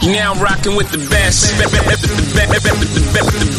You 0.00 0.12
now 0.12 0.32
rocking 0.40 0.76
with 0.76 0.88
the 0.90 0.98
best. 1.12 1.52
The 1.60 1.68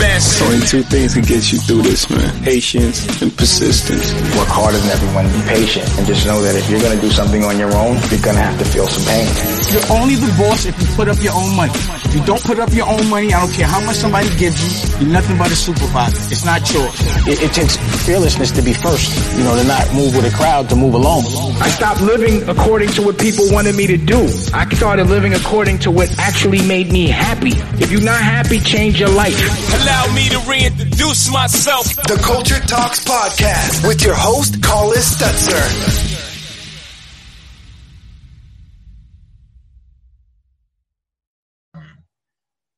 best. 0.02 0.42
Only 0.42 0.66
two 0.66 0.82
things 0.82 1.14
can 1.14 1.22
get 1.22 1.54
you 1.54 1.60
through 1.60 1.84
this, 1.84 2.10
man. 2.10 2.34
Patience 2.42 3.22
and 3.22 3.30
persistence. 3.38 4.10
Work 4.34 4.50
harder 4.50 4.78
than 4.78 4.90
everyone. 4.90 5.30
Be 5.30 5.42
patient. 5.46 5.86
And 6.00 6.08
just 6.08 6.26
know 6.26 6.42
that 6.42 6.56
if 6.58 6.68
you're 6.68 6.82
going 6.82 6.98
to 6.98 7.02
do 7.02 7.12
something 7.12 7.44
on 7.44 7.60
your 7.60 7.70
own, 7.78 7.94
you're 8.10 8.26
going 8.26 8.36
to 8.38 8.42
have 8.42 8.58
to 8.58 8.66
feel 8.66 8.88
some 8.88 9.06
pain. 9.06 9.30
You're 9.70 9.86
only 9.94 10.16
the 10.18 10.34
boss 10.34 10.66
if 10.66 10.74
you 10.82 10.88
put 10.98 11.08
up 11.08 11.22
your 11.22 11.38
own 11.38 11.56
money. 11.56 11.78
If 12.10 12.16
you 12.18 12.26
don't 12.26 12.44
put 12.44 12.58
up 12.58 12.74
your 12.74 12.90
own 12.90 13.08
money, 13.08 13.32
I 13.32 13.40
don't 13.40 13.54
care 13.54 13.68
how 13.70 13.80
much 13.86 14.02
somebody 14.02 14.28
gives 14.36 14.60
you, 14.60 15.06
you're 15.06 15.14
nothing 15.14 15.38
but 15.38 15.48
a 15.48 15.56
supervisor. 15.56 16.18
It's 16.34 16.44
not 16.44 16.60
yours. 16.74 16.92
It, 17.24 17.40
it 17.40 17.54
takes 17.54 17.78
fearlessness 18.04 18.52
to 18.58 18.62
be 18.62 18.74
first. 18.74 19.14
You 19.38 19.46
know, 19.46 19.56
to 19.56 19.64
not 19.64 19.86
move 19.94 20.18
with 20.18 20.26
a 20.26 20.36
crowd, 20.36 20.68
to 20.70 20.76
move 20.76 20.94
alone. 20.96 21.24
I 21.62 21.70
stopped 21.70 22.02
living 22.02 22.50
according 22.50 22.90
to 22.98 23.02
what 23.06 23.18
people 23.18 23.46
wanted 23.54 23.76
me 23.76 23.86
to 23.88 23.96
do. 23.96 24.28
I 24.52 24.68
started 24.74 25.08
living 25.08 25.36
according 25.36 25.80
to 25.86 25.92
what 25.92 26.10
actually 26.32 26.66
made 26.66 26.90
me 26.90 27.10
happy. 27.10 27.52
If 27.84 27.92
you're 27.92 28.02
not 28.02 28.22
happy, 28.22 28.58
change 28.60 28.98
your 28.98 29.10
life. 29.10 29.38
Allow 29.82 30.14
me 30.16 30.30
to 30.30 30.40
reintroduce 30.50 31.30
myself. 31.30 31.88
The 32.08 32.18
Culture 32.24 32.60
Talks 32.62 33.04
Podcast 33.04 33.86
with 33.86 34.02
your 34.02 34.16
host, 34.16 34.64
Carlos 34.64 35.14
Stutzer. 35.14 36.08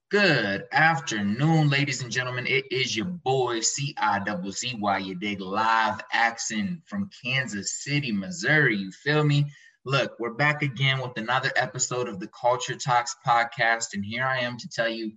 Good 0.09 0.63
afternoon, 0.71 1.69
ladies 1.69 2.01
and 2.01 2.11
gentlemen. 2.11 2.47
It 2.47 2.71
is 2.71 2.97
your 2.97 3.05
boy 3.05 3.59
C-I-double-Z-Y, 3.59 4.97
you 4.97 5.15
dig, 5.15 5.41
live 5.41 6.01
action 6.11 6.81
from 6.85 7.11
Kansas 7.23 7.83
City, 7.83 8.11
Missouri. 8.11 8.77
You 8.77 8.91
feel 8.91 9.23
me? 9.23 9.45
Look, 9.85 10.17
we're 10.17 10.33
back 10.33 10.61
again 10.61 11.01
with 11.01 11.17
another 11.17 11.51
episode 11.57 12.07
of 12.07 12.17
the 12.17 12.29
Culture 12.29 12.75
Talks 12.75 13.17
podcast, 13.27 13.87
and 13.93 14.05
here 14.05 14.23
I 14.23 14.39
am 14.39 14.57
to 14.59 14.69
tell 14.69 14.87
you 14.87 15.11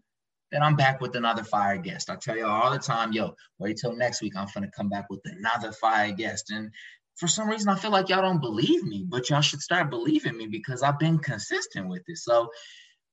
that 0.51 0.61
I'm 0.61 0.75
back 0.75 1.01
with 1.01 1.15
another 1.15 1.45
fire 1.45 1.79
guest. 1.79 2.11
I 2.11 2.17
tell 2.17 2.37
you 2.37 2.47
all 2.47 2.73
the 2.73 2.81
time, 2.81 3.13
yo, 3.13 3.37
wait 3.61 3.77
till 3.81 3.95
next 3.95 4.23
week. 4.23 4.33
I'm 4.37 4.49
gonna 4.53 4.69
come 4.77 4.89
back 4.89 5.09
with 5.09 5.21
another 5.25 5.71
fire 5.71 6.11
guest. 6.11 6.51
And 6.51 6.73
for 7.15 7.29
some 7.29 7.49
reason, 7.49 7.69
I 7.69 7.77
feel 7.77 7.93
like 7.93 8.09
y'all 8.09 8.23
don't 8.23 8.41
believe 8.41 8.83
me, 8.83 9.05
but 9.09 9.31
y'all 9.31 9.41
should 9.41 9.61
start 9.61 9.89
believing 9.89 10.37
me 10.37 10.49
because 10.49 10.83
I've 10.83 10.99
been 10.99 11.21
consistent 11.21 11.87
with 11.89 12.03
it. 12.09 12.19
So 12.19 12.51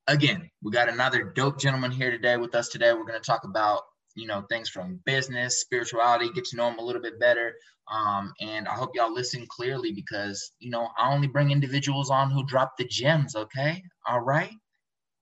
again, 0.07 0.49
we 0.63 0.71
got 0.71 0.89
another 0.89 1.23
dope 1.23 1.59
gentleman 1.59 1.91
here 1.91 2.09
today 2.09 2.35
with 2.35 2.55
us 2.55 2.69
today. 2.69 2.93
We're 2.93 3.05
going 3.05 3.21
to 3.21 3.25
talk 3.25 3.43
about, 3.43 3.83
you 4.15 4.25
know, 4.25 4.41
things 4.49 4.69
from 4.69 5.01
business, 5.05 5.59
spirituality, 5.59 6.31
get 6.33 6.45
to 6.45 6.55
know 6.55 6.67
him 6.69 6.79
a 6.79 6.83
little 6.83 7.01
bit 7.01 7.19
better. 7.19 7.53
Um, 7.91 8.33
and 8.39 8.67
I 8.67 8.73
hope 8.73 8.91
y'all 8.93 9.13
listen 9.13 9.45
clearly 9.49 9.91
because, 9.91 10.51
you 10.59 10.69
know, 10.69 10.89
I 10.97 11.13
only 11.13 11.27
bring 11.27 11.51
individuals 11.51 12.09
on 12.09 12.31
who 12.31 12.45
drop 12.45 12.73
the 12.77 12.85
gems. 12.85 13.35
Okay. 13.35 13.83
All 14.07 14.21
right. 14.21 14.53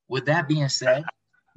With 0.08 0.26
that 0.26 0.48
being 0.48 0.70
said, 0.70 1.04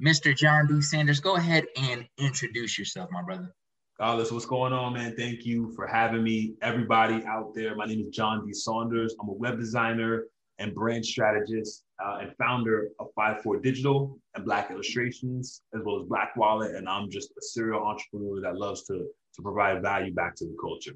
Mr. 0.03 0.35
John 0.35 0.67
D. 0.67 0.81
Saunders, 0.81 1.19
go 1.19 1.35
ahead 1.35 1.65
and 1.77 2.05
introduce 2.17 2.77
yourself, 2.77 3.09
my 3.11 3.21
brother. 3.21 3.53
Carlos, 3.97 4.31
what's 4.31 4.45
going 4.45 4.73
on, 4.73 4.93
man? 4.93 5.15
Thank 5.15 5.45
you 5.45 5.71
for 5.73 5.87
having 5.87 6.21
me. 6.21 6.55
Everybody 6.61 7.23
out 7.25 7.53
there, 7.55 7.75
my 7.75 7.85
name 7.85 8.01
is 8.01 8.13
John 8.13 8.45
D. 8.45 8.51
Saunders. 8.51 9.15
I'm 9.21 9.29
a 9.29 9.33
web 9.33 9.57
designer 9.57 10.25
and 10.59 10.73
brand 10.73 11.05
strategist 11.05 11.83
uh, 12.03 12.17
and 12.21 12.33
founder 12.37 12.89
of 12.99 13.07
54 13.17 13.59
Digital 13.59 14.19
and 14.35 14.43
Black 14.43 14.69
Illustrations, 14.71 15.61
as 15.73 15.81
well 15.85 16.01
as 16.01 16.07
Black 16.07 16.35
Wallet. 16.35 16.75
And 16.75 16.89
I'm 16.89 17.09
just 17.09 17.31
a 17.31 17.41
serial 17.41 17.83
entrepreneur 17.85 18.41
that 18.41 18.57
loves 18.57 18.83
to, 18.87 19.07
to 19.35 19.41
provide 19.41 19.81
value 19.81 20.13
back 20.13 20.35
to 20.37 20.45
the 20.45 20.55
culture. 20.61 20.95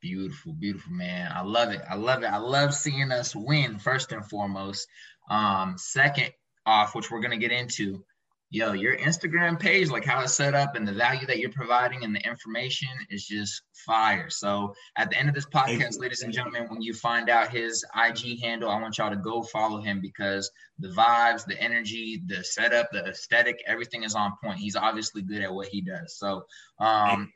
Beautiful, 0.00 0.52
beautiful, 0.52 0.92
man. 0.92 1.32
I 1.34 1.42
love 1.42 1.72
it. 1.72 1.82
I 1.88 1.96
love 1.96 2.22
it. 2.22 2.26
I 2.26 2.36
love 2.36 2.72
seeing 2.72 3.10
us 3.10 3.34
win, 3.34 3.78
first 3.78 4.12
and 4.12 4.24
foremost. 4.24 4.86
Um, 5.28 5.74
second 5.76 6.30
off, 6.66 6.94
which 6.94 7.10
we're 7.10 7.20
going 7.20 7.38
to 7.38 7.48
get 7.48 7.50
into, 7.50 8.04
yo, 8.50 8.72
your 8.72 8.96
Instagram 8.96 9.58
page, 9.58 9.90
like 9.90 10.04
how 10.04 10.22
it's 10.22 10.34
set 10.34 10.54
up 10.54 10.76
and 10.76 10.86
the 10.86 10.92
value 10.92 11.26
that 11.26 11.38
you're 11.38 11.50
providing 11.50 12.04
and 12.04 12.14
the 12.14 12.20
information 12.20 12.88
is 13.10 13.26
just 13.26 13.62
fire. 13.84 14.30
So 14.30 14.72
at 14.96 15.10
the 15.10 15.18
end 15.18 15.28
of 15.28 15.34
this 15.34 15.46
podcast, 15.46 15.98
ladies 15.98 16.22
and 16.22 16.32
gentlemen, 16.32 16.68
when 16.68 16.80
you 16.80 16.94
find 16.94 17.28
out 17.28 17.50
his 17.50 17.84
IG 17.96 18.40
handle, 18.40 18.70
I 18.70 18.80
want 18.80 18.98
y'all 18.98 19.10
to 19.10 19.16
go 19.16 19.42
follow 19.42 19.80
him 19.80 20.00
because 20.00 20.48
the 20.78 20.88
vibes, 20.88 21.44
the 21.44 21.60
energy, 21.60 22.22
the 22.26 22.44
setup, 22.44 22.90
the 22.92 23.04
aesthetic, 23.04 23.60
everything 23.66 24.04
is 24.04 24.14
on 24.14 24.32
point. 24.42 24.58
He's 24.58 24.76
obviously 24.76 25.22
good 25.22 25.42
at 25.42 25.52
what 25.52 25.66
he 25.68 25.80
does. 25.80 26.16
So 26.16 26.44
um 26.78 27.32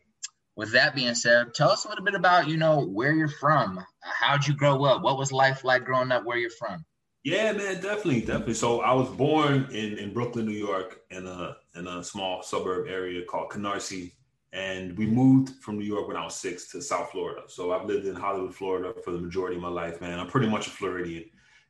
with 0.56 0.72
that 0.72 0.94
being 0.94 1.14
said, 1.14 1.54
tell 1.54 1.70
us 1.70 1.84
a 1.84 1.88
little 1.88 2.04
bit 2.04 2.14
about, 2.14 2.48
you 2.48 2.56
know, 2.56 2.84
where 2.84 3.12
you're 3.12 3.28
from. 3.28 3.84
How'd 4.00 4.46
you 4.46 4.54
grow 4.54 4.84
up? 4.84 5.02
What 5.02 5.18
was 5.18 5.32
life 5.32 5.64
like 5.64 5.84
growing 5.84 6.12
up 6.12 6.24
where 6.24 6.38
you're 6.38 6.50
from? 6.50 6.84
Yeah, 7.24 7.52
man, 7.52 7.74
definitely, 7.74 8.22
definitely. 8.22 8.54
So 8.54 8.80
I 8.80 8.92
was 8.92 9.08
born 9.08 9.68
in, 9.70 9.96
in 9.96 10.12
Brooklyn, 10.12 10.44
New 10.44 10.52
York, 10.52 11.02
in 11.10 11.26
a 11.26 11.56
in 11.76 11.86
a 11.86 12.02
small 12.02 12.42
suburb 12.42 12.88
area 12.88 13.24
called 13.24 13.50
Canarsie, 13.50 14.12
and 14.52 14.98
we 14.98 15.06
moved 15.06 15.50
from 15.62 15.78
New 15.78 15.84
York 15.84 16.08
when 16.08 16.16
I 16.16 16.24
was 16.24 16.34
six 16.34 16.70
to 16.72 16.82
South 16.82 17.12
Florida. 17.12 17.42
So 17.46 17.72
I've 17.72 17.86
lived 17.86 18.06
in 18.06 18.16
Hollywood, 18.16 18.54
Florida, 18.54 18.92
for 19.04 19.12
the 19.12 19.20
majority 19.20 19.54
of 19.54 19.62
my 19.62 19.68
life, 19.68 20.00
man. 20.00 20.18
I'm 20.18 20.26
pretty 20.26 20.48
much 20.48 20.66
a 20.66 20.70
Floridian, 20.70 21.24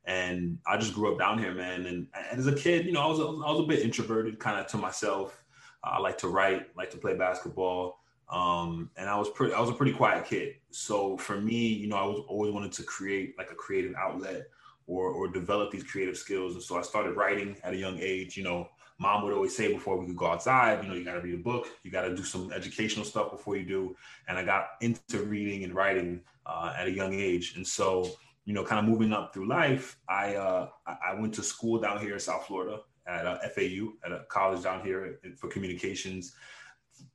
and 0.07 0.59
I 0.67 0.79
just 0.79 0.95
grew 0.95 1.13
up 1.13 1.19
down 1.19 1.39
here, 1.39 1.53
man. 1.53 1.85
And, 1.85 2.09
and 2.31 2.39
as 2.39 2.47
a 2.47 2.55
kid, 2.55 2.87
you 2.87 2.93
know, 2.93 3.03
I 3.03 3.07
was 3.07 3.19
a, 3.19 3.25
I 3.25 3.53
was 3.53 3.61
a 3.61 3.69
bit 3.69 3.81
introverted, 3.81 4.39
kind 4.39 4.59
of 4.59 4.67
to 4.69 4.79
myself. 4.79 5.45
I 5.85 5.99
like 5.99 6.17
to 6.19 6.29
write, 6.29 6.75
like 6.77 6.91
to 6.93 6.97
play 6.97 7.15
basketball. 7.15 8.02
Um, 8.29 8.91
and 8.97 9.09
I 9.09 9.17
was 9.19 9.29
pretty, 9.31 9.53
I 9.53 9.61
was 9.61 9.71
a 9.71 9.75
pretty 9.75 9.93
quiet 9.93 10.25
kid. 10.25 10.55
So 10.71 11.17
for 11.19 11.41
me, 11.41 11.69
you 11.69 11.87
know, 11.87 11.97
I 11.97 12.05
was 12.05 12.25
always 12.29 12.53
wanted 12.53 12.73
to 12.73 12.83
create 12.83 13.37
like 13.37 13.51
a 13.51 13.55
creative 13.55 13.95
outlet 13.97 14.47
or 14.87 15.11
or 15.11 15.29
develop 15.29 15.71
these 15.71 15.85
creative 15.85 16.17
skills. 16.17 16.55
And 16.55 16.63
so 16.63 16.79
I 16.79 16.83
started 16.83 17.17
writing 17.17 17.57
at 17.63 17.75
a 17.75 17.77
young 17.77 17.99
age. 18.01 18.37
You 18.37 18.45
know, 18.45 18.69
mom 18.99 19.25
would 19.25 19.33
always 19.33 19.57
say 19.57 19.73
before 19.73 19.99
we 19.99 20.07
could 20.07 20.17
go 20.17 20.27
outside, 20.27 20.83
you 20.83 20.89
know, 20.89 20.95
you 20.95 21.05
got 21.05 21.15
to 21.15 21.21
read 21.21 21.35
a 21.35 21.43
book, 21.43 21.67
you 21.83 21.91
got 21.91 22.03
to 22.03 22.17
do 22.17 22.23
some 22.23 22.53
educational 22.53 23.05
stuff 23.05 23.31
before 23.31 23.57
you 23.57 23.65
do. 23.65 23.97
And 24.29 24.39
I 24.39 24.45
got 24.45 24.71
into 24.81 25.23
reading 25.25 25.65
and 25.65 25.75
writing 25.75 26.21
uh, 26.47 26.75
at 26.77 26.87
a 26.87 26.91
young 26.91 27.13
age. 27.13 27.55
And 27.57 27.67
so, 27.67 28.09
you 28.45 28.55
know, 28.55 28.65
kind 28.65 28.79
of 28.79 28.91
moving 28.91 29.13
up 29.13 29.35
through 29.35 29.49
life, 29.49 29.99
I 30.09 30.37
uh, 30.37 30.69
I 30.87 31.15
went 31.15 31.35
to 31.35 31.43
school 31.43 31.81
down 31.81 32.01
here 32.01 32.15
in 32.15 32.21
South 32.21 32.47
Florida 32.47 32.81
at 33.07 33.27
uh, 33.27 33.39
FAU 33.55 33.93
at 34.05 34.13
a 34.13 34.25
college 34.29 34.63
down 34.63 34.83
here 34.83 35.19
for 35.37 35.49
communications. 35.49 36.35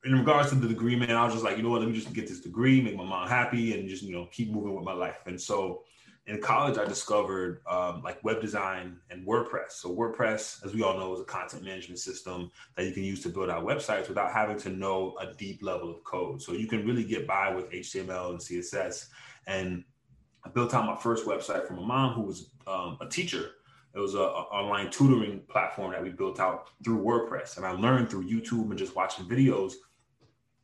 In 0.06 0.14
regards 0.14 0.50
to 0.50 0.56
the 0.56 0.68
degree, 0.68 0.96
man, 0.96 1.12
I 1.12 1.26
was 1.26 1.34
just 1.34 1.44
like, 1.44 1.58
you 1.58 1.64
know 1.64 1.70
what, 1.70 1.82
let 1.82 1.90
me 1.90 1.96
just 1.96 2.14
get 2.14 2.28
this 2.28 2.40
degree, 2.40 2.82
make 2.82 2.96
my 2.96 3.04
mom 3.04 3.28
happy, 3.28 3.78
and 3.78 3.90
just 3.90 4.04
you 4.04 4.14
know 4.14 4.28
keep 4.32 4.52
moving 4.52 4.76
with 4.76 4.86
my 4.86 4.94
life. 4.94 5.18
And 5.26 5.40
so 5.40 5.84
in 6.28 6.42
college, 6.42 6.78
I 6.78 6.86
discovered 6.86 7.62
um, 7.70 8.02
like 8.04 8.22
web 8.24 8.42
design 8.42 8.98
and 9.10 9.26
WordPress. 9.26 9.72
So 9.72 9.96
WordPress, 9.96 10.66
as 10.66 10.74
we 10.74 10.84
all 10.84 10.98
know, 10.98 11.14
is 11.14 11.22
a 11.22 11.24
content 11.24 11.64
management 11.64 12.00
system 12.00 12.52
that 12.76 12.86
you 12.86 12.92
can 12.92 13.04
use 13.04 13.24
to 13.24 13.30
build 13.30 13.50
out 13.50 13.66
websites 13.66 14.10
without 14.10 14.32
having 14.32 14.58
to 14.60 14.70
know 14.70 15.16
a 15.22 15.34
deep 15.34 15.64
level 15.64 15.90
of 15.90 16.04
code. 16.04 16.42
So 16.42 16.52
you 16.52 16.68
can 16.68 16.86
really 16.86 17.06
get 17.06 17.26
by 17.26 17.54
with 17.56 17.72
HTML 17.72 18.32
and 18.32 18.40
CSS. 18.40 19.08
And 19.48 19.86
I 20.44 20.50
built 20.50 20.74
out 20.74 20.86
my 20.86 20.98
first 20.98 21.26
website 21.26 21.66
for 21.66 21.74
my 21.74 21.86
mom, 21.86 22.14
who 22.14 22.24
was 22.24 22.52
um, 22.68 22.98
a 23.00 23.08
teacher. 23.08 23.52
It 23.94 24.00
was 24.00 24.14
an 24.14 24.22
online 24.22 24.92
tutoring 24.92 25.42
platform 25.50 25.92
that 25.92 26.04
we 26.04 26.10
built 26.10 26.40
out 26.40 26.70
through 26.84 27.04
WordPress. 27.04 27.58
And 27.58 27.66
I 27.66 27.72
learned 27.72 28.10
through 28.10 28.30
YouTube 28.30 28.70
and 28.70 28.78
just 28.78 28.96
watching 28.96 29.26
videos. 29.26 29.74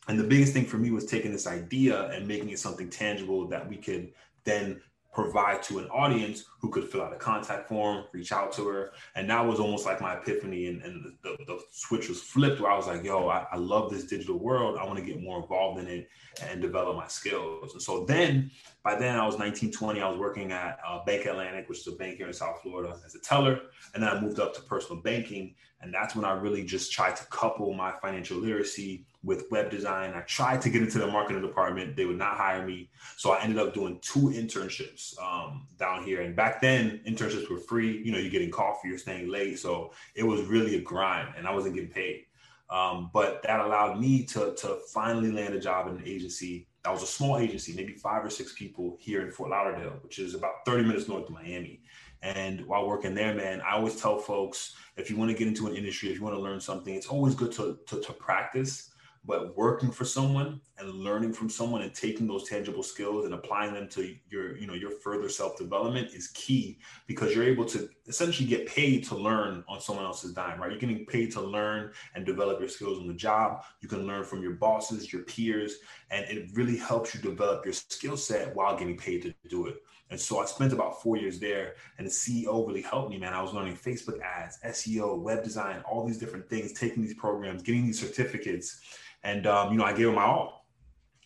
And 0.08 0.20
the 0.20 0.24
biggest 0.24 0.54
thing 0.54 0.66
for 0.66 0.78
me 0.78 0.92
was 0.92 1.06
taking 1.06 1.32
this 1.32 1.48
idea 1.48 2.10
and 2.10 2.28
making 2.28 2.50
it 2.50 2.60
something 2.60 2.90
tangible 2.90 3.48
that 3.48 3.68
we 3.68 3.78
could 3.78 4.12
then 4.44 4.82
provide 5.14 5.62
to 5.62 5.78
an 5.78 5.86
audience 5.90 6.46
who 6.60 6.70
could 6.70 6.90
fill 6.90 7.04
out 7.04 7.14
a 7.14 7.18
contact 7.18 7.70
form, 7.70 8.04
reach 8.14 8.32
out 8.32 8.52
to 8.52 8.68
her. 8.68 8.92
And 9.16 9.30
that 9.30 9.46
was 9.46 9.60
almost 9.60 9.86
like 9.86 10.02
my 10.02 10.16
epiphany. 10.16 10.68
And, 10.68 10.82
and 10.82 11.14
the, 11.22 11.38
the, 11.46 11.60
switch 11.72 12.10
was 12.10 12.22
flipped 12.22 12.60
where 12.60 12.72
I 12.72 12.76
was 12.76 12.88
like, 12.88 13.04
yo, 13.04 13.30
I, 13.30 13.46
I 13.52 13.58
love 13.58 13.92
this 13.92 14.06
digital 14.06 14.40
world. 14.40 14.78
I 14.78 14.86
want 14.86 14.98
to 14.98 15.06
get 15.06 15.22
more 15.22 15.40
involved 15.40 15.80
in 15.80 15.88
it 15.88 16.10
and 16.42 16.62
develop 16.62 16.98
my 16.98 17.08
skills. 17.08 17.74
And 17.74 17.82
so 17.82 18.06
then, 18.06 18.50
by 18.84 18.96
then, 18.96 19.18
I 19.18 19.26
was 19.26 19.40
19, 19.40 19.72
20. 19.72 20.02
I 20.02 20.10
was 20.10 20.20
working 20.20 20.52
at 20.52 20.78
uh, 20.86 21.04
Bank 21.06 21.26
Atlantic, 21.26 21.70
which 21.70 21.80
is 21.80 21.88
a 21.88 21.94
bank 21.94 22.18
here 22.18 22.28
in 22.28 22.34
South 22.34 22.62
Florida, 22.62 23.00
as 23.06 23.16
a 23.16 23.20
teller. 23.20 23.62
And 23.94 24.04
then 24.04 24.10
I 24.10 24.20
moved 24.20 24.42
up 24.42 24.54
to 24.56 24.62
personal 24.62 25.02
banking. 25.02 25.56
And 25.82 25.94
that's 25.94 26.16
when 26.16 26.26
I 26.26 26.34
really 26.34 26.66
just 26.66 26.92
tried 26.92 27.16
to 27.16 27.26
couple 27.28 27.74
my 27.74 27.94
financial 28.02 28.38
literacy 28.38 29.06
with 29.24 29.46
web 29.52 29.70
design. 29.72 30.14
I 30.14 30.22
tried 30.22 30.62
to 30.64 30.70
get 30.70 30.82
into 30.82 31.00
the 31.00 31.08
marketing 31.08 31.42
department. 31.42 31.96
They 31.96 32.06
would 32.06 32.18
not 32.18 32.36
hire 32.36 32.66
me. 32.66 32.90
So 33.16 33.32
I 33.32 33.42
ended 33.42 33.58
up 33.58 33.74
doing 33.74 34.00
two 34.02 34.32
internships 34.32 35.18
um, 35.22 35.66
down 35.80 36.04
here. 36.04 36.22
And 36.22 36.36
back 36.36 36.62
then, 36.62 37.00
internships 37.08 37.50
were 37.50 37.60
free. 37.60 38.02
You 38.04 38.12
know, 38.12 38.18
you're 38.18 38.32
getting 38.32 38.52
coffee, 38.52 38.90
you're 38.90 38.98
staying 38.98 39.30
late. 39.30 39.60
So 39.60 39.94
it 40.14 40.24
was 40.24 40.42
really 40.42 40.76
a 40.76 40.82
grind 40.82 41.30
and 41.38 41.48
I 41.48 41.54
wasn't 41.54 41.76
getting 41.76 41.90
paid. 41.90 42.26
Um, 42.70 43.12
but 43.14 43.44
that 43.44 43.62
allowed 43.62 44.00
me 44.00 44.26
to, 44.26 44.56
to 44.56 44.80
finally 44.94 45.32
land 45.32 45.54
a 45.54 45.60
job 45.60 45.88
in 45.88 45.98
an 45.98 46.04
agency. 46.06 46.68
That 46.84 46.92
was 46.92 47.04
a 47.04 47.08
small 47.08 47.38
agency, 47.38 47.74
maybe 47.74 47.94
five 47.94 48.26
or 48.26 48.30
six 48.30 48.54
people 48.54 48.98
here 49.00 49.22
in 49.26 49.32
Fort 49.32 49.52
Lauderdale, 49.52 50.00
which 50.02 50.20
is 50.20 50.34
about 50.36 50.66
30 50.66 50.84
minutes 50.84 51.08
north 51.08 51.26
of 51.26 51.32
Miami. 51.32 51.82
And 52.22 52.66
while 52.66 52.88
working 52.88 53.16
there, 53.16 53.34
man, 53.34 53.62
I 53.62 53.74
always 53.74 54.00
tell 54.00 54.18
folks 54.18 54.76
if 54.98 55.10
you 55.10 55.16
want 55.16 55.32
to 55.32 55.38
get 55.38 55.48
into 55.48 55.68
an 55.68 55.76
industry, 55.76 56.10
if 56.10 56.18
you 56.18 56.24
want 56.24 56.36
to 56.36 56.42
learn 56.42 56.60
something, 56.60 56.94
it's 56.94 57.08
always 57.08 57.36
good 57.36 57.52
to, 57.54 57.80
to, 57.88 58.02
to 58.02 58.14
practice 58.14 58.93
but 59.26 59.56
working 59.56 59.92
for 59.92 60.06
someone 60.06 60.60
and 60.78 60.90
learning 60.90 61.32
from 61.32 61.50
someone 61.50 61.82
and 61.82 61.94
taking 61.94 62.28
those 62.28 62.48
tangible 62.50 62.84
skills 62.84 63.26
and 63.26 63.34
applying 63.34 63.74
them 63.74 63.88
to 63.88 64.16
your 64.30 64.58
you 64.58 64.68
know 64.68 64.74
your 64.74 64.92
further 64.92 65.30
self-development 65.30 66.10
is 66.14 66.28
key 66.30 66.80
because 67.08 67.34
you're 67.34 67.44
able 67.44 67.66
to 67.66 67.90
essentially 68.08 68.48
get 68.48 68.68
paid 68.68 69.04
to 69.04 69.16
learn 69.16 69.64
on 69.70 69.80
someone 69.80 70.06
else's 70.06 70.34
dime 70.34 70.60
right? 70.60 70.72
You're 70.72 70.80
getting 70.80 71.06
paid 71.06 71.32
to 71.34 71.42
learn 71.42 71.92
and 72.16 72.26
develop 72.26 72.60
your 72.60 72.70
skills 72.70 73.00
on 73.00 73.08
the 73.08 73.14
job. 73.14 73.64
You 73.82 73.88
can 73.88 74.06
learn 74.06 74.24
from 74.24 74.42
your 74.42 74.54
bosses 74.54 75.14
your 75.14 75.24
peers 75.24 75.78
and 76.12 76.26
it 76.26 76.50
really 76.54 76.78
helps 76.78 77.16
you 77.16 77.22
develop 77.22 77.66
your 77.66 77.74
skill 77.74 78.18
set 78.18 78.54
while 78.56 78.78
getting 78.78 78.98
paid 78.98 79.22
to 79.24 79.34
do 79.48 79.68
it. 79.68 79.78
And 80.10 80.20
so 80.20 80.40
I 80.40 80.46
spent 80.46 80.74
about 80.74 81.02
four 81.02 81.18
years 81.18 81.40
there, 81.40 81.74
and 81.98 82.06
the 82.06 82.12
CEO 82.12 82.68
really 82.68 82.84
helped 82.84 83.10
me, 83.10 83.18
man. 83.18 83.34
I 83.34 83.42
was 83.42 83.52
learning 83.52 83.78
Facebook 83.78 84.22
ads, 84.22 84.60
SEO, 84.64 85.20
web 85.20 85.44
design, 85.44 85.82
all 85.90 86.06
these 86.06 86.20
different 86.20 86.48
things, 86.48 86.72
taking 86.72 87.02
these 87.02 87.16
programs, 87.16 87.64
getting 87.64 87.86
these 87.88 88.00
certificates, 88.00 88.80
and 89.24 89.48
um, 89.48 89.72
you 89.72 89.78
know, 89.78 89.86
I 89.86 89.94
gave 89.94 90.08
it 90.08 90.12
my 90.12 90.24
all. 90.24 90.66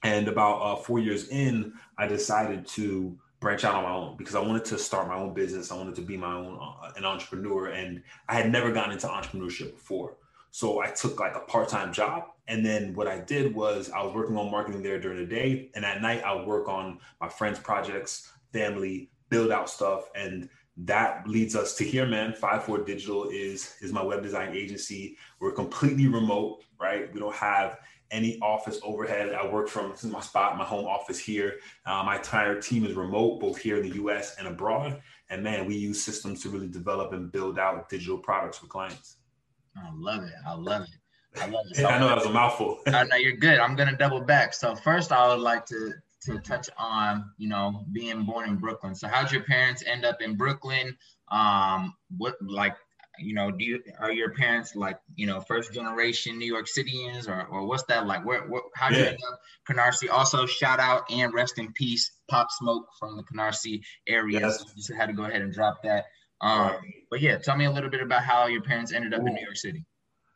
And 0.03 0.27
about 0.27 0.61
uh, 0.61 0.75
four 0.75 0.99
years 0.99 1.29
in, 1.29 1.73
I 1.97 2.07
decided 2.07 2.67
to 2.67 3.17
branch 3.39 3.63
out 3.63 3.75
on 3.75 3.83
my 3.83 3.91
own 3.91 4.17
because 4.17 4.35
I 4.35 4.39
wanted 4.39 4.65
to 4.65 4.77
start 4.77 5.07
my 5.07 5.15
own 5.15 5.33
business. 5.33 5.71
I 5.71 5.75
wanted 5.75 5.95
to 5.95 6.01
be 6.01 6.17
my 6.17 6.33
own 6.33 6.59
uh, 6.61 6.91
an 6.95 7.05
entrepreneur, 7.05 7.67
and 7.67 8.03
I 8.29 8.35
had 8.35 8.51
never 8.51 8.71
gotten 8.71 8.93
into 8.93 9.07
entrepreneurship 9.07 9.73
before. 9.73 10.17
So 10.51 10.81
I 10.81 10.87
took 10.87 11.19
like 11.19 11.35
a 11.35 11.41
part-time 11.41 11.93
job. 11.93 12.29
And 12.47 12.65
then 12.65 12.95
what 12.95 13.07
I 13.07 13.19
did 13.19 13.53
was 13.53 13.91
I 13.91 14.03
was 14.03 14.15
working 14.15 14.37
on 14.37 14.49
marketing 14.49 14.81
there 14.81 14.99
during 14.99 15.19
the 15.19 15.25
day. 15.25 15.69
And 15.75 15.85
at 15.85 16.01
night 16.01 16.23
I 16.23 16.33
would 16.33 16.47
work 16.47 16.67
on 16.67 16.99
my 17.21 17.29
friends' 17.29 17.59
projects 17.59 18.31
family, 18.53 19.09
build 19.29 19.51
out 19.51 19.69
stuff. 19.69 20.09
And 20.15 20.49
that 20.77 21.27
leads 21.27 21.55
us 21.55 21.75
to 21.75 21.83
here, 21.83 22.05
man. 22.05 22.33
Five 22.33 22.63
Four 22.63 22.79
Digital 22.79 23.29
is 23.29 23.75
is 23.81 23.91
my 23.91 24.03
web 24.03 24.21
design 24.21 24.55
agency. 24.55 25.17
We're 25.39 25.51
completely 25.51 26.07
remote, 26.07 26.63
right? 26.79 27.11
We 27.13 27.19
don't 27.19 27.35
have 27.35 27.79
any 28.11 28.39
office 28.41 28.79
overhead. 28.83 29.33
I 29.33 29.45
work 29.47 29.67
from 29.67 29.91
this 29.91 30.03
is 30.03 30.11
my 30.11 30.21
spot, 30.21 30.57
my 30.57 30.63
home 30.63 30.85
office 30.85 31.19
here. 31.19 31.59
Uh, 31.85 32.03
my 32.03 32.17
entire 32.17 32.61
team 32.61 32.85
is 32.85 32.93
remote, 32.93 33.39
both 33.39 33.57
here 33.57 33.77
in 33.77 33.89
the 33.89 33.95
U.S. 33.95 34.35
and 34.37 34.47
abroad. 34.47 35.01
And 35.29 35.43
man, 35.43 35.65
we 35.65 35.75
use 35.75 36.01
systems 36.01 36.41
to 36.43 36.49
really 36.49 36.67
develop 36.67 37.11
and 37.11 37.31
build 37.31 37.59
out 37.59 37.89
digital 37.89 38.17
products 38.17 38.59
for 38.59 38.67
clients. 38.67 39.17
I 39.75 39.89
love 39.93 40.23
it. 40.23 40.33
I 40.45 40.53
love 40.53 40.83
it. 40.83 41.41
I 41.41 41.47
love 41.47 41.65
it. 41.71 41.77
So, 41.77 41.85
I 41.87 41.99
know 41.99 42.07
that 42.07 42.17
was 42.17 42.25
a 42.25 42.31
mouthful. 42.31 42.79
I 42.87 43.03
know 43.03 43.15
you're 43.17 43.35
good. 43.35 43.59
I'm 43.59 43.75
gonna 43.75 43.97
double 43.97 44.21
back. 44.21 44.53
So 44.53 44.75
first, 44.75 45.11
I 45.11 45.27
would 45.27 45.41
like 45.41 45.65
to 45.67 45.93
to 46.27 46.39
touch 46.39 46.69
on, 46.77 47.31
you 47.37 47.49
know, 47.49 47.85
being 47.91 48.23
born 48.23 48.49
in 48.49 48.57
Brooklyn. 48.57 48.95
So 48.95 49.07
how'd 49.07 49.31
your 49.31 49.43
parents 49.43 49.83
end 49.85 50.05
up 50.05 50.21
in 50.21 50.35
Brooklyn? 50.35 50.95
Um, 51.31 51.95
what 52.17 52.35
like, 52.41 52.75
you 53.19 53.33
know, 53.33 53.49
do 53.49 53.63
you 53.65 53.81
are 53.99 54.11
your 54.11 54.31
parents 54.31 54.75
like, 54.75 54.99
you 55.15 55.25
know, 55.25 55.41
first 55.41 55.73
generation 55.73 56.37
New 56.37 56.45
York 56.45 56.67
Cityans 56.67 57.27
or 57.27 57.47
or 57.47 57.65
what's 57.65 57.83
that 57.83 58.05
like? 58.05 58.23
Where, 58.25 58.41
where 58.41 58.61
how 58.75 58.89
did 58.89 58.97
yeah. 58.97 59.03
you 59.03 59.09
end 59.09 59.19
up 59.31 59.39
Canarsie? 59.69 60.11
Also, 60.11 60.45
shout 60.45 60.79
out 60.79 61.09
and 61.11 61.33
rest 61.33 61.57
in 61.57 61.73
peace, 61.73 62.11
Pop 62.29 62.47
Smoke 62.51 62.85
from 62.99 63.17
the 63.17 63.23
Canarsie 63.23 63.81
area. 64.07 64.41
Yes. 64.41 64.59
So 64.59 64.65
just 64.75 64.93
had 64.93 65.07
to 65.07 65.13
go 65.13 65.23
ahead 65.23 65.41
and 65.41 65.51
drop 65.51 65.81
that. 65.83 66.05
Um, 66.41 66.59
right. 66.59 66.79
but 67.09 67.21
yeah, 67.21 67.37
tell 67.37 67.57
me 67.57 67.65
a 67.65 67.71
little 67.71 67.89
bit 67.89 68.01
about 68.01 68.23
how 68.23 68.45
your 68.45 68.61
parents 68.61 68.93
ended 68.93 69.13
up 69.13 69.21
Ooh. 69.21 69.27
in 69.27 69.33
New 69.33 69.41
York 69.41 69.57
City. 69.57 69.83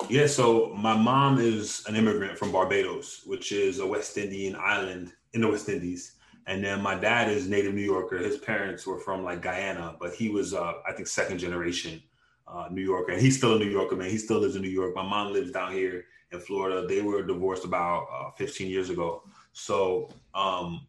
Yeah, 0.09 0.25
so 0.25 0.73
my 0.75 0.95
mom 0.95 1.39
is 1.39 1.83
an 1.87 1.95
immigrant 1.95 2.37
from 2.37 2.51
Barbados, 2.51 3.21
which 3.25 3.51
is 3.51 3.79
a 3.79 3.85
West 3.85 4.17
Indian 4.17 4.55
island 4.59 5.13
in 5.33 5.41
the 5.41 5.47
West 5.47 5.69
Indies. 5.69 6.13
And 6.47 6.63
then 6.63 6.81
my 6.81 6.95
dad 6.95 7.29
is 7.29 7.47
native 7.47 7.73
New 7.73 7.81
Yorker. 7.81 8.17
His 8.17 8.37
parents 8.37 8.85
were 8.85 8.99
from 8.99 9.23
like 9.23 9.41
Guyana, 9.41 9.95
but 9.99 10.13
he 10.13 10.29
was, 10.29 10.53
uh, 10.53 10.73
I 10.87 10.91
think, 10.93 11.07
second 11.07 11.37
generation 11.37 12.01
uh, 12.47 12.67
New 12.71 12.81
Yorker. 12.81 13.13
And 13.13 13.21
he's 13.21 13.37
still 13.37 13.55
a 13.55 13.59
New 13.59 13.69
Yorker, 13.69 13.95
man. 13.95 14.09
He 14.09 14.17
still 14.17 14.39
lives 14.39 14.55
in 14.55 14.61
New 14.61 14.69
York. 14.69 14.95
My 14.95 15.03
mom 15.03 15.31
lives 15.33 15.51
down 15.51 15.71
here 15.71 16.05
in 16.31 16.39
Florida. 16.39 16.87
They 16.87 17.01
were 17.01 17.23
divorced 17.23 17.65
about 17.65 18.07
uh, 18.11 18.31
15 18.31 18.69
years 18.69 18.89
ago. 18.89 19.23
So 19.53 20.09
um, 20.33 20.87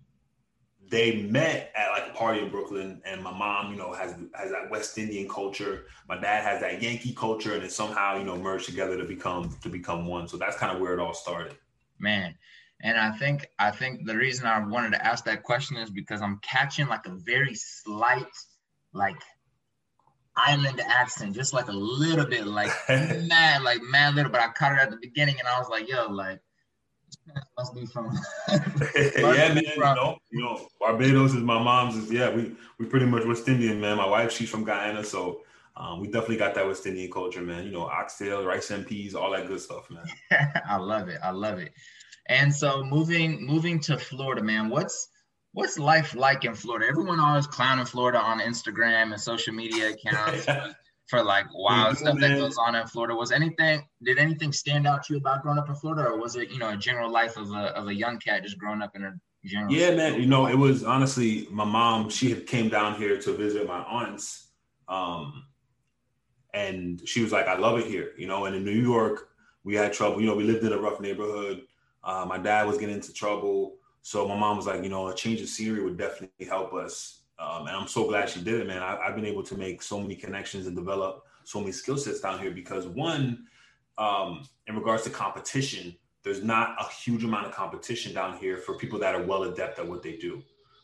they 0.88 1.22
met 1.22 1.72
at 1.74 1.90
like 1.90 2.10
a 2.10 2.16
party 2.16 2.40
in 2.40 2.50
Brooklyn, 2.50 3.00
and 3.04 3.22
my 3.22 3.32
mom, 3.32 3.72
you 3.72 3.78
know, 3.78 3.92
has 3.92 4.14
has 4.34 4.50
that 4.50 4.70
West 4.70 4.98
Indian 4.98 5.28
culture. 5.28 5.86
My 6.08 6.18
dad 6.18 6.44
has 6.44 6.60
that 6.60 6.82
Yankee 6.82 7.14
culture, 7.14 7.54
and 7.54 7.62
it 7.62 7.72
somehow, 7.72 8.18
you 8.18 8.24
know, 8.24 8.36
merged 8.36 8.66
together 8.66 8.96
to 8.98 9.04
become 9.04 9.56
to 9.62 9.68
become 9.68 10.06
one. 10.06 10.28
So 10.28 10.36
that's 10.36 10.56
kind 10.56 10.74
of 10.74 10.80
where 10.80 10.92
it 10.92 11.00
all 11.00 11.14
started. 11.14 11.56
Man, 11.98 12.34
and 12.82 12.98
I 12.98 13.12
think 13.12 13.46
I 13.58 13.70
think 13.70 14.06
the 14.06 14.16
reason 14.16 14.46
I 14.46 14.66
wanted 14.66 14.92
to 14.92 15.06
ask 15.06 15.24
that 15.24 15.42
question 15.42 15.76
is 15.76 15.90
because 15.90 16.20
I'm 16.20 16.38
catching 16.42 16.88
like 16.88 17.06
a 17.06 17.14
very 17.14 17.54
slight 17.54 18.26
like 18.92 19.16
island 20.36 20.80
accent, 20.80 21.34
just 21.34 21.52
like 21.52 21.68
a 21.68 21.72
little 21.72 22.26
bit, 22.26 22.46
like 22.46 22.72
mad, 22.88 23.62
like 23.62 23.80
mad 23.82 24.14
little. 24.14 24.32
But 24.32 24.40
I 24.40 24.48
caught 24.48 24.72
it 24.72 24.80
at 24.80 24.90
the 24.90 24.98
beginning, 25.00 25.36
and 25.38 25.46
I 25.46 25.58
was 25.58 25.68
like, 25.68 25.88
"Yo, 25.88 26.08
like 26.10 26.40
must 27.56 27.74
be 27.74 27.86
from." 27.86 28.12
yeah, 28.48 29.54
man. 29.54 29.62
From. 29.76 29.96
You 29.96 30.02
know, 30.02 30.18
you 30.30 30.40
know, 30.40 30.68
Barbados 30.80 31.34
is 31.34 31.42
my 31.42 31.62
mom's. 31.62 31.96
Is 31.96 32.10
yeah, 32.10 32.30
we 32.30 32.54
we 32.78 32.86
pretty 32.86 33.06
much 33.06 33.24
West 33.24 33.48
Indian, 33.48 33.80
man. 33.80 33.96
My 33.96 34.08
wife, 34.08 34.32
she's 34.32 34.50
from 34.50 34.64
Guyana, 34.64 35.04
so 35.04 35.42
um, 35.76 36.00
we 36.00 36.08
definitely 36.08 36.38
got 36.38 36.54
that 36.56 36.66
West 36.66 36.86
Indian 36.86 37.10
culture, 37.10 37.42
man. 37.42 37.64
You 37.64 37.70
know, 37.70 37.82
oxtail, 37.82 38.44
rice 38.44 38.70
and 38.70 38.86
peas, 38.86 39.14
all 39.14 39.30
that 39.30 39.46
good 39.46 39.60
stuff, 39.60 39.88
man. 39.90 40.04
I 40.68 40.76
love 40.76 41.08
it. 41.08 41.20
I 41.22 41.30
love 41.30 41.58
it. 41.58 41.72
And 42.26 42.54
so 42.54 42.84
moving 42.84 43.44
moving 43.44 43.80
to 43.80 43.98
Florida, 43.98 44.42
man, 44.42 44.68
what's 44.68 45.08
what's 45.52 45.78
life 45.78 46.14
like 46.14 46.44
in 46.44 46.54
Florida? 46.54 46.86
Everyone 46.88 47.20
always 47.20 47.46
clowning 47.46 47.84
Florida 47.84 48.18
on 48.18 48.40
Instagram 48.40 49.12
and 49.12 49.20
social 49.20 49.52
media 49.54 49.90
accounts 49.90 50.44
for, 50.44 50.74
for, 51.08 51.22
like 51.22 51.46
wild 51.54 51.96
stuff 51.98 52.16
man. 52.16 52.32
that 52.32 52.38
goes 52.38 52.56
on 52.58 52.74
in 52.74 52.86
Florida. 52.86 53.14
Was 53.14 53.32
anything 53.32 53.86
did 54.02 54.18
anything 54.18 54.52
stand 54.52 54.86
out 54.86 55.04
to 55.04 55.14
you 55.14 55.18
about 55.18 55.42
growing 55.42 55.58
up 55.58 55.68
in 55.68 55.74
Florida, 55.74 56.08
or 56.08 56.18
was 56.18 56.36
it 56.36 56.50
you 56.50 56.58
know 56.58 56.70
a 56.70 56.76
general 56.76 57.10
life 57.10 57.36
of 57.36 57.50
a 57.50 57.76
of 57.76 57.88
a 57.88 57.94
young 57.94 58.18
cat 58.18 58.42
just 58.42 58.58
growing 58.58 58.82
up 58.82 58.94
in 58.94 59.04
a 59.04 59.12
general? 59.44 59.72
Yeah, 59.72 59.94
man. 59.94 60.20
You 60.20 60.26
know, 60.26 60.46
it 60.46 60.56
was 60.56 60.84
honestly 60.84 61.48
my 61.50 61.64
mom. 61.64 62.08
She 62.08 62.30
had 62.30 62.46
came 62.46 62.68
down 62.68 62.96
here 62.96 63.20
to 63.20 63.36
visit 63.36 63.66
my 63.66 63.82
aunts, 63.82 64.48
um, 64.88 65.44
and 66.54 67.02
she 67.06 67.22
was 67.22 67.32
like, 67.32 67.48
"I 67.48 67.56
love 67.56 67.80
it 67.80 67.86
here," 67.86 68.12
you 68.16 68.28
know. 68.28 68.44
And 68.44 68.54
in 68.54 68.64
New 68.64 68.70
York, 68.70 69.28
we 69.64 69.74
had 69.74 69.92
trouble. 69.92 70.20
You 70.20 70.28
know, 70.28 70.36
we 70.36 70.44
lived 70.44 70.64
in 70.64 70.72
a 70.72 70.78
rough 70.78 71.00
neighborhood 71.00 71.62
uh, 72.04 72.24
my 72.28 72.38
dad 72.38 72.66
was 72.66 72.78
getting 72.78 72.94
into 72.94 73.12
trouble. 73.12 73.76
So 74.02 74.26
my 74.26 74.36
mom 74.36 74.56
was 74.56 74.66
like, 74.66 74.82
you 74.82 74.88
know, 74.88 75.08
a 75.08 75.14
change 75.14 75.40
of 75.40 75.48
scenery 75.48 75.82
would 75.82 75.96
definitely 75.96 76.46
help 76.46 76.74
us. 76.74 77.20
Um, 77.38 77.66
and 77.66 77.76
I'm 77.76 77.88
so 77.88 78.06
glad 78.06 78.28
she 78.28 78.40
did 78.42 78.60
it, 78.60 78.66
man. 78.66 78.82
I, 78.82 78.98
have 79.04 79.14
been 79.14 79.26
able 79.26 79.42
to 79.44 79.56
make 79.56 79.82
so 79.82 80.00
many 80.00 80.14
connections 80.14 80.66
and 80.66 80.76
develop 80.76 81.26
so 81.44 81.60
many 81.60 81.72
skill 81.72 81.96
sets 81.96 82.20
down 82.20 82.38
here 82.38 82.50
because 82.50 82.86
one, 82.86 83.46
um, 83.98 84.46
in 84.66 84.76
regards 84.76 85.02
to 85.04 85.10
competition, 85.10 85.94
there's 86.22 86.42
not 86.42 86.76
a 86.80 86.88
huge 86.88 87.24
amount 87.24 87.46
of 87.46 87.52
competition 87.52 88.14
down 88.14 88.38
here 88.38 88.56
for 88.56 88.76
people 88.76 88.98
that 89.00 89.14
are 89.14 89.22
well 89.22 89.44
adept 89.44 89.78
at 89.78 89.88
what 89.88 90.02
they 90.02 90.16
do, 90.16 90.42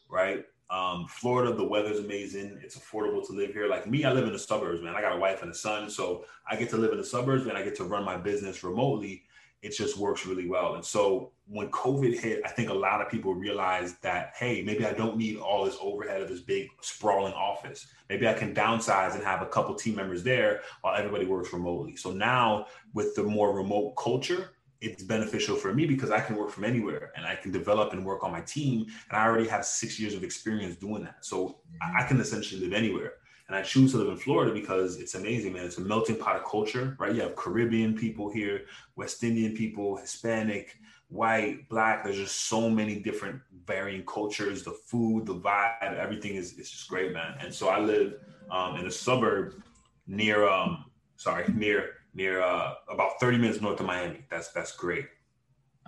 right? 0.08 0.44
Um, 0.70 1.06
Florida, 1.08 1.54
the 1.54 1.64
weather's 1.64 2.00
amazing. 2.00 2.58
It's 2.62 2.76
affordable 2.76 3.26
to 3.26 3.32
live 3.32 3.52
here. 3.52 3.68
Like 3.68 3.86
me, 3.86 4.04
I 4.04 4.12
live 4.12 4.26
in 4.26 4.32
the 4.32 4.38
suburbs, 4.38 4.82
man. 4.82 4.94
I 4.96 5.00
got 5.00 5.16
a 5.16 5.18
wife 5.18 5.42
and 5.42 5.50
a 5.50 5.54
son, 5.54 5.88
so 5.88 6.24
I 6.46 6.56
get 6.56 6.70
to 6.70 6.76
live 6.76 6.92
in 6.92 6.98
the 6.98 7.04
suburbs 7.04 7.46
and 7.46 7.56
I 7.56 7.62
get 7.62 7.76
to 7.76 7.84
run 7.84 8.04
my 8.04 8.16
business 8.16 8.62
remotely 8.64 9.22
it 9.62 9.72
just 9.72 9.98
works 9.98 10.24
really 10.24 10.48
well. 10.48 10.74
And 10.74 10.84
so 10.84 11.32
when 11.46 11.70
COVID 11.70 12.18
hit, 12.18 12.42
I 12.44 12.48
think 12.48 12.70
a 12.70 12.74
lot 12.74 13.00
of 13.00 13.10
people 13.10 13.34
realized 13.34 14.00
that, 14.02 14.34
hey, 14.38 14.62
maybe 14.62 14.86
I 14.86 14.92
don't 14.92 15.16
need 15.16 15.38
all 15.38 15.64
this 15.64 15.76
overhead 15.80 16.22
of 16.22 16.28
this 16.28 16.40
big 16.40 16.68
sprawling 16.80 17.32
office. 17.32 17.86
Maybe 18.08 18.28
I 18.28 18.34
can 18.34 18.54
downsize 18.54 19.14
and 19.14 19.24
have 19.24 19.42
a 19.42 19.46
couple 19.46 19.74
team 19.74 19.96
members 19.96 20.22
there 20.22 20.60
while 20.82 20.94
everybody 20.94 21.26
works 21.26 21.52
remotely. 21.52 21.96
So 21.96 22.12
now 22.12 22.66
with 22.94 23.14
the 23.16 23.24
more 23.24 23.52
remote 23.52 23.96
culture, 23.96 24.50
it's 24.80 25.02
beneficial 25.02 25.56
for 25.56 25.74
me 25.74 25.86
because 25.86 26.12
I 26.12 26.20
can 26.20 26.36
work 26.36 26.50
from 26.50 26.64
anywhere 26.64 27.10
and 27.16 27.26
I 27.26 27.34
can 27.34 27.50
develop 27.50 27.92
and 27.92 28.04
work 28.04 28.22
on 28.22 28.30
my 28.30 28.42
team. 28.42 28.86
And 29.10 29.18
I 29.18 29.24
already 29.24 29.48
have 29.48 29.64
six 29.64 29.98
years 29.98 30.14
of 30.14 30.22
experience 30.22 30.76
doing 30.76 31.02
that. 31.02 31.24
So 31.24 31.58
I 31.96 32.04
can 32.04 32.20
essentially 32.20 32.60
live 32.60 32.72
anywhere. 32.72 33.14
And 33.48 33.56
I 33.56 33.62
choose 33.62 33.92
to 33.92 33.98
live 33.98 34.08
in 34.08 34.16
Florida 34.16 34.52
because 34.52 34.98
it's 34.98 35.14
amazing, 35.14 35.54
man. 35.54 35.64
It's 35.64 35.78
a 35.78 35.80
melting 35.80 36.16
pot 36.16 36.36
of 36.36 36.44
culture, 36.44 36.94
right? 36.98 37.14
You 37.14 37.22
have 37.22 37.34
Caribbean 37.34 37.96
people 37.96 38.30
here, 38.30 38.66
West 38.94 39.24
Indian 39.24 39.54
people, 39.56 39.96
Hispanic, 39.96 40.76
white, 41.08 41.66
black. 41.70 42.04
There's 42.04 42.16
just 42.16 42.48
so 42.48 42.68
many 42.68 42.96
different 42.96 43.40
varying 43.64 44.04
cultures. 44.04 44.64
The 44.64 44.72
food, 44.72 45.24
the 45.24 45.34
vibe, 45.34 45.96
everything 45.96 46.34
is 46.34 46.58
it's 46.58 46.70
just 46.70 46.88
great, 46.88 47.14
man. 47.14 47.36
And 47.40 47.52
so 47.52 47.68
I 47.68 47.80
live 47.80 48.20
um, 48.50 48.76
in 48.76 48.86
a 48.86 48.90
suburb 48.90 49.62
near, 50.06 50.46
um, 50.46 50.84
sorry, 51.16 51.46
near 51.54 51.94
near 52.14 52.42
uh, 52.42 52.74
about 52.90 53.20
30 53.20 53.38
minutes 53.38 53.60
north 53.62 53.80
of 53.80 53.86
Miami. 53.86 54.24
That's 54.30 54.52
that's 54.52 54.72
great. 54.72 55.06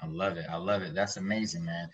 I 0.03 0.07
love 0.07 0.39
it. 0.39 0.47
I 0.51 0.57
love 0.57 0.81
it. 0.81 0.95
That's 0.95 1.19
amazing, 1.19 1.65
man. 1.65 1.91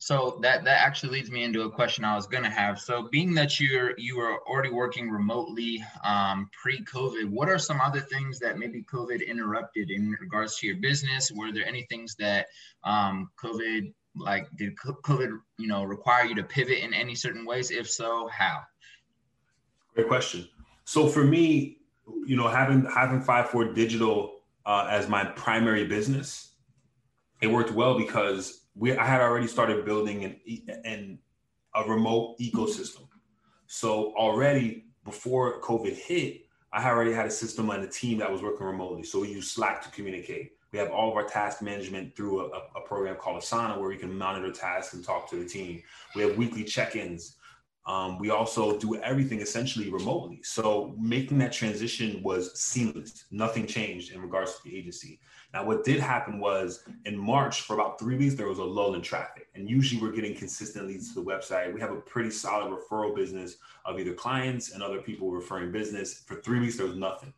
So 0.00 0.38
that 0.42 0.64
that 0.64 0.80
actually 0.80 1.14
leads 1.14 1.30
me 1.30 1.42
into 1.42 1.62
a 1.62 1.70
question 1.70 2.04
I 2.04 2.14
was 2.14 2.26
gonna 2.26 2.50
have. 2.50 2.78
So 2.78 3.08
being 3.10 3.34
that 3.34 3.58
you're 3.58 3.98
you 3.98 4.16
were 4.16 4.38
already 4.46 4.70
working 4.70 5.10
remotely 5.10 5.84
um, 6.04 6.48
pre-COVID, 6.52 7.28
what 7.28 7.48
are 7.48 7.58
some 7.58 7.80
other 7.80 8.00
things 8.00 8.38
that 8.38 8.58
maybe 8.58 8.84
COVID 8.84 9.26
interrupted 9.26 9.90
in 9.90 10.16
regards 10.20 10.56
to 10.58 10.68
your 10.68 10.76
business? 10.76 11.32
Were 11.32 11.52
there 11.52 11.66
any 11.66 11.82
things 11.90 12.14
that 12.16 12.46
um, 12.84 13.30
COVID 13.42 13.92
like 14.14 14.46
did 14.56 14.76
COVID 14.76 15.38
you 15.58 15.66
know 15.66 15.82
require 15.82 16.26
you 16.26 16.34
to 16.36 16.44
pivot 16.44 16.78
in 16.78 16.94
any 16.94 17.16
certain 17.16 17.44
ways? 17.44 17.72
If 17.72 17.90
so, 17.90 18.28
how? 18.28 18.62
Great 19.94 20.06
question. 20.06 20.48
So 20.84 21.08
for 21.08 21.24
me, 21.24 21.78
you 22.24 22.36
know, 22.36 22.46
having 22.46 22.86
having 22.86 23.20
five 23.20 23.50
four 23.50 23.72
digital 23.72 24.42
uh, 24.64 24.86
as 24.88 25.08
my 25.08 25.24
primary 25.24 25.86
business 25.86 26.47
it 27.40 27.46
worked 27.46 27.70
well 27.70 27.96
because 27.96 28.66
we 28.74 28.96
I 28.96 29.04
had 29.04 29.20
already 29.20 29.46
started 29.46 29.84
building 29.84 30.38
an 30.84 31.18
a 31.74 31.88
remote 31.88 32.38
ecosystem. 32.38 33.06
So 33.66 34.14
already 34.16 34.86
before 35.04 35.60
COVID 35.60 35.94
hit, 35.94 36.42
I 36.72 36.84
already 36.88 37.12
had 37.12 37.26
a 37.26 37.30
system 37.30 37.70
and 37.70 37.84
a 37.84 37.86
team 37.86 38.18
that 38.18 38.30
was 38.30 38.42
working 38.42 38.66
remotely. 38.66 39.02
So 39.02 39.20
we 39.20 39.28
use 39.28 39.50
Slack 39.50 39.82
to 39.82 39.90
communicate. 39.90 40.52
We 40.72 40.78
have 40.78 40.90
all 40.90 41.10
of 41.10 41.16
our 41.16 41.24
task 41.24 41.62
management 41.62 42.14
through 42.14 42.52
a, 42.52 42.58
a 42.76 42.80
program 42.82 43.16
called 43.16 43.42
Asana 43.42 43.78
where 43.78 43.88
we 43.88 43.96
can 43.96 44.16
monitor 44.16 44.52
tasks 44.52 44.92
and 44.92 45.02
talk 45.02 45.30
to 45.30 45.36
the 45.36 45.48
team. 45.48 45.82
We 46.14 46.22
have 46.22 46.36
weekly 46.36 46.64
check-ins. 46.64 47.36
Um, 47.88 48.18
we 48.18 48.28
also 48.28 48.78
do 48.78 48.96
everything 48.96 49.40
essentially 49.40 49.88
remotely. 49.90 50.40
So 50.42 50.94
making 50.98 51.38
that 51.38 51.52
transition 51.52 52.22
was 52.22 52.60
seamless. 52.60 53.24
Nothing 53.30 53.66
changed 53.66 54.12
in 54.12 54.20
regards 54.20 54.56
to 54.56 54.62
the 54.62 54.76
agency. 54.76 55.20
Now, 55.54 55.64
what 55.64 55.84
did 55.84 55.98
happen 55.98 56.38
was 56.38 56.84
in 57.06 57.16
March, 57.16 57.62
for 57.62 57.72
about 57.72 57.98
three 57.98 58.16
weeks, 58.16 58.34
there 58.34 58.46
was 58.46 58.58
a 58.58 58.64
lull 58.64 58.94
in 58.94 59.00
traffic. 59.00 59.48
And 59.54 59.70
usually 59.70 60.02
we're 60.02 60.12
getting 60.12 60.34
consistent 60.34 60.86
leads 60.86 61.08
to 61.08 61.20
the 61.20 61.24
website. 61.24 61.72
We 61.72 61.80
have 61.80 61.90
a 61.90 61.96
pretty 61.96 62.30
solid 62.30 62.70
referral 62.70 63.16
business 63.16 63.56
of 63.86 63.98
either 63.98 64.12
clients 64.12 64.72
and 64.72 64.82
other 64.82 65.00
people 65.00 65.30
referring 65.30 65.72
business. 65.72 66.24
For 66.26 66.42
three 66.42 66.60
weeks, 66.60 66.76
there 66.76 66.86
was 66.86 66.96
nothing. 66.96 67.32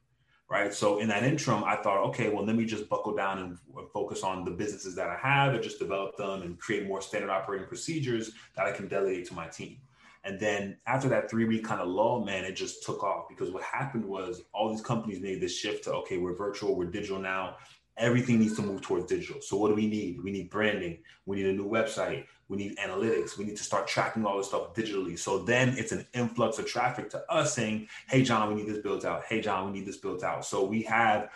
Right. 0.50 0.74
So 0.74 0.98
in 0.98 1.06
that 1.06 1.22
interim, 1.22 1.62
I 1.62 1.76
thought, 1.76 2.04
okay, 2.08 2.28
well, 2.28 2.44
let 2.44 2.56
me 2.56 2.64
just 2.64 2.88
buckle 2.88 3.14
down 3.14 3.38
and 3.38 3.88
focus 3.92 4.24
on 4.24 4.44
the 4.44 4.50
businesses 4.50 4.96
that 4.96 5.08
I 5.08 5.16
have 5.16 5.54
and 5.54 5.62
just 5.62 5.78
develop 5.78 6.16
them 6.16 6.42
and 6.42 6.58
create 6.58 6.88
more 6.88 7.00
standard 7.00 7.30
operating 7.30 7.68
procedures 7.68 8.32
that 8.56 8.66
I 8.66 8.72
can 8.72 8.88
delegate 8.88 9.28
to 9.28 9.34
my 9.34 9.46
team. 9.46 9.76
And 10.24 10.38
then 10.38 10.76
after 10.86 11.08
that 11.08 11.30
three 11.30 11.46
week 11.46 11.64
kind 11.64 11.80
of 11.80 11.88
lull, 11.88 12.24
man, 12.24 12.44
it 12.44 12.52
just 12.52 12.84
took 12.84 13.02
off 13.02 13.28
because 13.28 13.50
what 13.50 13.62
happened 13.62 14.04
was 14.04 14.42
all 14.52 14.70
these 14.70 14.82
companies 14.82 15.20
made 15.20 15.40
this 15.40 15.56
shift 15.56 15.84
to 15.84 15.94
okay, 15.94 16.18
we're 16.18 16.36
virtual, 16.36 16.76
we're 16.76 16.86
digital 16.86 17.18
now 17.18 17.56
everything 18.00 18.38
needs 18.40 18.56
to 18.56 18.62
move 18.62 18.80
towards 18.80 19.06
digital. 19.06 19.40
So 19.40 19.56
what 19.56 19.68
do 19.68 19.74
we 19.74 19.86
need? 19.86 20.22
We 20.22 20.32
need 20.32 20.50
branding. 20.50 20.98
We 21.26 21.36
need 21.36 21.46
a 21.46 21.52
new 21.52 21.68
website. 21.68 22.24
We 22.48 22.56
need 22.56 22.76
analytics. 22.78 23.36
We 23.38 23.44
need 23.44 23.56
to 23.58 23.62
start 23.62 23.86
tracking 23.86 24.24
all 24.24 24.38
this 24.38 24.48
stuff 24.48 24.74
digitally. 24.74 25.18
So 25.18 25.38
then 25.38 25.76
it's 25.78 25.92
an 25.92 26.06
influx 26.14 26.58
of 26.58 26.66
traffic 26.66 27.10
to 27.10 27.22
us 27.30 27.54
saying, 27.54 27.88
"Hey 28.08 28.22
John, 28.22 28.48
we 28.48 28.54
need 28.54 28.72
this 28.72 28.82
built 28.82 29.04
out. 29.04 29.24
Hey 29.24 29.40
John, 29.40 29.66
we 29.66 29.78
need 29.78 29.86
this 29.86 29.98
built 29.98 30.24
out." 30.24 30.44
So 30.44 30.64
we 30.64 30.82
have 30.82 31.30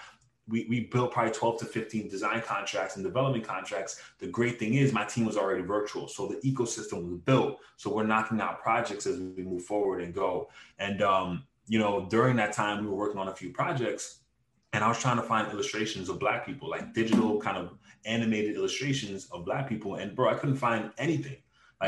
we, 0.48 0.66
we 0.68 0.80
built 0.80 1.12
probably 1.12 1.32
12 1.32 1.60
to 1.60 1.64
15 1.64 2.08
design 2.08 2.42
contracts 2.42 2.96
and 2.96 3.04
development 3.04 3.44
contracts. 3.44 4.00
The 4.18 4.26
great 4.26 4.58
thing 4.58 4.74
is 4.74 4.92
my 4.92 5.04
team 5.04 5.24
was 5.24 5.36
already 5.36 5.62
virtual. 5.62 6.06
So 6.06 6.26
the 6.26 6.36
ecosystem 6.36 7.08
was 7.08 7.18
built. 7.20 7.60
So 7.76 7.94
we're 7.94 8.04
knocking 8.04 8.40
out 8.40 8.62
projects 8.62 9.06
as 9.06 9.18
we 9.18 9.42
move 9.42 9.64
forward 9.64 10.02
and 10.02 10.12
go. 10.12 10.50
And 10.78 11.02
um, 11.02 11.44
you 11.66 11.78
know, 11.78 12.06
during 12.10 12.36
that 12.36 12.52
time 12.52 12.82
we 12.82 12.88
were 12.88 12.96
working 12.96 13.18
on 13.18 13.28
a 13.28 13.34
few 13.34 13.50
projects 13.50 14.20
and 14.74 14.82
I 14.82 14.88
was 14.88 14.98
trying 14.98 15.16
to 15.16 15.22
find 15.22 15.50
illustrations 15.52 16.08
of 16.08 16.18
black 16.18 16.44
people, 16.44 16.68
like 16.68 16.92
digital 16.92 17.40
kind 17.40 17.56
of 17.56 17.78
animated 18.04 18.56
illustrations 18.56 19.26
of 19.26 19.44
black 19.44 19.68
people. 19.68 19.94
And 19.94 20.14
bro, 20.14 20.28
I 20.28 20.34
couldn't 20.34 20.56
find 20.56 20.90
anything. 20.98 21.36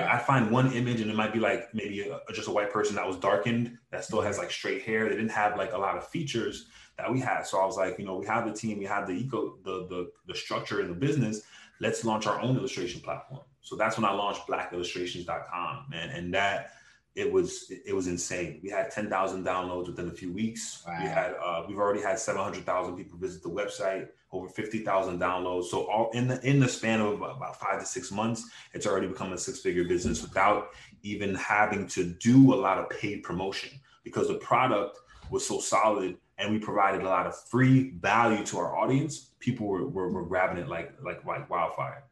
Like 0.00 0.10
I 0.10 0.18
find 0.18 0.50
one 0.50 0.72
image 0.72 1.00
and 1.00 1.10
it 1.10 1.16
might 1.16 1.32
be 1.32 1.40
like 1.40 1.74
maybe 1.74 2.08
a, 2.08 2.20
just 2.32 2.48
a 2.48 2.50
white 2.50 2.70
person 2.70 2.96
that 2.96 3.06
was 3.06 3.16
darkened 3.16 3.76
that 3.90 4.04
still 4.04 4.20
has 4.20 4.38
like 4.38 4.50
straight 4.50 4.82
hair. 4.82 5.08
They 5.08 5.16
didn't 5.16 5.30
have 5.30 5.56
like 5.56 5.72
a 5.72 5.78
lot 5.78 5.96
of 5.96 6.06
features 6.08 6.66
that 6.98 7.10
we 7.10 7.20
had. 7.20 7.42
So 7.46 7.60
I 7.60 7.66
was 7.66 7.76
like, 7.76 7.98
you 7.98 8.04
know, 8.04 8.16
we 8.16 8.26
have 8.26 8.46
the 8.46 8.52
team, 8.52 8.78
we 8.78 8.84
have 8.84 9.06
the 9.06 9.14
eco, 9.14 9.58
the 9.64 9.86
the, 9.88 10.10
the 10.26 10.34
structure 10.34 10.80
in 10.80 10.88
the 10.88 10.94
business. 10.94 11.42
Let's 11.80 12.04
launch 12.04 12.26
our 12.26 12.40
own 12.40 12.56
illustration 12.56 13.00
platform. 13.00 13.42
So 13.60 13.76
that's 13.76 13.98
when 13.98 14.04
I 14.04 14.12
launched 14.12 14.46
blackillustrations.com, 14.46 15.86
man. 15.90 16.10
And 16.10 16.32
that 16.34 16.70
it 17.16 17.32
was 17.32 17.70
it 17.70 17.94
was 17.94 18.06
insane. 18.06 18.60
We 18.62 18.68
had 18.68 18.90
10,000 18.90 19.44
downloads 19.44 19.86
within 19.86 20.08
a 20.08 20.12
few 20.12 20.30
weeks. 20.30 20.84
Wow. 20.86 20.98
We 21.00 21.08
had 21.08 21.34
uh, 21.42 21.64
we've 21.66 21.78
already 21.78 22.02
had 22.02 22.18
700,000 22.18 22.94
people 22.94 23.18
visit 23.18 23.42
the 23.42 23.48
website, 23.48 24.08
over 24.30 24.48
50,000 24.48 25.18
downloads. 25.18 25.64
So 25.64 25.90
all 25.90 26.10
in 26.12 26.28
the 26.28 26.46
in 26.46 26.60
the 26.60 26.68
span 26.68 27.00
of 27.00 27.22
about 27.22 27.58
5 27.58 27.80
to 27.80 27.86
6 27.86 28.12
months, 28.12 28.44
it's 28.74 28.86
already 28.86 29.08
become 29.08 29.32
a 29.32 29.38
six-figure 29.38 29.84
business 29.84 30.22
without 30.22 30.68
even 31.02 31.34
having 31.34 31.86
to 31.88 32.04
do 32.04 32.52
a 32.52 32.56
lot 32.56 32.78
of 32.78 32.90
paid 32.90 33.22
promotion 33.22 33.70
because 34.04 34.28
the 34.28 34.34
product 34.34 34.98
was 35.30 35.46
so 35.46 35.58
solid 35.58 36.18
and 36.38 36.52
we 36.52 36.58
provided 36.58 37.00
a 37.00 37.08
lot 37.08 37.26
of 37.26 37.34
free 37.48 37.92
value 37.98 38.44
to 38.44 38.58
our 38.58 38.76
audience. 38.76 39.32
People 39.40 39.66
were, 39.66 39.88
were, 39.88 40.10
were 40.12 40.26
grabbing 40.26 40.58
it 40.58 40.68
like 40.68 40.92
like 41.02 41.24
like 41.24 41.48
wildfire. 41.48 42.04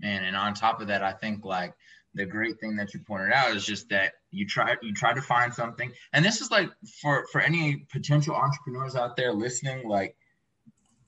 Man, 0.00 0.24
and 0.24 0.36
on 0.36 0.52
top 0.52 0.82
of 0.82 0.88
that, 0.88 1.02
I 1.02 1.12
think 1.12 1.46
like 1.46 1.72
the 2.14 2.24
great 2.24 2.60
thing 2.60 2.76
that 2.76 2.94
you 2.94 3.00
pointed 3.00 3.32
out 3.32 3.54
is 3.56 3.64
just 3.64 3.88
that 3.88 4.14
you 4.34 4.46
try 4.46 4.76
you 4.82 4.92
try 4.92 5.12
to 5.12 5.22
find 5.22 5.54
something 5.54 5.92
and 6.12 6.24
this 6.24 6.40
is 6.40 6.50
like 6.50 6.70
for 7.00 7.26
for 7.30 7.40
any 7.40 7.86
potential 7.92 8.34
entrepreneurs 8.34 8.96
out 8.96 9.16
there 9.16 9.32
listening 9.32 9.88
like 9.88 10.16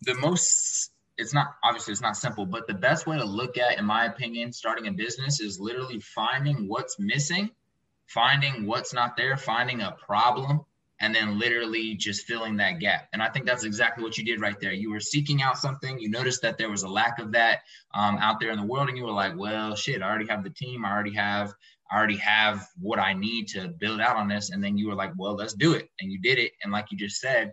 the 0.03 0.15
most 0.15 0.93
it's 1.19 1.35
not 1.35 1.49
obviously 1.65 1.93
it's 1.93 2.03
not 2.03 2.17
simple 2.17 2.47
but 2.47 2.67
the 2.67 2.75
best 2.75 3.07
way 3.07 3.17
to 3.19 3.25
look 3.25 3.59
at 3.59 3.79
in 3.79 3.85
my 3.85 4.05
opinion 4.07 4.53
starting 4.53 4.87
a 4.87 4.93
business 4.93 5.41
is 5.41 5.59
literally 5.59 6.01
finding 6.01 6.69
what's 6.69 6.99
missing 6.99 7.51
finding 8.07 8.67
what's 8.67 8.95
not 8.95 9.17
there 9.17 9.37
finding 9.37 9.81
a 9.81 9.97
problem 10.07 10.65
and 11.01 11.15
then 11.15 11.39
literally 11.39 11.95
just 11.95 12.27
filling 12.27 12.57
that 12.57 12.79
gap. 12.81 13.09
And 13.13 13.23
I 13.23 13.29
think 13.29 13.47
that's 13.47 13.65
exactly 13.65 14.03
what 14.03 14.17
you 14.17 14.25
did 14.25 14.41
right 14.41 14.59
there. 14.61 14.73
You 14.73 14.91
were 14.91 15.01
seeking 15.01 15.43
out 15.43 15.59
something, 15.59 15.99
you 15.99 16.09
noticed 16.09 16.43
that 16.43 16.57
there 16.57 16.71
was 16.71 16.85
a 16.85 16.89
lack 16.89 17.19
of 17.19 17.33
that 17.33 17.61
um, 17.95 18.17
out 18.19 18.41
there 18.41 18.51
in 18.51 18.59
the 18.59 18.65
world, 18.65 18.89
and 18.89 18.97
you 18.97 19.05
were 19.05 19.13
like, 19.13 19.37
well, 19.37 19.75
shit, 19.75 20.03
I 20.03 20.09
already 20.09 20.29
have 20.29 20.43
the 20.43 20.51
team, 20.51 20.85
I 20.85 20.93
already 20.93 21.15
have. 21.15 21.53
I 21.91 21.97
already 21.97 22.17
have 22.17 22.67
what 22.81 22.99
I 22.99 23.13
need 23.13 23.49
to 23.49 23.69
build 23.69 24.01
out 24.01 24.17
on 24.17 24.29
this. 24.29 24.51
And 24.51 24.63
then 24.63 24.77
you 24.77 24.89
were 24.89 24.95
like, 24.95 25.13
well, 25.17 25.35
let's 25.35 25.55
do 25.55 25.75
it. 25.75 25.89
And 26.01 26.11
you 26.11 26.21
did 26.21 26.39
it. 26.39 26.53
And 26.63 26.73
like 26.73 26.87
you 26.91 26.99
just 26.99 27.21
said, 27.21 27.53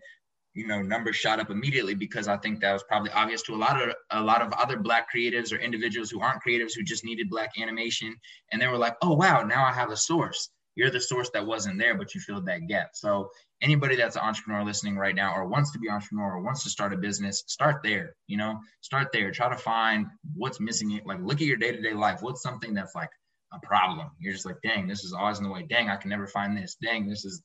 you 0.53 0.67
know, 0.67 0.81
numbers 0.81 1.15
shot 1.15 1.39
up 1.39 1.49
immediately 1.49 1.95
because 1.95 2.27
I 2.27 2.37
think 2.37 2.59
that 2.61 2.73
was 2.73 2.83
probably 2.83 3.11
obvious 3.11 3.41
to 3.43 3.55
a 3.55 3.57
lot 3.57 3.81
of 3.81 3.95
a 4.11 4.21
lot 4.21 4.41
of 4.41 4.53
other 4.53 4.77
black 4.77 5.07
creatives 5.13 5.51
or 5.51 5.57
individuals 5.57 6.11
who 6.11 6.21
aren't 6.21 6.43
creatives 6.45 6.73
who 6.75 6.83
just 6.83 7.03
needed 7.03 7.29
black 7.29 7.51
animation. 7.59 8.15
And 8.51 8.61
they 8.61 8.67
were 8.67 8.77
like, 8.77 8.95
oh 9.01 9.15
wow, 9.15 9.41
now 9.41 9.65
I 9.65 9.73
have 9.73 9.89
a 9.89 9.97
source 9.97 10.49
you're 10.75 10.89
the 10.89 11.01
source 11.01 11.29
that 11.31 11.45
wasn't 11.45 11.77
there, 11.77 11.95
but 11.95 12.15
you 12.15 12.21
filled 12.21 12.47
that 12.47 12.67
gap. 12.67 12.91
So 12.93 13.29
anybody 13.61 13.95
that's 13.95 14.15
an 14.15 14.23
entrepreneur 14.23 14.63
listening 14.63 14.97
right 14.97 15.15
now 15.15 15.33
or 15.35 15.45
wants 15.47 15.71
to 15.71 15.79
be 15.79 15.89
entrepreneur 15.89 16.33
or 16.33 16.41
wants 16.41 16.63
to 16.63 16.69
start 16.69 16.93
a 16.93 16.97
business, 16.97 17.43
start 17.47 17.81
there, 17.83 18.15
you 18.27 18.37
know, 18.37 18.59
start 18.81 19.09
there. 19.13 19.31
Try 19.31 19.49
to 19.49 19.57
find 19.57 20.07
what's 20.35 20.59
missing. 20.59 20.99
Like 21.05 21.19
look 21.21 21.41
at 21.41 21.47
your 21.47 21.57
day-to-day 21.57 21.93
life. 21.93 22.21
What's 22.21 22.41
something 22.41 22.73
that's 22.73 22.95
like 22.95 23.09
a 23.53 23.59
problem? 23.65 24.11
You're 24.19 24.33
just 24.33 24.45
like, 24.45 24.61
dang, 24.63 24.87
this 24.87 25.03
is 25.03 25.13
always 25.13 25.37
in 25.37 25.43
the 25.43 25.51
way. 25.51 25.63
Dang, 25.63 25.89
I 25.89 25.95
can 25.95 26.09
never 26.09 26.27
find 26.27 26.57
this. 26.57 26.75
Dang, 26.81 27.07
this 27.07 27.25
is 27.25 27.41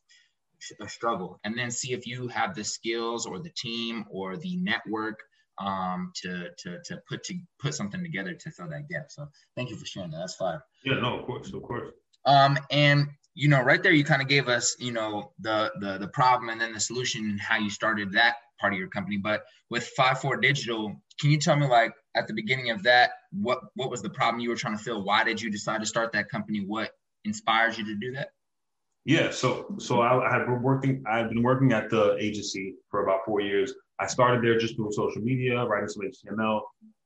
a 0.81 0.89
struggle. 0.89 1.41
And 1.45 1.57
then 1.57 1.71
see 1.71 1.93
if 1.93 2.07
you 2.07 2.29
have 2.29 2.55
the 2.55 2.65
skills 2.65 3.27
or 3.27 3.39
the 3.39 3.51
team 3.51 4.05
or 4.11 4.37
the 4.37 4.57
network 4.57 5.19
um, 5.59 6.13
to 6.23 6.49
to 6.59 6.79
to 6.85 7.03
put 7.09 7.25
to 7.25 7.35
put 7.59 7.75
something 7.75 8.03
together 8.03 8.35
to 8.35 8.51
fill 8.51 8.69
that 8.69 8.89
gap. 8.89 9.07
So 9.11 9.29
thank 9.57 9.71
you 9.71 9.77
for 9.77 9.87
sharing 9.87 10.11
that. 10.13 10.19
That's 10.19 10.35
fine. 10.37 10.61
Yeah, 10.85 11.01
no, 11.01 11.19
of 11.19 11.27
course, 11.27 11.53
of 11.53 11.63
course. 11.63 11.93
Um, 12.25 12.59
and 12.71 13.09
you 13.35 13.49
know, 13.49 13.63
right 13.63 13.83
there, 13.83 13.93
you 13.93 14.05
kind 14.05 14.23
of 14.23 14.29
gave 14.29 14.49
us, 14.49 14.77
you 14.79 14.93
know, 14.93 15.33
the 15.41 15.73
the 15.81 15.99
the 15.99 16.09
problem 16.09 16.49
and 16.49 16.61
then 16.61 16.73
the 16.73 16.81
solution 16.81 17.29
and 17.31 17.41
how 17.41 17.59
you 17.59 17.71
started 17.71 18.13
that 18.13 18.37
part 18.59 18.73
of 18.73 18.79
your 18.79 18.89
company. 18.89 19.17
But 19.17 19.45
with 19.71 19.87
Five 19.97 20.21
Four 20.21 20.37
Digital, 20.37 20.95
can 21.21 21.31
you 21.31 21.39
tell 21.39 21.57
me, 21.57 21.67
like, 21.67 21.93
at 22.17 22.27
the 22.27 22.35
beginning 22.35 22.71
of 22.71 22.83
that, 22.85 23.11
what 23.33 23.61
what 23.75 23.91
was 23.91 24.03
the 24.03 24.11
problem 24.11 24.41
you 24.41 24.49
were 24.49 24.57
trying 24.57 24.77
to 24.77 24.83
fill? 24.83 25.05
Why 25.05 25.25
did 25.25 25.41
you 25.41 25.51
decide 25.51 25.81
to 25.81 25.87
start 25.87 26.13
that 26.13 26.29
company? 26.29 26.65
What 26.67 26.91
inspires 27.25 27.79
you 27.79 27.85
to 27.85 27.95
do 27.95 28.13
that? 28.13 28.31
Yeah, 29.05 29.31
so 29.31 29.75
so 29.79 30.01
I, 30.01 30.29
I 30.29 30.33
had 30.33 30.45
been 30.47 30.63
working. 30.63 31.03
I've 31.07 31.29
been 31.29 31.43
working 31.43 31.73
at 31.73 31.91
the 31.91 32.17
agency 32.19 32.75
for 32.91 33.05
about 33.05 33.21
four 33.25 33.41
years. 33.41 33.73
I 34.01 34.07
started 34.07 34.45
there 34.45 34.59
just 34.59 34.77
doing 34.77 34.93
social 34.93 35.23
media, 35.23 35.65
writing 35.65 35.89
some 35.89 36.03
HTML, 36.03 36.61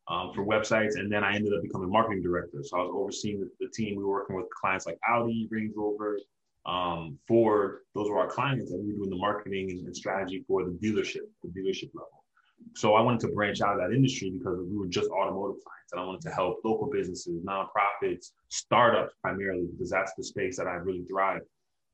um, 0.08 0.32
for 0.34 0.44
websites. 0.44 0.96
And 0.96 1.10
then 1.10 1.24
I 1.24 1.34
ended 1.34 1.52
up 1.54 1.62
becoming 1.62 1.90
marketing 1.90 2.22
director. 2.22 2.58
So 2.62 2.78
I 2.78 2.82
was 2.82 2.90
overseeing 2.94 3.40
the, 3.40 3.48
the 3.60 3.70
team. 3.72 3.96
We 3.96 4.04
were 4.04 4.10
working 4.10 4.36
with 4.36 4.46
clients 4.60 4.86
like 4.86 4.98
Audi, 5.08 5.48
Range 5.50 5.72
Rover, 5.76 6.18
um, 6.66 7.18
Ford. 7.26 7.80
Those 7.94 8.08
were 8.08 8.18
our 8.18 8.28
clients, 8.28 8.70
and 8.70 8.84
we 8.84 8.92
were 8.92 8.98
doing 8.98 9.10
the 9.10 9.16
marketing 9.16 9.70
and, 9.70 9.86
and 9.86 9.96
strategy 9.96 10.44
for 10.46 10.64
the 10.64 10.70
dealership, 10.70 11.26
the 11.42 11.48
dealership 11.48 11.90
level. 11.94 12.24
So 12.74 12.94
I 12.94 13.00
wanted 13.00 13.20
to 13.20 13.28
branch 13.28 13.60
out 13.60 13.74
of 13.74 13.80
that 13.80 13.94
industry 13.94 14.30
because 14.30 14.58
we 14.70 14.78
were 14.78 14.86
just 14.86 15.10
automotive 15.10 15.62
clients, 15.64 15.92
and 15.92 16.00
I 16.00 16.04
wanted 16.04 16.22
to 16.22 16.30
help 16.30 16.60
local 16.64 16.88
businesses, 16.90 17.42
nonprofits, 17.44 18.30
startups 18.48 19.14
primarily, 19.20 19.66
because 19.72 19.90
that's 19.90 20.12
the 20.16 20.24
space 20.24 20.56
that 20.56 20.66
I 20.66 20.74
really 20.74 21.04
thrive. 21.10 21.42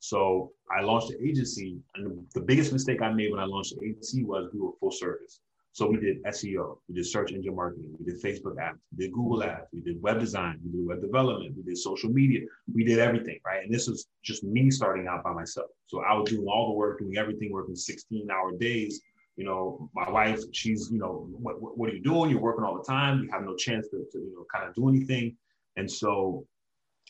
So 0.00 0.52
I 0.70 0.82
launched 0.82 1.08
the 1.08 1.26
agency, 1.26 1.78
and 1.96 2.24
the 2.34 2.40
biggest 2.40 2.72
mistake 2.72 3.02
I 3.02 3.10
made 3.12 3.32
when 3.32 3.40
I 3.40 3.44
launched 3.44 3.74
the 3.78 3.86
agency 3.86 4.22
was 4.24 4.50
we 4.52 4.60
were 4.60 4.72
full 4.78 4.92
service. 4.92 5.40
So 5.78 5.86
we 5.86 5.96
did 5.98 6.24
SEO, 6.24 6.78
we 6.88 6.96
did 6.96 7.06
search 7.06 7.30
engine 7.30 7.54
marketing, 7.54 7.94
we 8.00 8.04
did 8.04 8.20
Facebook 8.20 8.60
ads, 8.60 8.80
we 8.90 9.04
did 9.04 9.12
Google 9.12 9.44
ads, 9.44 9.68
we 9.72 9.80
did 9.80 10.02
web 10.02 10.18
design, 10.18 10.58
we 10.64 10.76
did 10.76 10.84
web 10.84 11.00
development, 11.00 11.54
we 11.56 11.62
did 11.62 11.78
social 11.78 12.10
media, 12.10 12.40
we 12.74 12.82
did 12.82 12.98
everything, 12.98 13.38
right? 13.46 13.62
And 13.62 13.72
this 13.72 13.86
was 13.86 14.08
just 14.24 14.42
me 14.42 14.72
starting 14.72 15.06
out 15.06 15.22
by 15.22 15.32
myself. 15.32 15.68
So 15.86 16.02
I 16.02 16.14
was 16.14 16.30
doing 16.30 16.48
all 16.48 16.66
the 16.66 16.72
work, 16.72 16.98
doing 16.98 17.16
everything, 17.16 17.52
working 17.52 17.76
16 17.76 18.28
hour 18.28 18.56
days. 18.58 19.02
You 19.36 19.44
know, 19.44 19.88
my 19.94 20.10
wife, 20.10 20.40
she's, 20.52 20.88
you 20.90 20.98
know, 20.98 21.28
what, 21.30 21.78
what, 21.78 21.88
are 21.88 21.94
you 21.94 22.02
doing? 22.02 22.32
You're 22.32 22.40
working 22.40 22.64
all 22.64 22.76
the 22.76 22.82
time. 22.82 23.22
You 23.22 23.30
have 23.30 23.44
no 23.44 23.54
chance 23.54 23.86
to, 23.90 23.98
to, 23.98 24.18
you 24.18 24.34
know, 24.34 24.46
kind 24.52 24.68
of 24.68 24.74
do 24.74 24.88
anything. 24.88 25.36
And 25.76 25.88
so 25.88 26.44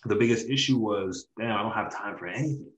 the 0.04 0.14
biggest 0.14 0.46
issue 0.46 0.76
was, 0.76 1.28
damn, 1.38 1.56
I 1.56 1.62
don't 1.62 1.72
have 1.72 1.90
time 1.90 2.18
for 2.18 2.26
anything. 2.26 2.70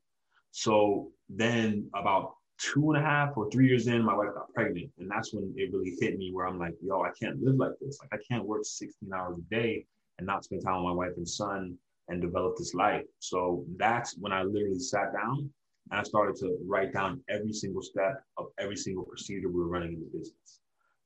So 0.52 1.10
then 1.28 1.90
about 1.96 2.34
two 2.60 2.90
and 2.92 3.02
a 3.02 3.06
half 3.06 3.36
or 3.36 3.50
three 3.50 3.66
years 3.66 3.86
in, 3.86 4.02
my 4.02 4.14
wife 4.14 4.34
got 4.34 4.52
pregnant. 4.52 4.90
And 4.98 5.10
that's 5.10 5.32
when 5.32 5.52
it 5.56 5.72
really 5.72 5.96
hit 6.00 6.18
me 6.18 6.30
where 6.32 6.46
I'm 6.46 6.58
like, 6.58 6.74
yo, 6.82 7.02
I 7.02 7.10
can't 7.18 7.42
live 7.42 7.56
like 7.56 7.72
this. 7.80 7.98
Like 8.00 8.20
I 8.20 8.22
can't 8.28 8.44
work 8.46 8.64
16 8.64 9.10
hours 9.12 9.38
a 9.38 9.54
day 9.54 9.86
and 10.18 10.26
not 10.26 10.44
spend 10.44 10.62
time 10.62 10.84
with 10.84 10.90
my 10.90 10.92
wife 10.92 11.16
and 11.16 11.28
son 11.28 11.76
and 12.08 12.20
develop 12.20 12.56
this 12.56 12.74
life. 12.74 13.04
So 13.18 13.64
that's 13.76 14.16
when 14.18 14.32
I 14.32 14.42
literally 14.42 14.78
sat 14.78 15.12
down 15.12 15.50
and 15.90 16.00
I 16.00 16.02
started 16.02 16.36
to 16.36 16.58
write 16.66 16.92
down 16.92 17.22
every 17.28 17.52
single 17.52 17.82
step 17.82 18.22
of 18.36 18.46
every 18.58 18.76
single 18.76 19.04
procedure 19.04 19.48
we 19.48 19.60
were 19.60 19.68
running 19.68 19.94
in 19.94 20.00
the 20.00 20.18
business. 20.18 20.60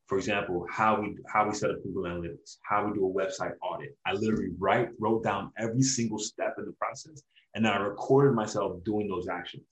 For 0.06 0.18
example, 0.18 0.66
how 0.70 1.00
we 1.00 1.16
how 1.32 1.48
we 1.48 1.54
set 1.54 1.70
up 1.70 1.82
Google 1.82 2.02
Analytics, 2.02 2.58
how 2.62 2.86
we 2.86 2.92
do 2.92 3.06
a 3.06 3.10
website 3.10 3.52
audit. 3.62 3.96
I 4.04 4.12
literally 4.12 4.50
write 4.58 4.90
wrote 5.00 5.24
down 5.24 5.50
every 5.56 5.80
single 5.80 6.18
step 6.18 6.56
in 6.58 6.66
the 6.66 6.72
process, 6.72 7.22
and 7.54 7.64
then 7.64 7.72
I 7.72 7.78
recorded 7.78 8.34
myself 8.34 8.84
doing 8.84 9.08
those 9.08 9.28
actions. 9.28 9.64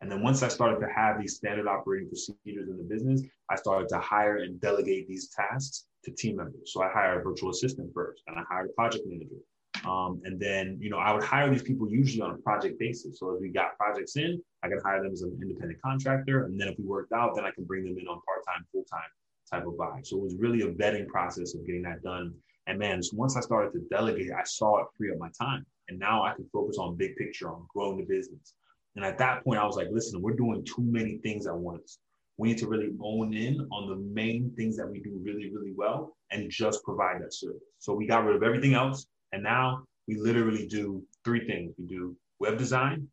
And 0.00 0.10
then 0.10 0.22
once 0.22 0.42
I 0.42 0.48
started 0.48 0.78
to 0.80 0.92
have 0.94 1.20
these 1.20 1.36
standard 1.36 1.66
operating 1.66 2.08
procedures 2.08 2.68
in 2.68 2.76
the 2.76 2.84
business, 2.84 3.22
I 3.50 3.56
started 3.56 3.88
to 3.88 3.98
hire 3.98 4.38
and 4.38 4.60
delegate 4.60 5.08
these 5.08 5.28
tasks 5.28 5.86
to 6.04 6.12
team 6.12 6.36
members. 6.36 6.72
So 6.72 6.82
I 6.82 6.88
hired 6.90 7.20
a 7.20 7.24
virtual 7.24 7.50
assistant 7.50 7.92
first, 7.92 8.22
and 8.26 8.38
I 8.38 8.42
hired 8.48 8.70
a 8.70 8.72
project 8.74 9.04
manager. 9.06 9.40
Um, 9.84 10.20
and 10.24 10.38
then, 10.40 10.78
you 10.80 10.90
know, 10.90 10.98
I 10.98 11.12
would 11.12 11.22
hire 11.22 11.50
these 11.50 11.62
people 11.62 11.88
usually 11.88 12.22
on 12.22 12.30
a 12.30 12.38
project 12.38 12.78
basis. 12.78 13.18
So 13.18 13.34
as 13.34 13.40
we 13.40 13.48
got 13.48 13.76
projects 13.76 14.16
in, 14.16 14.40
I 14.62 14.68
could 14.68 14.82
hire 14.84 15.02
them 15.02 15.12
as 15.12 15.22
an 15.22 15.38
independent 15.40 15.80
contractor. 15.82 16.44
And 16.44 16.60
then 16.60 16.68
if 16.68 16.78
we 16.78 16.84
worked 16.84 17.12
out, 17.12 17.34
then 17.34 17.44
I 17.44 17.50
can 17.50 17.64
bring 17.64 17.84
them 17.84 17.96
in 17.98 18.06
on 18.06 18.20
part-time, 18.26 18.66
full-time 18.72 19.10
type 19.50 19.66
of 19.66 19.74
vibe. 19.74 20.06
So 20.06 20.16
it 20.18 20.22
was 20.22 20.34
really 20.36 20.62
a 20.62 20.70
vetting 20.72 21.06
process 21.06 21.54
of 21.54 21.66
getting 21.66 21.82
that 21.82 22.02
done. 22.02 22.34
And 22.66 22.78
man, 22.78 23.00
once 23.12 23.36
I 23.36 23.40
started 23.40 23.72
to 23.72 23.80
delegate, 23.90 24.30
I 24.32 24.44
saw 24.44 24.78
it 24.80 24.86
free 24.96 25.10
up 25.10 25.18
my 25.18 25.30
time. 25.40 25.64
And 25.88 25.98
now 25.98 26.22
I 26.22 26.34
can 26.34 26.46
focus 26.52 26.76
on 26.78 26.96
big 26.96 27.16
picture, 27.16 27.48
on 27.48 27.66
growing 27.72 27.98
the 27.98 28.04
business. 28.04 28.54
And 28.96 29.04
at 29.04 29.18
that 29.18 29.44
point, 29.44 29.60
I 29.60 29.64
was 29.64 29.76
like, 29.76 29.88
listen, 29.92 30.20
we're 30.20 30.34
doing 30.34 30.64
too 30.64 30.82
many 30.82 31.18
things 31.18 31.46
at 31.46 31.56
once. 31.56 31.98
We 32.36 32.48
need 32.48 32.58
to 32.58 32.68
really 32.68 32.90
own 33.02 33.34
in 33.34 33.60
on 33.72 33.88
the 33.88 33.96
main 33.96 34.52
things 34.56 34.76
that 34.76 34.88
we 34.88 35.00
do 35.00 35.20
really, 35.22 35.50
really 35.50 35.72
well 35.76 36.16
and 36.30 36.50
just 36.50 36.82
provide 36.84 37.20
that 37.20 37.34
service. 37.34 37.62
So 37.78 37.94
we 37.94 38.06
got 38.06 38.24
rid 38.24 38.36
of 38.36 38.42
everything 38.42 38.74
else. 38.74 39.06
And 39.32 39.42
now 39.42 39.84
we 40.06 40.16
literally 40.16 40.66
do 40.66 41.02
three 41.24 41.46
things. 41.46 41.74
We 41.78 41.86
do 41.86 42.16
web 42.38 42.58
design, 42.58 43.08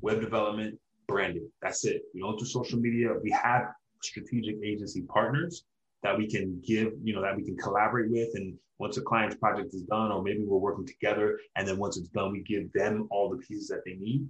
web 0.00 0.20
development, 0.20 0.78
branding. 1.08 1.50
That's 1.62 1.84
it. 1.84 2.02
We 2.14 2.20
don't 2.20 2.38
do 2.38 2.44
social 2.44 2.78
media. 2.78 3.14
We 3.22 3.30
have 3.30 3.72
strategic 4.02 4.56
agency 4.62 5.02
partners 5.02 5.64
that 6.02 6.16
we 6.16 6.28
can 6.28 6.60
give, 6.64 6.92
you 7.02 7.14
know, 7.14 7.22
that 7.22 7.36
we 7.36 7.44
can 7.44 7.56
collaborate 7.56 8.10
with. 8.10 8.28
And 8.34 8.54
once 8.78 8.96
a 8.96 9.02
client's 9.02 9.36
project 9.36 9.74
is 9.74 9.82
done, 9.82 10.12
or 10.12 10.22
maybe 10.22 10.44
we're 10.44 10.58
working 10.58 10.86
together, 10.86 11.38
and 11.56 11.66
then 11.66 11.78
once 11.78 11.96
it's 11.96 12.08
done, 12.08 12.32
we 12.32 12.42
give 12.42 12.72
them 12.72 13.08
all 13.10 13.30
the 13.30 13.38
pieces 13.38 13.68
that 13.68 13.80
they 13.84 13.94
need. 13.94 14.26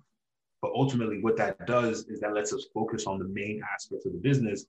But 0.62 0.72
ultimately, 0.74 1.20
what 1.20 1.36
that 1.36 1.66
does 1.66 2.06
is 2.08 2.20
that 2.20 2.34
lets 2.34 2.52
us 2.52 2.66
focus 2.72 3.06
on 3.06 3.18
the 3.18 3.28
main 3.28 3.60
aspects 3.72 4.06
of 4.06 4.12
the 4.12 4.18
business 4.18 4.66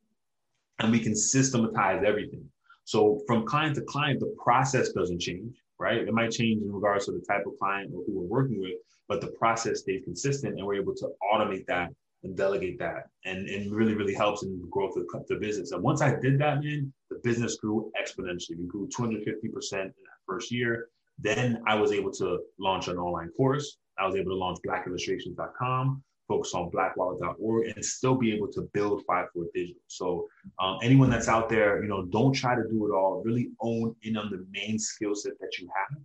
and 0.80 0.92
we 0.92 1.00
can 1.00 1.16
systematize 1.16 2.04
everything. 2.04 2.46
So 2.84 3.22
from 3.28 3.46
client 3.46 3.76
to 3.76 3.82
client, 3.82 4.20
the 4.20 4.34
process 4.42 4.94
doesn't 4.94 5.20
change, 5.20 5.58
right? 5.80 5.98
It 5.98 6.14
might 6.14 6.32
change 6.32 6.62
in 6.62 6.72
regards 6.72 7.06
to 7.06 7.12
the 7.12 7.20
type 7.20 7.46
of 7.46 7.58
client 7.60 7.92
or 7.94 8.04
who 8.06 8.14
we're 8.14 8.42
working 8.42 8.62
with, 8.62 8.76
but 9.08 9.22
the 9.22 9.28
process 9.28 9.80
stays 9.80 10.04
consistent 10.04 10.58
and 10.58 10.66
we're 10.66 10.76
able 10.76 10.96
to 10.96 11.10
automate 11.34 11.66
that 11.68 11.90
and 12.24 12.36
delegate 12.36 12.80
that. 12.80 13.10
And 13.26 13.48
it 13.48 13.70
really, 13.72 13.94
really 13.94 14.14
helps 14.14 14.44
in 14.44 14.60
the 14.60 14.68
growth 14.68 14.96
of 14.98 15.28
the 15.28 15.36
business. 15.36 15.72
And 15.72 15.84
once 15.84 16.02
I 16.02 16.16
did 16.20 16.40
that, 16.40 16.64
man, 16.64 16.94
the 17.10 17.20
business 17.24 17.58
grew 17.58 17.92
exponentially. 18.02 18.58
We 18.58 18.68
grew 18.68 18.88
250% 18.88 19.26
in 19.74 19.80
that 19.80 19.94
first 20.26 20.52
year. 20.52 20.90
Then 21.20 21.62
I 21.68 21.76
was 21.76 21.92
able 21.92 22.12
to 22.14 22.40
launch 22.60 22.88
an 22.88 22.98
online 22.98 23.32
course. 23.36 23.78
I 24.00 24.06
was 24.06 24.16
able 24.16 24.32
to 24.32 24.38
launch 24.38 24.60
blackillustrations.com, 24.66 26.04
focus 26.28 26.54
on 26.54 26.70
blackwallet.org, 26.72 27.68
and 27.68 27.84
still 27.84 28.16
be 28.16 28.34
able 28.34 28.52
to 28.54 28.70
build 28.74 29.04
5 29.06 29.26
4 29.34 29.46
Digital. 29.54 29.82
So, 29.88 30.28
um, 30.60 30.80
anyone 30.82 31.10
that's 31.10 31.28
out 31.28 31.50
there, 31.50 31.82
you 31.82 31.90
know, 31.90 32.06
don't 32.06 32.34
try 32.34 32.56
to 32.56 32.64
do 32.70 32.88
it 32.88 32.96
all. 32.96 33.22
Really 33.26 33.50
own 33.60 33.96
in 34.04 34.18
on 34.18 34.30
the 34.30 34.46
main 34.52 34.78
skill 34.80 35.16
set 35.16 35.40
that 35.40 35.58
you 35.60 35.70
have. 35.76 36.00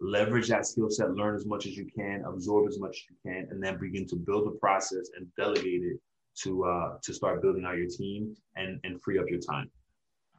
Leverage 0.00 0.48
that 0.48 0.66
skill 0.66 0.90
set, 0.90 1.10
learn 1.14 1.34
as 1.34 1.44
much 1.44 1.66
as 1.66 1.76
you 1.76 1.86
can, 1.96 2.24
absorb 2.24 2.68
as 2.68 2.78
much 2.78 2.90
as 2.90 3.02
you 3.10 3.16
can, 3.30 3.48
and 3.50 3.62
then 3.62 3.78
begin 3.78 4.06
to 4.06 4.16
build 4.16 4.46
a 4.46 4.52
process 4.58 5.10
and 5.16 5.26
delegate 5.36 5.82
it 5.82 6.00
to 6.42 6.64
uh, 6.64 6.98
to 7.02 7.12
start 7.12 7.42
building 7.42 7.64
out 7.64 7.76
your 7.76 7.88
team 7.88 8.34
and 8.56 8.78
and 8.84 9.02
free 9.02 9.18
up 9.18 9.26
your 9.28 9.40
time. 9.40 9.70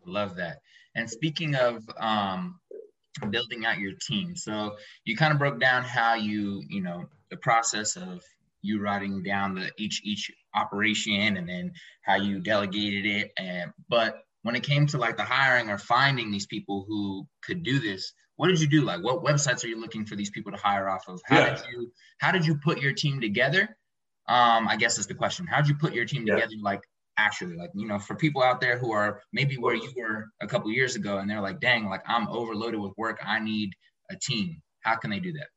Love 0.05 0.35
that. 0.35 0.59
And 0.95 1.09
speaking 1.09 1.55
of 1.55 1.83
um, 1.97 2.59
building 3.27 3.65
out 3.65 3.79
your 3.79 3.93
team. 3.93 4.35
So 4.35 4.75
you 5.05 5.15
kind 5.15 5.33
of 5.33 5.39
broke 5.39 5.59
down 5.59 5.83
how 5.83 6.15
you, 6.15 6.63
you 6.67 6.81
know, 6.81 7.05
the 7.29 7.37
process 7.37 7.95
of 7.95 8.21
you 8.61 8.81
writing 8.81 9.23
down 9.23 9.55
the 9.55 9.71
each 9.77 10.01
each 10.03 10.31
operation 10.55 11.37
and 11.37 11.47
then 11.47 11.71
how 12.03 12.15
you 12.15 12.39
delegated 12.39 13.05
it. 13.05 13.31
And 13.37 13.71
but 13.87 14.23
when 14.43 14.55
it 14.55 14.63
came 14.63 14.87
to 14.87 14.97
like 14.97 15.17
the 15.17 15.23
hiring 15.23 15.69
or 15.69 15.77
finding 15.77 16.31
these 16.31 16.45
people 16.45 16.85
who 16.87 17.27
could 17.43 17.63
do 17.63 17.79
this, 17.79 18.13
what 18.35 18.47
did 18.47 18.59
you 18.59 18.67
do? 18.67 18.81
Like 18.81 19.03
what 19.03 19.23
websites 19.23 19.63
are 19.63 19.67
you 19.67 19.79
looking 19.79 20.05
for 20.05 20.15
these 20.15 20.29
people 20.29 20.51
to 20.51 20.57
hire 20.57 20.89
off 20.89 21.07
of? 21.07 21.21
How 21.25 21.39
yeah. 21.39 21.55
did 21.55 21.65
you 21.71 21.91
how 22.19 22.31
did 22.31 22.45
you 22.45 22.55
put 22.55 22.81
your 22.81 22.93
team 22.93 23.21
together? 23.21 23.77
Um, 24.27 24.67
I 24.67 24.75
guess 24.77 24.97
is 24.99 25.07
the 25.07 25.15
question. 25.15 25.47
How 25.47 25.57
did 25.57 25.69
you 25.69 25.75
put 25.75 25.93
your 25.93 26.05
team 26.05 26.25
yeah. 26.25 26.35
together? 26.35 26.53
Like 26.61 26.81
actually 27.19 27.55
like 27.55 27.69
you 27.73 27.87
know 27.87 27.99
for 27.99 28.15
people 28.15 28.41
out 28.41 28.61
there 28.61 28.77
who 28.77 28.91
are 28.91 29.21
maybe 29.33 29.57
where 29.57 29.75
you 29.75 29.91
were 29.97 30.25
a 30.41 30.47
couple 30.47 30.71
years 30.71 30.95
ago 30.95 31.17
and 31.17 31.29
they're 31.29 31.41
like 31.41 31.59
dang 31.59 31.85
like 31.89 32.01
i'm 32.07 32.27
overloaded 32.29 32.79
with 32.79 32.93
work. 32.97 33.19
I 33.25 33.39
need 33.39 33.73
a 34.09 34.15
team. 34.15 34.61
How 34.81 34.95
can 34.95 35.09
they 35.09 35.19
do 35.19 35.31
that? 35.33 35.47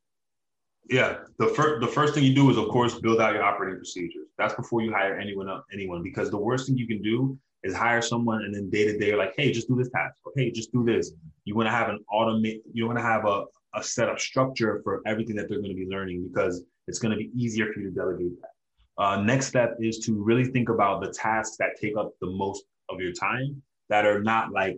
Yeah. 0.89 1.19
The 1.39 1.47
first 1.47 1.81
the 1.81 1.87
first 1.87 2.13
thing 2.13 2.23
you 2.23 2.35
do 2.35 2.49
is 2.49 2.57
of 2.57 2.67
course 2.69 2.99
build 2.99 3.21
out 3.21 3.33
your 3.33 3.43
operating 3.43 3.77
procedures. 3.77 4.27
That's 4.37 4.53
before 4.53 4.81
you 4.81 4.91
hire 4.91 5.17
anyone 5.17 5.49
else, 5.49 5.63
anyone 5.73 6.03
because 6.03 6.29
the 6.29 6.37
worst 6.37 6.67
thing 6.67 6.77
you 6.77 6.87
can 6.87 7.01
do 7.01 7.37
is 7.63 7.73
hire 7.73 8.01
someone 8.01 8.43
and 8.43 8.53
then 8.53 8.69
day 8.69 8.85
to 8.85 8.97
day 8.97 9.15
like 9.15 9.33
hey 9.37 9.51
just 9.51 9.67
do 9.67 9.75
this 9.75 9.89
task 9.89 10.15
or 10.25 10.33
hey 10.35 10.51
just 10.51 10.71
do 10.71 10.83
this. 10.83 11.11
You 11.45 11.55
want 11.55 11.67
to 11.67 11.71
have 11.71 11.89
an 11.89 11.99
automate 12.13 12.61
you 12.73 12.85
want 12.85 12.97
to 12.97 13.03
have 13.03 13.25
a, 13.25 13.45
a 13.75 13.83
set 13.83 14.09
of 14.09 14.19
structure 14.19 14.81
for 14.83 15.01
everything 15.05 15.35
that 15.37 15.47
they're 15.47 15.61
going 15.61 15.75
to 15.75 15.81
be 15.83 15.87
learning 15.89 16.29
because 16.31 16.63
it's 16.87 16.99
going 16.99 17.11
to 17.11 17.17
be 17.17 17.31
easier 17.35 17.71
for 17.71 17.79
you 17.79 17.89
to 17.89 17.95
delegate 17.95 18.41
that 18.41 18.52
uh, 18.97 19.21
next 19.21 19.47
step 19.47 19.75
is 19.79 19.99
to 19.99 20.21
really 20.21 20.45
think 20.45 20.69
about 20.69 21.01
the 21.01 21.11
tasks 21.11 21.57
that 21.57 21.71
take 21.79 21.97
up 21.97 22.11
the 22.21 22.29
most 22.29 22.63
of 22.89 22.99
your 22.99 23.11
time 23.13 23.61
that 23.89 24.05
are 24.05 24.21
not 24.21 24.51
like 24.51 24.77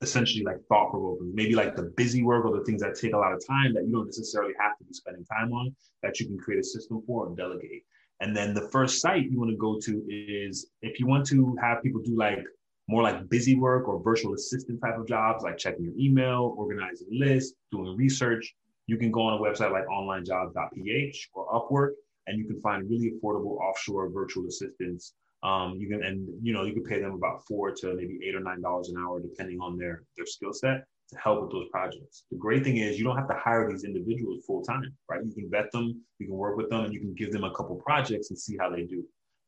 essentially 0.00 0.44
like 0.44 0.56
thought 0.68 0.90
provoking, 0.90 1.32
maybe 1.34 1.54
like 1.54 1.76
the 1.76 1.92
busy 1.96 2.22
work 2.22 2.44
or 2.44 2.56
the 2.56 2.64
things 2.64 2.82
that 2.82 2.94
take 2.94 3.14
a 3.14 3.18
lot 3.18 3.32
of 3.32 3.44
time 3.46 3.72
that 3.74 3.84
you 3.84 3.92
don't 3.92 4.06
necessarily 4.06 4.54
have 4.58 4.76
to 4.78 4.84
be 4.84 4.92
spending 4.92 5.24
time 5.24 5.52
on 5.52 5.74
that 6.02 6.20
you 6.20 6.26
can 6.26 6.38
create 6.38 6.60
a 6.60 6.64
system 6.64 7.02
for 7.06 7.26
and 7.26 7.36
delegate. 7.36 7.84
And 8.20 8.36
then 8.36 8.54
the 8.54 8.68
first 8.70 9.00
site 9.00 9.30
you 9.30 9.38
want 9.38 9.50
to 9.50 9.56
go 9.56 9.78
to 9.80 10.04
is 10.08 10.66
if 10.82 11.00
you 11.00 11.06
want 11.06 11.26
to 11.26 11.56
have 11.60 11.82
people 11.82 12.00
do 12.02 12.16
like 12.16 12.44
more 12.86 13.02
like 13.02 13.28
busy 13.28 13.56
work 13.56 13.88
or 13.88 14.02
virtual 14.02 14.34
assistant 14.34 14.80
type 14.80 14.98
of 14.98 15.08
jobs, 15.08 15.42
like 15.42 15.56
checking 15.56 15.84
your 15.84 15.94
email, 15.98 16.54
organizing 16.56 17.08
lists, 17.10 17.54
doing 17.72 17.96
research, 17.96 18.54
you 18.86 18.98
can 18.98 19.10
go 19.10 19.22
on 19.22 19.38
a 19.38 19.42
website 19.42 19.72
like 19.72 19.86
onlinejobs.ph 19.86 21.30
or 21.32 21.46
Upwork 21.48 21.92
and 22.26 22.38
you 22.38 22.46
can 22.46 22.60
find 22.60 22.88
really 22.88 23.12
affordable 23.12 23.58
offshore 23.58 24.10
virtual 24.10 24.46
assistants. 24.46 25.14
Um, 25.42 25.76
you 25.78 25.88
can 25.88 26.02
and 26.02 26.26
you 26.42 26.54
know 26.54 26.64
you 26.64 26.72
can 26.72 26.84
pay 26.84 27.00
them 27.00 27.12
about 27.12 27.44
four 27.46 27.72
to 27.72 27.94
maybe 27.94 28.18
eight 28.26 28.34
or 28.34 28.40
nine 28.40 28.62
dollars 28.62 28.88
an 28.88 28.96
hour 28.98 29.20
depending 29.20 29.60
on 29.60 29.76
their 29.76 30.04
their 30.16 30.26
skill 30.26 30.52
set 30.52 30.84
to 31.10 31.18
help 31.18 31.42
with 31.42 31.52
those 31.52 31.68
projects. 31.70 32.24
The 32.30 32.38
great 32.38 32.64
thing 32.64 32.78
is 32.78 32.98
you 32.98 33.04
don't 33.04 33.16
have 33.16 33.28
to 33.28 33.36
hire 33.36 33.70
these 33.70 33.84
individuals 33.84 34.44
full 34.46 34.62
time, 34.62 34.94
right? 35.10 35.20
You 35.24 35.32
can 35.32 35.50
vet 35.50 35.70
them, 35.72 36.02
you 36.18 36.26
can 36.26 36.36
work 36.36 36.56
with 36.56 36.70
them, 36.70 36.84
and 36.84 36.94
you 36.94 37.00
can 37.00 37.14
give 37.14 37.30
them 37.30 37.44
a 37.44 37.54
couple 37.54 37.76
projects 37.76 38.30
and 38.30 38.38
see 38.38 38.56
how 38.58 38.70
they 38.70 38.84
do. 38.84 39.04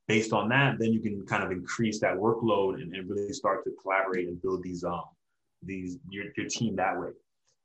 Based 0.07 0.33
on 0.33 0.49
that, 0.51 0.79
then 0.79 0.93
you 0.93 1.01
can 1.01 1.25
kind 1.27 1.43
of 1.43 1.51
increase 1.51 1.99
that 2.01 2.15
workload 2.15 2.75
and, 2.75 2.95
and 2.95 3.09
really 3.09 3.33
start 3.33 3.65
to 3.65 3.71
collaborate 3.83 4.29
and 4.29 4.41
build 4.43 4.63
these 4.63 4.85
um 4.85 5.05
these 5.63 5.99
your, 6.11 6.27
your 6.37 6.49
team 6.49 6.77
that 6.77 6.99
way. 6.99 7.09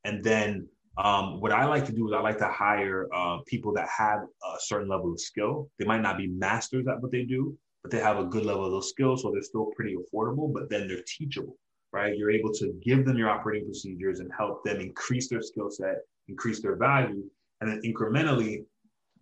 And 0.05 0.23
then 0.23 0.67
um, 0.97 1.39
what 1.39 1.51
I 1.51 1.65
like 1.65 1.85
to 1.85 1.93
do 1.93 2.07
is 2.07 2.13
I 2.13 2.19
like 2.21 2.37
to 2.39 2.47
hire 2.47 3.07
uh, 3.13 3.37
people 3.47 3.73
that 3.73 3.87
have 3.87 4.19
a 4.19 4.59
certain 4.59 4.89
level 4.89 5.11
of 5.13 5.19
skill. 5.19 5.69
They 5.79 5.85
might 5.85 6.01
not 6.01 6.17
be 6.17 6.27
masters 6.27 6.85
at 6.87 7.01
what 7.01 7.11
they 7.11 7.23
do, 7.23 7.57
but 7.81 7.91
they 7.91 7.99
have 7.99 8.17
a 8.17 8.25
good 8.25 8.45
level 8.45 8.65
of 8.65 8.71
those 8.71 8.89
skills, 8.89 9.21
so 9.21 9.31
they're 9.31 9.41
still 9.41 9.71
pretty 9.75 9.95
affordable. 9.95 10.53
But 10.53 10.69
then 10.69 10.87
they're 10.87 11.03
teachable, 11.07 11.57
right? 11.93 12.15
You're 12.15 12.31
able 12.31 12.51
to 12.53 12.73
give 12.83 13.05
them 13.05 13.17
your 13.17 13.29
operating 13.29 13.65
procedures 13.65 14.19
and 14.19 14.29
help 14.37 14.63
them 14.65 14.81
increase 14.81 15.29
their 15.29 15.41
skill 15.41 15.69
set, 15.69 15.99
increase 16.27 16.61
their 16.61 16.75
value, 16.75 17.23
and 17.61 17.69
then 17.69 17.81
incrementally, 17.83 18.65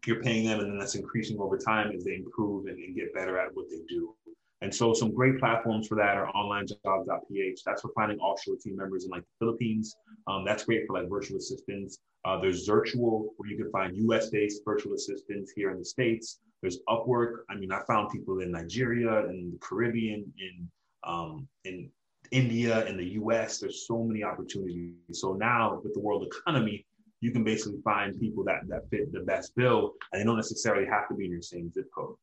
you're 0.07 0.23
paying 0.23 0.47
them, 0.47 0.61
and 0.61 0.71
then 0.71 0.79
that's 0.79 0.95
increasing 0.95 1.39
over 1.39 1.57
time 1.57 1.91
as 1.95 2.03
they 2.03 2.15
improve 2.15 2.67
and, 2.67 2.77
and 2.77 2.95
get 2.95 3.13
better 3.13 3.37
at 3.37 3.53
what 3.53 3.69
they 3.69 3.81
do. 3.87 4.15
And 4.61 4.73
so 4.73 4.93
some 4.93 5.13
great 5.13 5.39
platforms 5.39 5.87
for 5.87 5.95
that 5.95 6.17
are 6.17 6.31
onlinejobs.ph. 6.33 7.63
That's 7.65 7.81
for 7.81 7.91
finding 7.95 8.19
offshore 8.19 8.57
team 8.61 8.75
members 8.75 9.05
in 9.05 9.11
like 9.11 9.21
the 9.21 9.45
Philippines. 9.45 9.95
Um, 10.27 10.43
that's 10.45 10.65
great 10.65 10.85
for 10.85 10.99
like 10.99 11.09
virtual 11.09 11.37
assistants. 11.37 11.99
Uh, 12.25 12.39
there's 12.41 12.67
Virtual, 12.67 13.33
where 13.37 13.49
you 13.49 13.57
can 13.57 13.71
find 13.71 13.95
US-based 13.95 14.61
virtual 14.65 14.93
assistants 14.93 15.53
here 15.55 15.71
in 15.71 15.79
the 15.79 15.85
States. 15.85 16.39
There's 16.61 16.79
Upwork. 16.89 17.43
I 17.49 17.55
mean, 17.55 17.71
I 17.71 17.81
found 17.87 18.09
people 18.09 18.41
in 18.41 18.51
Nigeria, 18.51 19.25
in 19.27 19.51
the 19.51 19.57
Caribbean, 19.61 20.31
in 20.37 20.69
um, 21.05 21.47
in 21.63 21.89
India, 22.31 22.85
in 22.85 22.97
the 22.97 23.11
US. 23.21 23.59
There's 23.59 23.87
so 23.87 24.03
many 24.03 24.23
opportunities. 24.23 24.95
So 25.13 25.33
now 25.33 25.79
with 25.81 25.93
the 25.93 26.01
world 26.01 26.27
economy, 26.27 26.85
you 27.21 27.31
can 27.31 27.45
basically 27.45 27.79
find 27.83 28.19
people 28.19 28.43
that 28.43 28.67
that 28.67 28.89
fit 28.89 29.13
the 29.13 29.21
best 29.21 29.55
bill, 29.55 29.93
and 30.11 30.19
they 30.19 30.25
don't 30.25 30.35
necessarily 30.35 30.85
have 30.85 31.07
to 31.07 31.15
be 31.15 31.25
in 31.25 31.31
your 31.31 31.41
same 31.41 31.71
zip 31.71 31.85
code. 31.95 32.15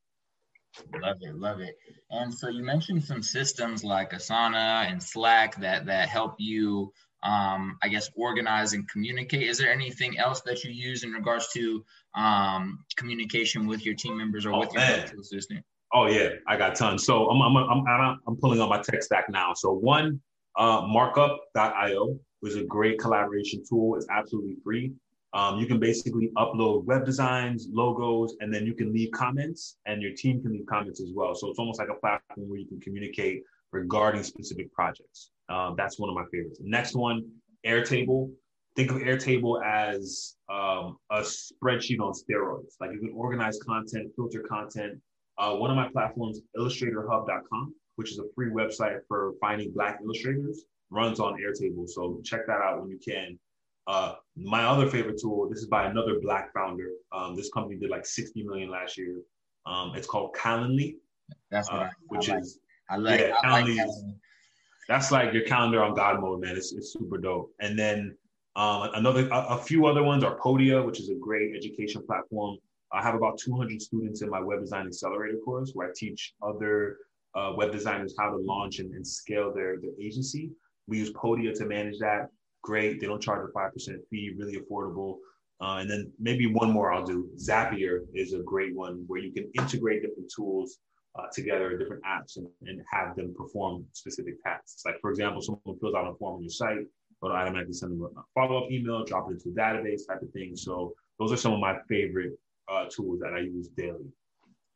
Love 1.00 1.18
it, 1.20 1.34
love 1.34 1.60
it. 1.60 1.76
And 2.10 2.32
so 2.32 2.48
you 2.48 2.62
mentioned 2.64 3.04
some 3.04 3.22
systems 3.22 3.82
like 3.82 4.12
Asana 4.12 4.90
and 4.90 5.02
Slack 5.02 5.56
that 5.56 5.86
that 5.86 6.08
help 6.08 6.36
you, 6.38 6.92
um, 7.22 7.78
I 7.82 7.88
guess, 7.88 8.10
organize 8.14 8.72
and 8.72 8.88
communicate. 8.88 9.42
Is 9.42 9.58
there 9.58 9.72
anything 9.72 10.18
else 10.18 10.42
that 10.42 10.64
you 10.64 10.70
use 10.70 11.04
in 11.04 11.12
regards 11.12 11.48
to 11.54 11.84
um, 12.14 12.84
communication 12.96 13.66
with 13.66 13.84
your 13.84 13.94
team 13.94 14.16
members 14.16 14.46
or 14.46 14.52
Oh, 14.52 14.60
with 14.60 14.72
your 14.72 14.82
virtual 14.82 15.20
assistant? 15.20 15.64
Oh 15.92 16.06
yeah, 16.06 16.30
I 16.48 16.56
got 16.56 16.74
tons. 16.74 17.04
So 17.04 17.28
I'm 17.28 17.40
I'm 17.40 17.56
I'm, 17.56 17.86
I'm, 17.86 18.20
I'm 18.26 18.36
pulling 18.36 18.60
on 18.60 18.68
my 18.68 18.82
tech 18.82 19.02
stack 19.02 19.28
now. 19.28 19.54
So 19.54 19.72
one, 19.72 20.20
uh, 20.56 20.82
Markup.io 20.86 22.18
is 22.42 22.56
a 22.56 22.64
great 22.64 22.98
collaboration 22.98 23.62
tool. 23.68 23.96
It's 23.96 24.06
absolutely 24.10 24.56
free. 24.62 24.92
Um, 25.32 25.58
you 25.58 25.66
can 25.66 25.78
basically 25.78 26.30
upload 26.36 26.84
web 26.84 27.04
designs, 27.04 27.68
logos, 27.70 28.36
and 28.40 28.52
then 28.52 28.64
you 28.64 28.74
can 28.74 28.92
leave 28.92 29.10
comments, 29.12 29.76
and 29.86 30.00
your 30.00 30.12
team 30.12 30.40
can 30.40 30.52
leave 30.52 30.66
comments 30.66 31.00
as 31.00 31.10
well. 31.14 31.34
So 31.34 31.50
it's 31.50 31.58
almost 31.58 31.78
like 31.78 31.88
a 31.90 32.00
platform 32.00 32.48
where 32.48 32.58
you 32.58 32.66
can 32.66 32.80
communicate 32.80 33.42
regarding 33.72 34.22
specific 34.22 34.72
projects. 34.72 35.30
Um, 35.48 35.74
that's 35.76 35.98
one 35.98 36.08
of 36.08 36.16
my 36.16 36.24
favorites. 36.32 36.60
Next 36.62 36.94
one, 36.94 37.28
Airtable. 37.66 38.30
Think 38.76 38.90
of 38.90 38.98
Airtable 38.98 39.64
as 39.64 40.36
um, 40.50 40.98
a 41.10 41.20
spreadsheet 41.20 42.00
on 42.00 42.12
steroids. 42.12 42.74
Like 42.80 42.92
you 42.92 43.00
can 43.00 43.12
organize 43.14 43.58
content, 43.64 44.12
filter 44.16 44.42
content, 44.48 45.00
uh, 45.38 45.54
one 45.54 45.70
of 45.70 45.76
my 45.76 45.88
platforms, 45.88 46.40
illustratorhub.com, 46.56 47.74
which 47.96 48.10
is 48.10 48.18
a 48.18 48.24
free 48.34 48.50
website 48.50 48.98
for 49.08 49.32
finding 49.40 49.72
Black 49.72 49.98
illustrators, 50.02 50.64
runs 50.90 51.20
on 51.20 51.34
Airtable. 51.34 51.88
So 51.88 52.20
check 52.24 52.46
that 52.46 52.60
out 52.60 52.80
when 52.80 52.90
you 52.90 52.98
can. 52.98 53.38
Uh, 53.86 54.14
my 54.36 54.64
other 54.64 54.88
favorite 54.88 55.20
tool, 55.20 55.48
this 55.48 55.60
is 55.60 55.66
by 55.66 55.86
another 55.86 56.18
Black 56.20 56.52
founder. 56.52 56.90
Um, 57.12 57.36
this 57.36 57.50
company 57.50 57.76
did 57.78 57.90
like 57.90 58.04
60 58.04 58.42
million 58.42 58.70
last 58.70 58.98
year. 58.98 59.20
Um, 59.64 59.92
it's 59.94 60.06
called 60.06 60.34
Calendly, 60.34 60.96
That's 61.50 61.70
what 61.70 61.82
uh, 61.82 61.84
I, 61.84 61.90
which 62.08 62.28
I 62.30 62.34
like. 62.34 62.42
is 62.42 62.58
I 62.90 62.96
like. 62.96 63.20
yeah, 63.20 63.34
I 63.42 63.52
like 63.52 63.64
Calendly 63.66 63.76
that. 63.76 63.88
is- 63.88 64.04
that's 64.88 65.10
like 65.10 65.32
your 65.32 65.42
calendar 65.42 65.82
on 65.82 65.94
God 65.94 66.20
mode, 66.20 66.40
man. 66.42 66.56
It's, 66.56 66.72
it's 66.72 66.92
super 66.92 67.18
dope. 67.18 67.50
And 67.60 67.76
then 67.76 68.16
um, 68.54 68.90
another, 68.94 69.28
a, 69.30 69.46
a 69.50 69.58
few 69.58 69.84
other 69.86 70.04
ones 70.04 70.22
are 70.22 70.38
Podia, 70.38 70.84
which 70.86 71.00
is 71.00 71.08
a 71.10 71.14
great 71.16 71.56
education 71.56 72.04
platform. 72.06 72.56
I 72.92 73.02
have 73.02 73.16
about 73.16 73.36
200 73.36 73.82
students 73.82 74.22
in 74.22 74.30
my 74.30 74.40
web 74.40 74.60
design 74.60 74.86
accelerator 74.86 75.38
course 75.44 75.72
where 75.74 75.88
I 75.88 75.90
teach 75.96 76.34
other 76.40 76.98
uh, 77.34 77.52
web 77.56 77.72
designers 77.72 78.14
how 78.16 78.30
to 78.30 78.36
launch 78.36 78.78
and, 78.78 78.94
and 78.94 79.04
scale 79.04 79.52
their, 79.52 79.80
their 79.80 79.90
agency. 80.00 80.52
We 80.86 80.98
use 80.98 81.12
Podia 81.12 81.52
to 81.58 81.64
manage 81.66 81.98
that. 81.98 82.28
Great. 82.66 83.00
They 83.00 83.06
don't 83.06 83.22
charge 83.22 83.48
a 83.48 83.52
5% 83.56 83.98
fee, 84.10 84.34
really 84.36 84.58
affordable. 84.58 85.18
Uh, 85.60 85.78
and 85.80 85.88
then 85.88 86.12
maybe 86.18 86.46
one 86.46 86.68
more 86.72 86.92
I'll 86.92 87.06
do. 87.06 87.30
Zapier 87.36 88.00
is 88.12 88.32
a 88.32 88.40
great 88.40 88.74
one 88.74 89.04
where 89.06 89.20
you 89.20 89.32
can 89.32 89.48
integrate 89.54 90.02
different 90.02 90.28
tools 90.34 90.78
uh, 91.16 91.26
together, 91.32 91.78
different 91.78 92.02
apps, 92.02 92.38
and, 92.38 92.48
and 92.66 92.82
have 92.90 93.14
them 93.14 93.32
perform 93.38 93.86
specific 93.92 94.42
tasks. 94.42 94.82
Like, 94.84 94.96
for 95.00 95.10
example, 95.10 95.40
someone 95.40 95.78
fills 95.78 95.94
out 95.94 96.10
a 96.10 96.14
form 96.14 96.36
on 96.36 96.42
your 96.42 96.50
site, 96.50 96.86
it'll 97.22 97.36
automatically 97.36 97.72
send 97.72 97.92
them 97.92 98.10
a 98.16 98.22
follow 98.34 98.64
up 98.64 98.70
email, 98.72 99.04
drop 99.04 99.30
it 99.30 99.34
into 99.34 99.50
a 99.50 99.52
database 99.52 100.00
type 100.08 100.22
of 100.22 100.30
thing. 100.32 100.56
So, 100.56 100.92
those 101.20 101.32
are 101.32 101.36
some 101.36 101.52
of 101.52 101.60
my 101.60 101.78
favorite 101.88 102.32
uh, 102.68 102.86
tools 102.90 103.20
that 103.20 103.32
I 103.32 103.38
use 103.42 103.68
daily. 103.68 104.10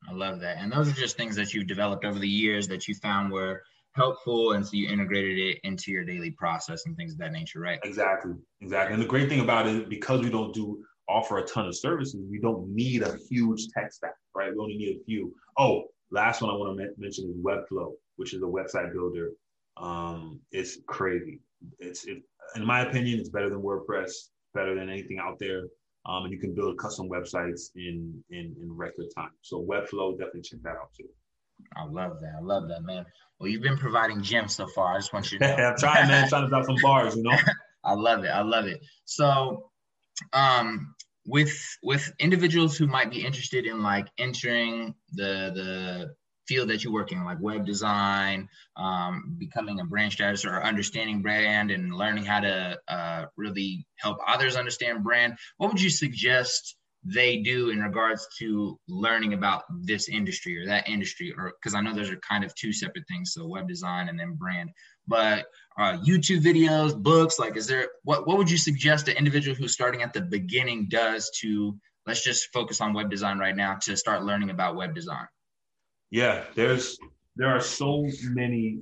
I 0.09 0.13
love 0.13 0.39
that. 0.39 0.57
And 0.59 0.71
those 0.71 0.87
are 0.87 0.93
just 0.93 1.17
things 1.17 1.35
that 1.35 1.53
you've 1.53 1.67
developed 1.67 2.05
over 2.05 2.17
the 2.17 2.27
years 2.27 2.69
that 2.69 2.87
you 2.87 2.95
found 2.95 3.31
were 3.31 3.61
helpful. 3.93 4.53
And 4.53 4.65
so 4.65 4.71
you 4.73 4.89
integrated 4.89 5.37
it 5.37 5.59
into 5.63 5.91
your 5.91 6.03
daily 6.03 6.31
process 6.31 6.85
and 6.85 6.95
things 6.95 7.13
of 7.13 7.19
that 7.19 7.31
nature, 7.31 7.59
right? 7.59 7.79
Exactly, 7.83 8.33
exactly. 8.61 8.93
And 8.93 9.01
the 9.01 9.07
great 9.07 9.29
thing 9.29 9.41
about 9.41 9.67
it, 9.67 9.89
because 9.89 10.21
we 10.21 10.29
don't 10.29 10.53
do 10.53 10.83
offer 11.09 11.39
a 11.39 11.43
ton 11.45 11.67
of 11.67 11.75
services, 11.75 12.21
we 12.29 12.39
don't 12.39 12.67
need 12.73 13.03
a 13.03 13.17
huge 13.29 13.67
tech 13.69 13.91
stack, 13.91 14.15
right? 14.35 14.51
We 14.53 14.59
only 14.59 14.77
need 14.77 14.97
a 14.97 15.03
few. 15.05 15.33
Oh, 15.57 15.85
last 16.11 16.41
one 16.41 16.51
I 16.51 16.53
want 16.55 16.77
to 16.77 16.89
mention 16.97 17.29
is 17.29 17.35
Webflow, 17.43 17.91
which 18.15 18.33
is 18.33 18.41
a 18.41 18.45
website 18.45 18.93
builder. 18.93 19.31
Um, 19.77 20.39
it's 20.51 20.77
crazy. 20.87 21.39
It's 21.79 22.05
it, 22.05 22.23
in 22.55 22.65
my 22.65 22.81
opinion, 22.81 23.19
it's 23.19 23.29
better 23.29 23.49
than 23.49 23.61
WordPress, 23.61 24.11
better 24.53 24.75
than 24.75 24.89
anything 24.89 25.19
out 25.19 25.37
there. 25.39 25.63
Um, 26.05 26.23
and 26.23 26.33
you 26.33 26.39
can 26.39 26.55
build 26.55 26.77
custom 26.79 27.09
websites 27.09 27.69
in 27.75 28.23
in 28.31 28.55
in 28.61 28.75
record 28.75 29.05
time. 29.15 29.31
So 29.41 29.61
Webflow, 29.61 30.17
definitely 30.17 30.41
check 30.41 30.59
that 30.63 30.71
out 30.71 30.91
too. 30.97 31.07
I 31.77 31.85
love 31.85 32.19
that. 32.21 32.33
I 32.37 32.41
love 32.41 32.67
that, 32.69 32.83
man. 32.83 33.05
Well, 33.41 33.49
you've 33.49 33.63
been 33.63 33.77
providing 33.77 34.21
gems 34.21 34.55
so 34.55 34.67
far. 34.67 34.93
I 34.93 34.97
just 34.99 35.13
want 35.13 35.31
you 35.31 35.39
to 35.39 35.47
know. 35.57 35.63
I'm 35.63 35.77
trying, 35.77 36.07
man, 36.07 36.29
trying 36.29 36.43
to 36.43 36.49
drop 36.49 36.65
some 36.65 36.77
bars, 36.79 37.15
you 37.15 37.23
know. 37.23 37.35
I 37.83 37.93
love 37.93 38.23
it. 38.23 38.27
I 38.27 38.43
love 38.43 38.67
it. 38.67 38.85
So, 39.05 39.71
um, 40.31 40.93
with 41.25 41.51
with 41.81 42.13
individuals 42.19 42.77
who 42.77 42.85
might 42.85 43.09
be 43.09 43.25
interested 43.25 43.65
in 43.65 43.81
like 43.81 44.07
entering 44.19 44.93
the 45.13 45.51
the 45.55 46.15
field 46.47 46.69
that 46.69 46.83
you 46.83 46.91
work 46.91 47.11
in, 47.11 47.25
like 47.25 47.39
web 47.41 47.65
design, 47.65 48.47
um, 48.77 49.35
becoming 49.39 49.79
a 49.79 49.85
brand 49.85 50.11
strategist, 50.11 50.45
or 50.45 50.63
understanding 50.63 51.23
brand 51.23 51.71
and 51.71 51.95
learning 51.95 52.25
how 52.25 52.41
to 52.41 52.79
uh, 52.87 53.25
really 53.37 53.87
help 53.95 54.19
others 54.27 54.55
understand 54.55 55.03
brand, 55.03 55.35
what 55.57 55.71
would 55.71 55.81
you 55.81 55.89
suggest 55.89 56.75
they 57.03 57.37
do 57.37 57.69
in 57.69 57.79
regards 57.79 58.27
to 58.39 58.79
learning 58.87 59.33
about 59.33 59.63
this 59.81 60.07
industry 60.07 60.57
or 60.57 60.65
that 60.67 60.87
industry? 60.87 61.33
Or 61.35 61.53
because 61.59 61.73
I 61.73 61.81
know 61.81 61.93
those 61.93 62.11
are 62.11 62.17
kind 62.17 62.43
of 62.43 62.53
two 62.55 62.71
separate 62.71 63.05
things, 63.07 63.33
so 63.33 63.47
web 63.47 63.67
design 63.67 64.09
and 64.09 64.19
then 64.19 64.33
brand. 64.35 64.69
But 65.07 65.45
uh, 65.77 65.97
YouTube 66.05 66.41
videos, 66.41 66.95
books, 66.95 67.39
like, 67.39 67.57
is 67.57 67.67
there 67.67 67.87
what 68.03 68.27
what 68.27 68.37
would 68.37 68.49
you 68.49 68.57
suggest 68.57 69.07
an 69.07 69.17
individual 69.17 69.55
who's 69.55 69.73
starting 69.73 70.03
at 70.03 70.13
the 70.13 70.21
beginning 70.21 70.87
does 70.89 71.31
to 71.41 71.75
let's 72.05 72.23
just 72.23 72.49
focus 72.53 72.81
on 72.81 72.93
web 72.93 73.09
design 73.09 73.37
right 73.39 73.55
now 73.55 73.77
to 73.83 73.97
start 73.97 74.23
learning 74.23 74.49
about 74.49 74.75
web 74.75 74.93
design? 74.93 75.27
Yeah, 76.11 76.43
there's 76.55 76.97
there 77.35 77.49
are 77.49 77.61
so 77.61 78.07
many 78.23 78.79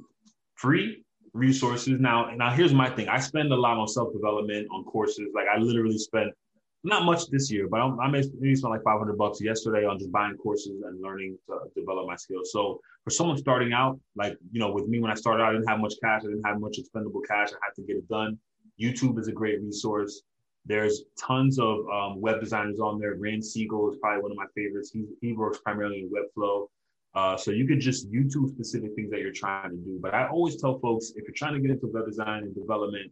free 0.56 1.04
resources 1.34 2.00
now. 2.00 2.32
Now 2.36 2.52
here's 2.52 2.74
my 2.74 2.90
thing. 2.90 3.08
I 3.08 3.20
spend 3.20 3.52
a 3.52 3.56
lot 3.56 3.78
on 3.78 3.88
self 3.88 4.12
development 4.14 4.68
on 4.72 4.84
courses. 4.84 5.28
Like 5.34 5.46
I 5.54 5.60
literally 5.60 5.98
spent 5.98 6.34
not 6.84 7.04
much 7.04 7.28
this 7.30 7.52
year, 7.52 7.68
but 7.68 7.82
I, 7.82 7.88
I 8.02 8.10
maybe 8.10 8.56
spent 8.56 8.72
like 8.72 8.84
500 8.84 9.18
bucks 9.18 9.42
yesterday 9.42 9.86
on 9.86 10.00
just 10.00 10.12
buying 10.12 10.38
courses 10.38 10.82
and 10.86 11.02
learning 11.02 11.38
to 11.48 11.60
develop 11.76 12.08
my 12.08 12.16
skills. 12.16 12.52
So 12.52 12.80
for 13.04 13.10
someone 13.10 13.38
starting 13.38 13.74
out, 13.74 14.00
like 14.16 14.38
you 14.52 14.60
know, 14.60 14.72
with 14.72 14.88
me 14.88 15.00
when 15.00 15.12
I 15.12 15.16
started 15.16 15.44
out, 15.44 15.50
I 15.50 15.54
didn't 15.54 15.68
have 15.68 15.80
much 15.80 15.96
cash. 16.02 16.22
I 16.24 16.28
didn't 16.28 16.46
have 16.46 16.60
much 16.60 16.78
expendable 16.78 17.22
cash. 17.22 17.50
I 17.50 17.58
had 17.64 17.76
to 17.76 17.82
get 17.82 17.98
it 17.98 18.08
done. 18.08 18.38
YouTube 18.80 19.20
is 19.20 19.28
a 19.28 19.34
great 19.34 19.62
resource. 19.62 20.22
There's 20.66 21.04
tons 21.20 21.60
of 21.60 21.80
um, 21.90 22.22
web 22.22 22.40
designers 22.40 22.80
on 22.80 23.00
there. 23.00 23.16
Ran 23.16 23.40
Segall 23.40 23.92
is 23.92 23.98
probably 24.02 24.22
one 24.22 24.32
of 24.32 24.38
my 24.38 24.46
favorites. 24.56 24.92
He, 24.92 25.06
he 25.22 25.34
works 25.34 25.60
primarily 25.64 26.00
in 26.00 26.12
Webflow. 26.12 26.68
Uh, 27.16 27.36
so 27.36 27.52
you 27.52 27.68
could 27.68 27.80
just 27.80 28.12
YouTube 28.12 28.50
specific 28.50 28.94
things 28.96 29.10
that 29.10 29.20
you're 29.20 29.34
trying 29.34 29.72
to 29.72 29.78
do. 29.78 30.00
But 30.00 30.14
I 30.14 30.28
always 30.28 30.62
tell 30.62 30.80
folks 30.80 31.12
if 31.16 31.24
you're 31.24 31.34
trying 31.36 31.56
to 31.56 31.60
get 31.60 31.72
into 31.72 31.88
web 31.88 32.06
design 32.06 32.44
and 32.44 32.54
development, 32.54 33.12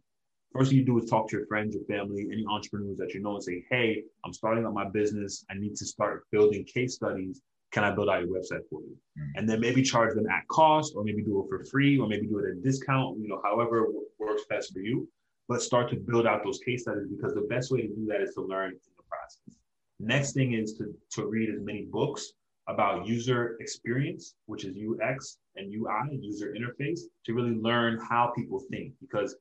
first 0.52 0.70
thing 0.70 0.78
you 0.78 0.84
do 0.84 0.98
is 0.98 1.08
talk 1.08 1.28
to 1.28 1.36
your 1.36 1.46
friends, 1.46 1.74
your 1.74 1.84
family, 1.84 2.28
any 2.32 2.44
entrepreneurs 2.48 2.98
that 2.98 3.14
you 3.14 3.20
know, 3.20 3.34
and 3.34 3.42
say, 3.42 3.64
"Hey, 3.70 4.04
I'm 4.24 4.32
starting 4.32 4.66
up 4.66 4.72
my 4.72 4.88
business. 4.88 5.44
I 5.50 5.54
need 5.54 5.76
to 5.76 5.86
start 5.86 6.26
building 6.30 6.64
case 6.64 6.94
studies. 6.94 7.42
Can 7.70 7.84
I 7.84 7.90
build 7.90 8.08
out 8.08 8.22
your 8.22 8.30
website 8.30 8.66
for 8.70 8.80
you?" 8.82 8.96
Mm-hmm. 9.18 9.38
And 9.38 9.48
then 9.48 9.60
maybe 9.60 9.82
charge 9.82 10.14
them 10.14 10.26
at 10.28 10.46
cost, 10.48 10.94
or 10.96 11.04
maybe 11.04 11.22
do 11.22 11.40
it 11.40 11.48
for 11.48 11.64
free, 11.64 11.98
or 11.98 12.08
maybe 12.08 12.26
do 12.26 12.38
it 12.38 12.46
at 12.46 12.58
a 12.58 12.60
discount. 12.60 13.18
You 13.18 13.28
know, 13.28 13.40
however 13.44 13.86
works 14.18 14.44
best 14.48 14.72
for 14.72 14.80
you. 14.80 15.08
But 15.48 15.62
start 15.62 15.88
to 15.90 15.96
build 15.96 16.26
out 16.26 16.44
those 16.44 16.58
case 16.58 16.82
studies 16.82 17.08
because 17.08 17.34
the 17.34 17.46
best 17.48 17.70
way 17.72 17.80
to 17.82 17.88
do 17.88 18.06
that 18.08 18.20
is 18.20 18.34
to 18.34 18.42
learn 18.42 18.72
in 18.72 18.78
the 18.96 19.02
process. 19.08 19.56
Next 19.98 20.32
thing 20.32 20.52
is 20.52 20.74
to 20.74 20.94
to 21.14 21.26
read 21.26 21.50
as 21.50 21.60
many 21.60 21.86
books 21.86 22.32
about 22.68 23.06
user 23.06 23.56
experience, 23.60 24.34
which 24.46 24.64
is 24.64 24.76
UX 24.76 25.38
and 25.56 25.72
UI, 25.72 26.18
user 26.20 26.54
interface, 26.54 27.00
to 27.24 27.32
really 27.32 27.54
learn 27.54 27.98
how 27.98 28.30
people 28.36 28.60
think. 28.70 28.92
Because 29.00 29.34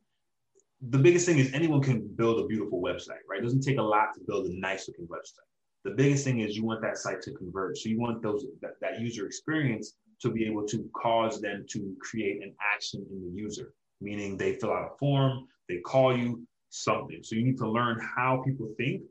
the 0.81 0.97
biggest 0.97 1.25
thing 1.25 1.39
is 1.39 1.51
anyone 1.53 1.81
can 1.81 2.07
build 2.15 2.39
a 2.39 2.47
beautiful 2.47 2.81
website, 2.81 3.23
right? 3.29 3.39
It 3.39 3.43
doesn't 3.43 3.61
take 3.61 3.77
a 3.77 3.83
lot 3.83 4.13
to 4.13 4.19
build 4.27 4.47
a 4.47 4.59
nice 4.59 4.87
looking 4.87 5.07
website. 5.07 5.47
The 5.83 5.91
biggest 5.91 6.23
thing 6.23 6.41
is 6.41 6.55
you 6.55 6.65
want 6.65 6.81
that 6.81 6.97
site 6.97 7.21
to 7.23 7.31
convert. 7.31 7.77
So 7.77 7.89
you 7.89 7.99
want 7.99 8.21
those 8.21 8.45
that, 8.61 8.73
that 8.81 8.99
user 8.99 9.25
experience 9.25 9.95
to 10.21 10.29
be 10.29 10.45
able 10.45 10.65
to 10.67 10.89
cause 10.95 11.41
them 11.41 11.65
to 11.69 11.95
create 11.99 12.43
an 12.43 12.53
action 12.73 13.05
in 13.09 13.21
the 13.21 13.41
user, 13.41 13.73
meaning 14.01 14.37
they 14.37 14.55
fill 14.55 14.71
out 14.71 14.91
a 14.93 14.97
form, 14.97 15.47
they 15.69 15.77
call 15.77 16.15
you 16.15 16.45
something. 16.69 17.19
So 17.23 17.35
you 17.35 17.43
need 17.43 17.57
to 17.57 17.69
learn 17.69 17.99
how 17.99 18.43
people 18.45 18.73
think 18.77 19.01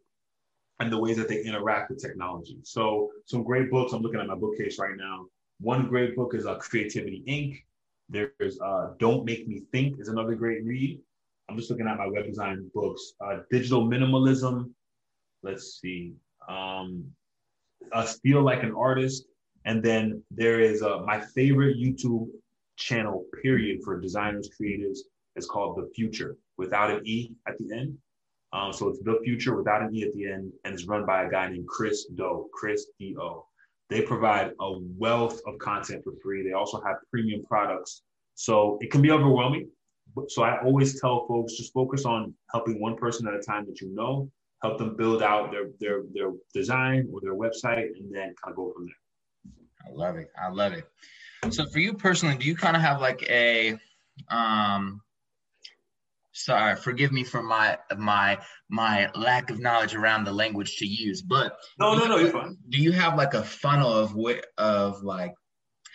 and 0.80 0.92
the 0.92 0.98
ways 0.98 1.16
that 1.16 1.28
they 1.28 1.42
interact 1.42 1.90
with 1.90 2.00
technology. 2.00 2.58
So 2.62 3.10
some 3.24 3.42
great 3.42 3.70
books. 3.70 3.92
I'm 3.92 4.02
looking 4.02 4.20
at 4.20 4.26
my 4.26 4.34
bookcase 4.34 4.78
right 4.78 4.96
now. 4.96 5.26
One 5.60 5.88
great 5.88 6.14
book 6.14 6.34
is 6.34 6.46
uh, 6.46 6.56
Creativity 6.56 7.22
Inc. 7.26 7.62
There's 8.08 8.60
uh, 8.60 8.90
Don't 8.98 9.24
Make 9.24 9.48
Me 9.48 9.62
Think 9.72 9.98
is 9.98 10.08
another 10.08 10.34
great 10.34 10.64
read. 10.64 11.00
I'm 11.48 11.56
just 11.56 11.70
looking 11.70 11.86
at 11.86 11.96
my 11.96 12.06
web 12.06 12.26
design 12.26 12.70
books. 12.74 13.12
Uh, 13.24 13.38
Digital 13.50 13.86
Minimalism. 13.86 14.70
Let's 15.42 15.78
see. 15.80 16.14
Um, 16.48 17.04
uh, 17.92 18.04
Steal 18.04 18.42
Like 18.42 18.62
an 18.62 18.74
Artist. 18.76 19.26
And 19.64 19.82
then 19.82 20.22
there 20.30 20.60
is 20.60 20.82
uh, 20.82 20.98
my 21.04 21.20
favorite 21.20 21.76
YouTube 21.76 22.28
channel, 22.76 23.24
period, 23.42 23.80
for 23.84 24.00
designers, 24.00 24.50
creatives. 24.60 24.98
It's 25.34 25.46
called 25.46 25.76
The 25.76 25.90
Futur 25.94 26.36
without 26.56 26.90
an 26.90 27.02
E 27.04 27.32
at 27.48 27.58
the 27.58 27.76
end. 27.76 27.96
Um, 28.52 28.72
so 28.72 28.88
it's 28.88 29.00
The 29.00 29.18
Futur 29.24 29.56
without 29.56 29.82
an 29.82 29.94
E 29.94 30.04
at 30.04 30.12
the 30.14 30.26
end, 30.26 30.52
and 30.64 30.74
it's 30.74 30.86
run 30.86 31.04
by 31.04 31.24
a 31.24 31.30
guy 31.30 31.48
named 31.48 31.66
Chris 31.66 32.06
Do, 32.14 32.48
Chris 32.52 32.86
D 32.98 33.16
O. 33.20 33.46
They 33.90 34.02
provide 34.02 34.52
a 34.60 34.72
wealth 34.98 35.40
of 35.46 35.58
content 35.58 36.02
for 36.04 36.12
free. 36.22 36.42
They 36.42 36.52
also 36.52 36.80
have 36.82 36.96
premium 37.10 37.44
products. 37.44 38.02
So 38.34 38.78
it 38.80 38.90
can 38.90 39.02
be 39.02 39.10
overwhelming. 39.10 39.68
So 40.28 40.42
I 40.42 40.62
always 40.62 41.00
tell 41.00 41.26
folks 41.26 41.56
just 41.56 41.72
focus 41.72 42.04
on 42.04 42.34
helping 42.50 42.80
one 42.80 42.96
person 42.96 43.28
at 43.28 43.34
a 43.34 43.40
time 43.40 43.66
that 43.66 43.80
you 43.80 43.94
know, 43.94 44.30
help 44.62 44.78
them 44.78 44.96
build 44.96 45.22
out 45.22 45.50
their 45.50 45.68
their 45.78 46.02
their 46.12 46.32
design 46.54 47.08
or 47.12 47.20
their 47.20 47.34
website, 47.34 47.90
and 47.98 48.14
then 48.14 48.34
kind 48.42 48.50
of 48.50 48.56
go 48.56 48.72
from 48.74 48.86
there. 48.86 48.94
I 49.86 49.94
love 49.94 50.16
it. 50.16 50.30
I 50.40 50.48
love 50.48 50.72
it. 50.72 50.84
So 51.50 51.66
for 51.66 51.78
you 51.78 51.94
personally, 51.94 52.36
do 52.36 52.46
you 52.46 52.56
kind 52.56 52.76
of 52.76 52.82
have 52.82 53.00
like 53.00 53.22
a 53.28 53.78
um 54.28 55.02
sorry, 56.36 56.76
forgive 56.76 57.12
me 57.12 57.24
for 57.24 57.42
my 57.42 57.78
my 57.96 58.38
my 58.68 59.10
lack 59.14 59.50
of 59.50 59.58
knowledge 59.58 59.94
around 59.94 60.24
the 60.24 60.32
language 60.32 60.76
to 60.76 60.86
use, 60.86 61.22
but 61.22 61.56
no, 61.78 61.96
no, 61.96 62.06
no, 62.06 62.18
you're 62.18 62.30
fine. 62.30 62.56
Do 62.68 62.78
you 62.78 62.92
have 62.92 63.16
like 63.16 63.34
a 63.34 63.42
funnel 63.42 63.92
of 63.92 64.14
what 64.14 64.44
of 64.58 65.02
like 65.02 65.34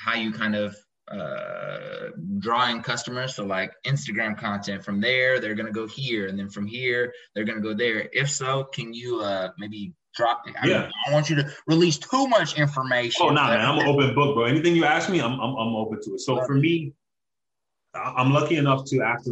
how 0.04 0.16
you 0.16 0.32
kind 0.32 0.56
of 0.56 0.76
uh, 1.14 2.10
drawing 2.40 2.82
customers. 2.82 3.36
So 3.36 3.46
like 3.46 3.72
Instagram 3.86 4.38
content 4.38 4.84
from 4.84 5.02
there, 5.02 5.40
they're 5.40 5.56
gonna 5.56 5.72
go 5.72 5.88
here, 5.88 6.28
and 6.28 6.38
then 6.38 6.50
from 6.50 6.66
here, 6.66 7.14
they're 7.34 7.46
gonna 7.46 7.62
go 7.62 7.74
there. 7.74 8.10
If 8.14 8.30
so, 8.30 8.66
can 8.66 8.94
you 8.94 9.22
uh, 9.22 9.50
maybe 9.58 9.94
drop? 10.16 10.44
I 10.62 10.68
Yeah. 10.68 10.74
don't, 10.74 10.86
I 10.86 10.92
don't 11.06 11.14
want 11.14 11.30
you 11.30 11.36
to 11.38 11.52
release 11.68 11.98
too 11.98 12.28
much 12.28 12.58
information. 12.58 13.26
Oh, 13.26 13.30
nah, 13.30 13.48
man, 13.48 13.62
I'm 13.62 13.80
an 13.80 13.88
open 13.88 14.14
book, 14.16 14.36
bro. 14.36 14.46
Anything 14.46 14.76
you 14.76 14.86
ask 14.86 15.10
me, 15.10 15.22
I'm, 15.22 15.40
I'm, 15.40 15.56
I'm 15.56 15.76
open 15.76 16.02
to 16.04 16.16
it. 16.16 16.22
So 16.22 16.44
for 16.46 16.56
me, 16.56 16.94
I'm 17.94 18.32
lucky 18.32 18.58
enough 18.58 18.86
to 18.86 19.02
after 19.02 19.32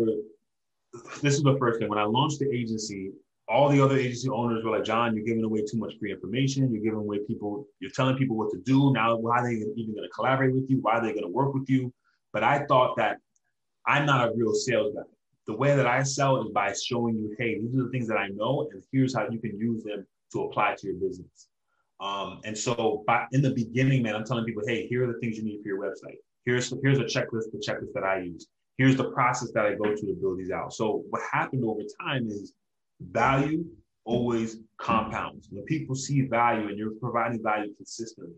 this 1.21 1.35
is 1.35 1.43
the 1.43 1.55
first 1.57 1.79
thing 1.79 1.89
when 1.89 1.99
I 1.99 2.03
launched 2.03 2.39
the 2.39 2.51
agency, 2.51 3.11
all 3.49 3.67
the 3.67 3.83
other 3.83 3.97
agency 3.97 4.29
owners 4.29 4.63
were 4.63 4.71
like, 4.71 4.83
John, 4.83 5.15
you're 5.15 5.25
giving 5.25 5.43
away 5.43 5.61
too 5.61 5.77
much 5.77 5.93
free 5.99 6.11
information. 6.11 6.71
You're 6.71 6.83
giving 6.83 6.99
away 6.99 7.19
people, 7.27 7.65
you're 7.79 7.91
telling 7.91 8.15
people 8.15 8.37
what 8.37 8.51
to 8.51 8.59
do. 8.59 8.93
Now, 8.93 9.15
why 9.15 9.39
are 9.39 9.47
they 9.47 9.55
even 9.55 9.95
going 9.95 10.07
to 10.07 10.13
collaborate 10.13 10.53
with 10.53 10.69
you? 10.69 10.77
Why 10.81 10.93
are 10.93 11.01
they 11.01 11.13
going 11.13 11.23
to 11.23 11.31
work 11.31 11.55
with 11.55 11.67
you? 11.67 11.91
But 12.31 12.43
I 12.43 12.65
thought 12.67 12.95
that 12.97 13.17
I'm 13.87 14.05
not 14.05 14.27
a 14.27 14.31
real 14.35 14.53
sales 14.53 14.93
guy. 14.95 15.01
The 15.47 15.55
way 15.55 15.75
that 15.75 15.87
I 15.87 16.03
sell 16.03 16.39
is 16.45 16.51
by 16.53 16.73
showing 16.73 17.15
you, 17.15 17.35
hey, 17.39 17.59
these 17.59 17.73
are 17.73 17.85
the 17.85 17.89
things 17.89 18.07
that 18.07 18.17
I 18.17 18.27
know, 18.27 18.69
and 18.71 18.83
here's 18.91 19.15
how 19.15 19.27
you 19.27 19.39
can 19.39 19.57
use 19.57 19.83
them 19.83 20.05
to 20.33 20.43
apply 20.43 20.75
to 20.77 20.87
your 20.87 20.97
business. 20.97 21.47
Um, 21.99 22.41
and 22.45 22.55
so 22.55 23.03
by, 23.07 23.25
in 23.31 23.41
the 23.41 23.49
beginning, 23.49 24.03
man, 24.03 24.15
I'm 24.15 24.25
telling 24.25 24.45
people, 24.45 24.61
hey, 24.67 24.85
here 24.85 25.09
are 25.09 25.11
the 25.11 25.19
things 25.19 25.37
you 25.37 25.43
need 25.43 25.61
for 25.63 25.69
your 25.69 25.79
website. 25.79 26.17
Here's 26.45 26.71
here's 26.83 26.99
a 26.99 27.03
checklist, 27.03 27.51
the 27.51 27.63
checklist 27.67 27.93
that 27.95 28.03
I 28.03 28.19
use. 28.19 28.47
Here's 28.77 28.95
the 28.95 29.11
process 29.11 29.51
that 29.55 29.65
I 29.65 29.73
go 29.73 29.85
to 29.95 29.95
to 29.95 30.15
build 30.21 30.37
these 30.37 30.51
out. 30.51 30.71
So 30.71 31.03
what 31.09 31.21
happened 31.31 31.65
over 31.65 31.81
time 31.99 32.27
is 32.27 32.53
value 32.99 33.65
always 34.05 34.57
compounds. 34.77 35.47
When 35.51 35.63
people 35.65 35.95
see 35.95 36.21
value 36.21 36.67
and 36.67 36.77
you're 36.77 36.95
providing 37.01 37.43
value 37.43 37.73
consistently, 37.75 38.35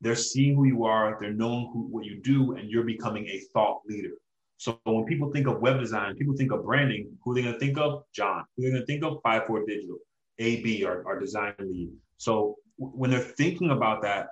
they're 0.00 0.16
seeing 0.16 0.56
who 0.56 0.64
you 0.64 0.84
are, 0.84 1.16
they're 1.20 1.32
knowing 1.32 1.70
who, 1.72 1.86
what 1.86 2.04
you 2.04 2.20
do, 2.20 2.56
and 2.56 2.68
you're 2.68 2.84
becoming 2.84 3.26
a 3.28 3.40
thought 3.52 3.82
leader. 3.86 4.14
So 4.56 4.78
when 4.84 5.04
people 5.04 5.30
think 5.30 5.46
of 5.46 5.60
web 5.60 5.80
design, 5.80 6.16
people 6.16 6.36
think 6.36 6.52
of 6.52 6.64
branding, 6.64 7.16
who 7.22 7.32
are 7.32 7.34
they 7.34 7.42
gonna 7.42 7.58
think 7.58 7.78
of? 7.78 8.04
John. 8.12 8.44
Who 8.56 8.62
are 8.62 8.66
they 8.66 8.72
gonna 8.72 8.86
think 8.86 9.04
of? 9.04 9.18
Five 9.22 9.46
Four 9.46 9.64
Digital, 9.66 9.98
AB, 10.38 10.84
our, 10.84 11.06
our 11.06 11.18
design 11.18 11.54
lead. 11.58 11.90
So 12.16 12.56
w- 12.78 12.96
when 12.96 13.10
they're 13.10 13.20
thinking 13.20 13.70
about 13.70 14.02
that, 14.02 14.28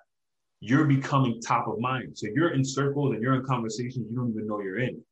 you're 0.60 0.84
becoming 0.84 1.40
top 1.40 1.66
of 1.68 1.78
mind. 1.78 2.16
So 2.16 2.28
you're 2.34 2.52
in 2.52 2.64
circles 2.64 3.12
and 3.14 3.22
you're 3.22 3.34
in 3.34 3.44
conversations 3.44 4.06
you 4.10 4.16
don't 4.16 4.30
even 4.30 4.46
know 4.46 4.60
you're 4.60 4.78
in. 4.78 5.02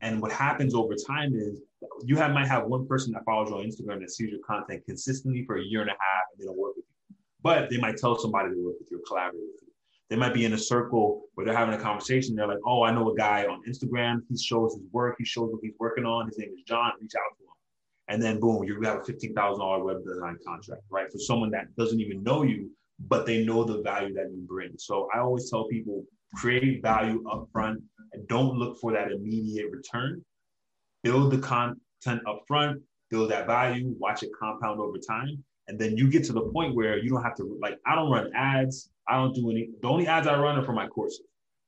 And 0.00 0.22
what 0.22 0.32
happens 0.32 0.74
over 0.74 0.94
time 0.94 1.34
is 1.34 1.60
you 2.04 2.16
have 2.16 2.32
might 2.32 2.48
have 2.48 2.66
one 2.66 2.86
person 2.86 3.12
that 3.12 3.24
follows 3.24 3.50
you 3.50 3.56
on 3.56 3.64
Instagram 3.64 4.00
that 4.00 4.10
sees 4.10 4.30
your 4.30 4.40
content 4.46 4.82
consistently 4.86 5.44
for 5.44 5.58
a 5.58 5.62
year 5.62 5.80
and 5.80 5.90
a 5.90 5.94
half 5.94 6.24
and 6.32 6.40
they 6.40 6.44
don't 6.46 6.58
work 6.58 6.76
with 6.76 6.84
you. 6.84 7.16
But 7.42 7.70
they 7.70 7.78
might 7.78 7.96
tell 7.96 8.18
somebody 8.18 8.50
to 8.50 8.64
work 8.64 8.76
with 8.78 8.88
you 8.90 8.98
or 8.98 9.02
collaborate 9.06 9.42
with 9.42 9.62
you. 9.62 9.72
They 10.08 10.16
might 10.16 10.34
be 10.34 10.44
in 10.44 10.52
a 10.52 10.58
circle 10.58 11.22
where 11.34 11.46
they're 11.46 11.56
having 11.56 11.74
a 11.74 11.82
conversation. 11.82 12.36
They're 12.36 12.46
like, 12.46 12.58
oh, 12.66 12.82
I 12.82 12.92
know 12.92 13.10
a 13.10 13.14
guy 13.14 13.46
on 13.46 13.62
Instagram. 13.68 14.20
He 14.28 14.36
shows 14.36 14.74
his 14.74 14.84
work. 14.92 15.16
He 15.18 15.24
shows 15.24 15.50
what 15.50 15.60
he's 15.62 15.72
working 15.80 16.04
on. 16.04 16.26
His 16.26 16.38
name 16.38 16.50
is 16.54 16.62
John. 16.66 16.92
Reach 17.00 17.12
out 17.16 17.36
to 17.38 17.44
him. 17.44 17.52
And 18.08 18.22
then 18.22 18.38
boom, 18.38 18.62
you 18.64 18.78
have 18.82 18.98
a 18.98 19.00
$15,000 19.00 19.84
web 19.84 20.04
design 20.04 20.36
contract, 20.46 20.82
right? 20.90 21.10
For 21.10 21.18
someone 21.18 21.50
that 21.52 21.74
doesn't 21.76 22.00
even 22.00 22.22
know 22.22 22.42
you, 22.42 22.70
but 23.08 23.24
they 23.24 23.44
know 23.44 23.64
the 23.64 23.80
value 23.80 24.12
that 24.14 24.30
you 24.30 24.44
bring. 24.46 24.72
So 24.76 25.08
I 25.14 25.20
always 25.20 25.48
tell 25.48 25.66
people 25.68 26.04
create 26.34 26.82
value 26.82 27.22
upfront 27.24 27.76
and 28.12 28.26
don't 28.28 28.56
look 28.56 28.78
for 28.80 28.92
that 28.92 29.12
immediate 29.12 29.70
return. 29.70 30.22
Build 31.02 31.32
the 31.32 31.38
content 31.38 32.22
upfront, 32.26 32.80
build 33.10 33.30
that 33.30 33.46
value, 33.46 33.94
watch 33.98 34.22
it 34.22 34.30
compound 34.38 34.80
over 34.80 34.98
time. 34.98 35.42
And 35.68 35.78
then 35.78 35.96
you 35.96 36.10
get 36.10 36.24
to 36.24 36.32
the 36.32 36.42
point 36.52 36.74
where 36.74 36.98
you 36.98 37.10
don't 37.10 37.22
have 37.22 37.36
to, 37.36 37.58
like, 37.60 37.78
I 37.86 37.94
don't 37.94 38.10
run 38.10 38.30
ads. 38.34 38.90
I 39.08 39.16
don't 39.16 39.34
do 39.34 39.50
any, 39.50 39.70
the 39.80 39.88
only 39.88 40.06
ads 40.06 40.26
I 40.26 40.38
run 40.38 40.58
are 40.58 40.64
for 40.64 40.72
my 40.72 40.86
courses. 40.86 41.22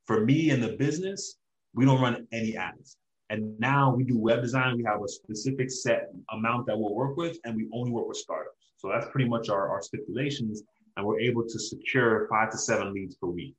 For 0.06 0.24
me 0.24 0.50
and 0.50 0.62
the 0.62 0.76
business, 0.76 1.36
we 1.74 1.84
don't 1.84 2.00
run 2.00 2.26
any 2.32 2.56
ads. 2.56 2.96
And 3.30 3.58
now 3.58 3.94
we 3.94 4.04
do 4.04 4.18
web 4.18 4.42
design. 4.42 4.76
We 4.76 4.84
have 4.84 5.02
a 5.02 5.08
specific 5.08 5.70
set 5.70 6.10
amount 6.30 6.66
that 6.66 6.78
we'll 6.78 6.94
work 6.94 7.16
with, 7.16 7.38
and 7.44 7.56
we 7.56 7.68
only 7.72 7.90
work 7.90 8.06
with 8.06 8.18
startups. 8.18 8.56
So 8.76 8.88
that's 8.88 9.06
pretty 9.10 9.28
much 9.28 9.48
our, 9.48 9.68
our 9.70 9.82
stipulations. 9.82 10.62
And 10.96 11.06
we're 11.06 11.20
able 11.20 11.42
to 11.42 11.58
secure 11.58 12.28
five 12.28 12.50
to 12.50 12.58
seven 12.58 12.92
leads 12.92 13.16
per 13.16 13.26
week. 13.26 13.54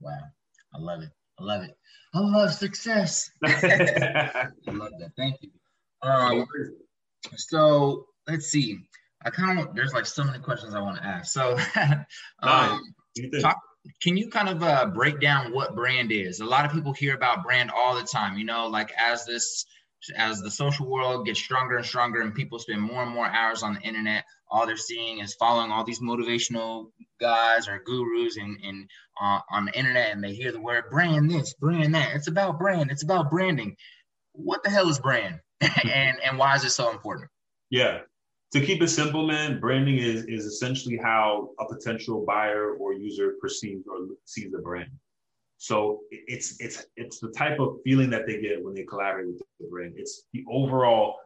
Wow, 0.00 0.18
I 0.74 0.78
love 0.78 1.02
it. 1.02 1.10
I 1.42 1.44
love 1.44 1.64
it. 1.64 1.76
I 2.14 2.20
love 2.20 2.52
success. 2.52 3.30
I 3.44 4.48
love 4.66 4.92
that. 4.98 5.12
Thank 5.16 5.36
you. 5.42 5.50
Um, 6.02 6.46
so 7.36 8.06
let's 8.28 8.46
see. 8.46 8.78
I 9.24 9.30
kind 9.30 9.58
of 9.58 9.74
there's 9.74 9.92
like 9.92 10.06
so 10.06 10.24
many 10.24 10.38
questions 10.38 10.74
I 10.74 10.80
want 10.80 10.98
to 10.98 11.04
ask. 11.04 11.32
So, 11.32 11.56
um, 12.42 12.82
talk, 13.40 13.58
can 14.02 14.16
you 14.16 14.28
kind 14.28 14.48
of 14.48 14.62
uh, 14.62 14.86
break 14.86 15.20
down 15.20 15.52
what 15.52 15.74
brand 15.74 16.12
is? 16.12 16.40
A 16.40 16.44
lot 16.44 16.64
of 16.64 16.72
people 16.72 16.92
hear 16.92 17.14
about 17.14 17.42
brand 17.42 17.70
all 17.74 17.96
the 17.96 18.02
time. 18.02 18.36
You 18.36 18.44
know, 18.44 18.66
like 18.66 18.92
as 18.98 19.24
this 19.24 19.64
as 20.16 20.40
the 20.40 20.50
social 20.50 20.88
world 20.88 21.26
gets 21.26 21.40
stronger 21.40 21.76
and 21.76 21.86
stronger, 21.86 22.20
and 22.20 22.34
people 22.34 22.58
spend 22.58 22.82
more 22.82 23.02
and 23.02 23.12
more 23.12 23.26
hours 23.26 23.62
on 23.62 23.74
the 23.74 23.80
internet, 23.80 24.24
all 24.52 24.66
they're 24.66 24.76
seeing 24.76 25.20
is 25.20 25.34
following 25.34 25.72
all 25.72 25.82
these 25.82 26.00
motivational 26.00 26.90
guys 27.18 27.66
or 27.66 27.82
gurus 27.84 28.36
and 28.36 28.58
and 28.62 28.88
uh, 29.20 29.40
on 29.50 29.64
the 29.64 29.78
internet, 29.78 30.12
and 30.12 30.22
they 30.22 30.34
hear 30.34 30.52
the 30.52 30.60
word 30.60 30.84
brand 30.90 31.30
this, 31.30 31.54
brand 31.54 31.94
that. 31.94 32.14
It's 32.14 32.28
about 32.28 32.58
brand. 32.58 32.90
It's 32.90 33.02
about 33.02 33.30
branding. 33.30 33.76
What 34.32 34.62
the 34.62 34.70
hell 34.70 34.88
is 34.88 34.98
brand, 34.98 35.40
and 35.60 36.18
and 36.22 36.38
why 36.38 36.54
is 36.54 36.64
it 36.64 36.70
so 36.70 36.90
important? 36.90 37.30
Yeah. 37.70 38.00
To 38.52 38.60
keep 38.60 38.82
it 38.82 38.88
simple, 38.88 39.26
man, 39.26 39.58
branding 39.58 39.96
is 39.96 40.24
is 40.24 40.44
essentially 40.44 40.98
how 41.02 41.50
a 41.58 41.66
potential 41.66 42.22
buyer 42.26 42.74
or 42.74 42.92
user 42.92 43.36
perceives 43.40 43.86
or 43.86 44.08
sees 44.26 44.52
a 44.52 44.58
brand. 44.58 44.90
So 45.56 46.00
it's 46.10 46.60
it's 46.60 46.84
it's 46.96 47.20
the 47.20 47.30
type 47.30 47.58
of 47.58 47.78
feeling 47.84 48.10
that 48.10 48.26
they 48.26 48.40
get 48.42 48.62
when 48.62 48.74
they 48.74 48.82
collaborate 48.82 49.28
with 49.28 49.42
the 49.60 49.68
brand. 49.68 49.94
It's 49.96 50.24
the 50.34 50.44
overall 50.50 51.16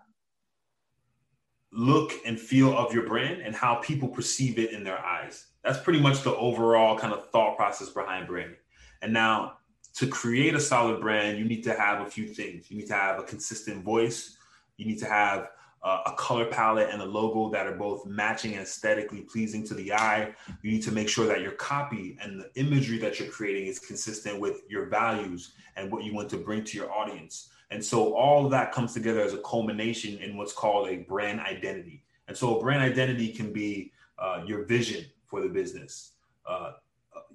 look 1.73 2.13
and 2.25 2.39
feel 2.39 2.77
of 2.77 2.93
your 2.95 3.07
brand 3.07 3.43
and 3.43 3.55
how 3.55 3.77
people 3.77 4.09
perceive 4.09 4.59
it 4.59 4.73
in 4.73 4.85
their 4.85 4.99
eyes. 4.99 5.47
That's 5.65 5.79
pretty 5.81 6.01
much 6.01 6.23
the 6.23 6.35
overall 6.37 6.97
kind 6.99 7.13
of 7.13 7.31
thought 7.31 7.57
process 7.57 7.89
behind 7.91 8.29
branding. 8.29 8.57
And 9.03 9.13
now 9.13 9.59
to 9.95 10.07
create 10.07 10.55
a 10.55 10.61
solid 10.61 11.01
brand, 11.01 11.39
you 11.39 11.45
need 11.45 11.63
to 11.65 11.75
have 11.75 12.07
a 12.07 12.11
few 12.11 12.29
things. 12.29 12.71
You 12.71 12.79
need 12.79 12.87
to 12.89 12.95
have 12.95 13.19
a 13.19 13.23
consistent 13.23 13.85
voice. 13.85 14.37
You 14.77 14.87
need 14.87 14.99
to 15.01 15.07
have 15.07 15.51
a 15.83 16.13
color 16.17 16.47
palette 16.47 16.91
and 16.91 17.01
a 17.01 17.05
logo 17.05 17.49
that 17.51 17.67
are 17.67 17.77
both 17.77 18.05
matching 18.07 18.55
and 18.55 18.63
aesthetically 18.63 19.21
pleasing 19.21 19.65
to 19.69 19.75
the 19.75 19.93
eye. 19.93 20.35
You 20.63 20.73
need 20.73 20.83
to 20.83 20.91
make 20.91 21.09
sure 21.09 21.27
that 21.27 21.43
your 21.43 21.53
copy 21.53 22.19
and 22.21 22.41
the 22.41 22.51
imagery 22.61 22.99
that 22.99 23.21
you're 23.21 23.31
creating 23.31 23.69
is 23.69 23.79
consistent 23.79 24.41
with 24.41 24.63
your 24.69 24.87
values 24.87 25.53
and 25.77 25.93
what 25.93 26.03
you 26.03 26.13
want 26.13 26.29
to 26.31 26.39
bring 26.39 26.65
to 26.65 26.77
your 26.77 26.91
audience. 26.93 27.51
And 27.71 27.85
so 27.85 28.15
all 28.15 28.45
of 28.45 28.51
that 28.53 28.73
comes 28.73 28.95
together 28.95 29.21
as 29.21 29.35
a 29.35 29.39
culmination 29.39 30.19
in 30.19 30.37
what's 30.37 30.53
called 30.53 30.89
a 30.89 30.99
brand 30.99 31.41
identity. 31.41 32.05
And 32.29 32.37
so 32.37 32.57
a 32.59 32.61
brand 32.61 32.83
identity 32.83 33.33
can 33.33 33.53
be 33.53 33.93
uh, 34.19 34.43
your 34.47 34.65
vision 34.65 35.05
for 35.27 35.41
the 35.41 35.49
business, 35.49 36.13
uh, 36.49 36.73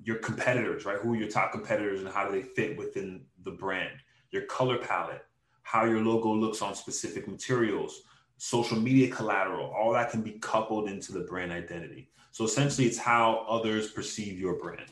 your 0.04 0.18
competitors, 0.18 0.86
right? 0.86 0.98
Who 0.98 1.14
are 1.14 1.18
your 1.18 1.28
top 1.28 1.52
competitors 1.52 2.00
and 2.00 2.10
how 2.10 2.28
do 2.28 2.32
they 2.32 2.42
fit 2.42 2.78
within 2.78 3.26
the 3.44 3.52
brand? 3.52 3.98
Your 4.32 4.44
color 4.44 4.78
palette, 4.78 5.26
how 5.64 5.86
your 5.86 6.02
logo 6.02 6.34
looks 6.34 6.62
on 6.62 6.76
specific 6.76 7.28
materials, 7.28 8.04
social 8.38 8.78
media 8.78 9.10
collateral, 9.10 9.68
all 9.68 9.92
that 9.94 10.10
can 10.10 10.22
be 10.22 10.32
coupled 10.40 10.90
into 10.90 11.12
the 11.12 11.22
brand 11.22 11.52
identity. 11.52 12.10
So 12.32 12.46
essentially, 12.46 12.88
it's 12.88 12.98
how 12.98 13.46
others 13.50 13.92
perceive 13.92 14.40
your 14.40 14.56
brand. 14.56 14.88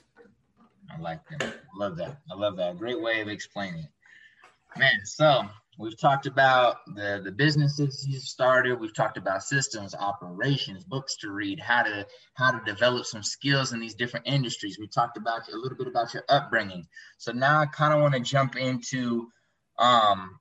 I 0.92 1.00
like 1.00 1.22
that. 1.30 1.44
I 1.44 1.78
love 1.78 1.96
that. 1.98 2.18
I 2.32 2.36
love 2.36 2.58
that. 2.58 2.78
Great 2.78 3.02
way 3.02 3.22
of 3.22 3.30
explaining 3.30 3.80
it. 3.80 3.90
Man, 4.78 5.06
so 5.06 5.50
we've 5.80 6.00
talked 6.00 6.28
about 6.28 6.78
the, 6.96 7.22
the 7.24 7.32
businesses 7.32 8.06
you 8.08 8.20
started. 8.20 8.80
We've 8.80 8.94
talked 8.94 9.18
about 9.18 9.44
systems, 9.44 9.96
operations, 9.96 10.84
books 10.84 11.18
to 11.18 11.32
read, 11.32 11.60
how 11.60 11.84
to 11.84 12.06
how 12.36 12.52
to 12.52 12.62
develop 12.66 13.06
some 13.06 13.24
skills 13.24 13.74
in 13.74 13.80
these 13.80 13.96
different 13.96 14.28
industries. 14.28 14.78
We 14.80 14.88
talked 14.88 15.18
about 15.18 15.42
a 15.52 15.58
little 15.58 15.78
bit 15.78 15.88
about 15.88 16.14
your 16.14 16.24
upbringing. 16.30 16.86
So 17.18 17.32
now 17.32 17.60
I 17.60 17.66
kind 17.66 17.94
of 17.94 18.02
want 18.02 18.14
to 18.14 18.20
jump 18.20 18.56
into 18.56 19.28
um, 19.80 20.40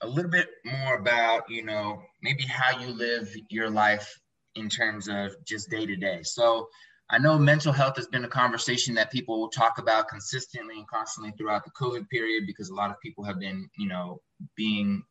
a 0.00 0.08
little 0.08 0.30
bit 0.30 0.48
more 0.64 0.96
about 0.96 1.50
you 1.50 1.64
know 1.64 2.02
maybe 2.22 2.44
how 2.44 2.80
you 2.80 2.88
live 2.88 3.28
your 3.50 3.70
life 3.70 4.18
in 4.54 4.68
terms 4.70 5.06
of 5.08 5.36
just 5.44 5.70
day 5.70 5.84
to 5.84 5.96
day. 5.96 6.20
So 6.22 6.68
I 7.08 7.18
know 7.18 7.38
mental 7.38 7.72
health 7.72 7.96
has 7.96 8.08
been 8.08 8.24
a 8.24 8.28
conversation 8.28 8.94
that 8.94 9.12
people 9.12 9.40
will 9.40 9.48
talk 9.48 9.78
about 9.78 10.08
consistently 10.08 10.78
and 10.78 10.88
constantly 10.88 11.32
throughout 11.32 11.64
the 11.64 11.70
COVID 11.70 12.08
period 12.08 12.44
because 12.46 12.68
a 12.68 12.74
lot 12.74 12.90
of 12.90 13.00
people 13.00 13.22
have 13.24 13.38
been, 13.38 13.68
you 13.78 13.88
know, 13.88 14.20
being 14.56 15.04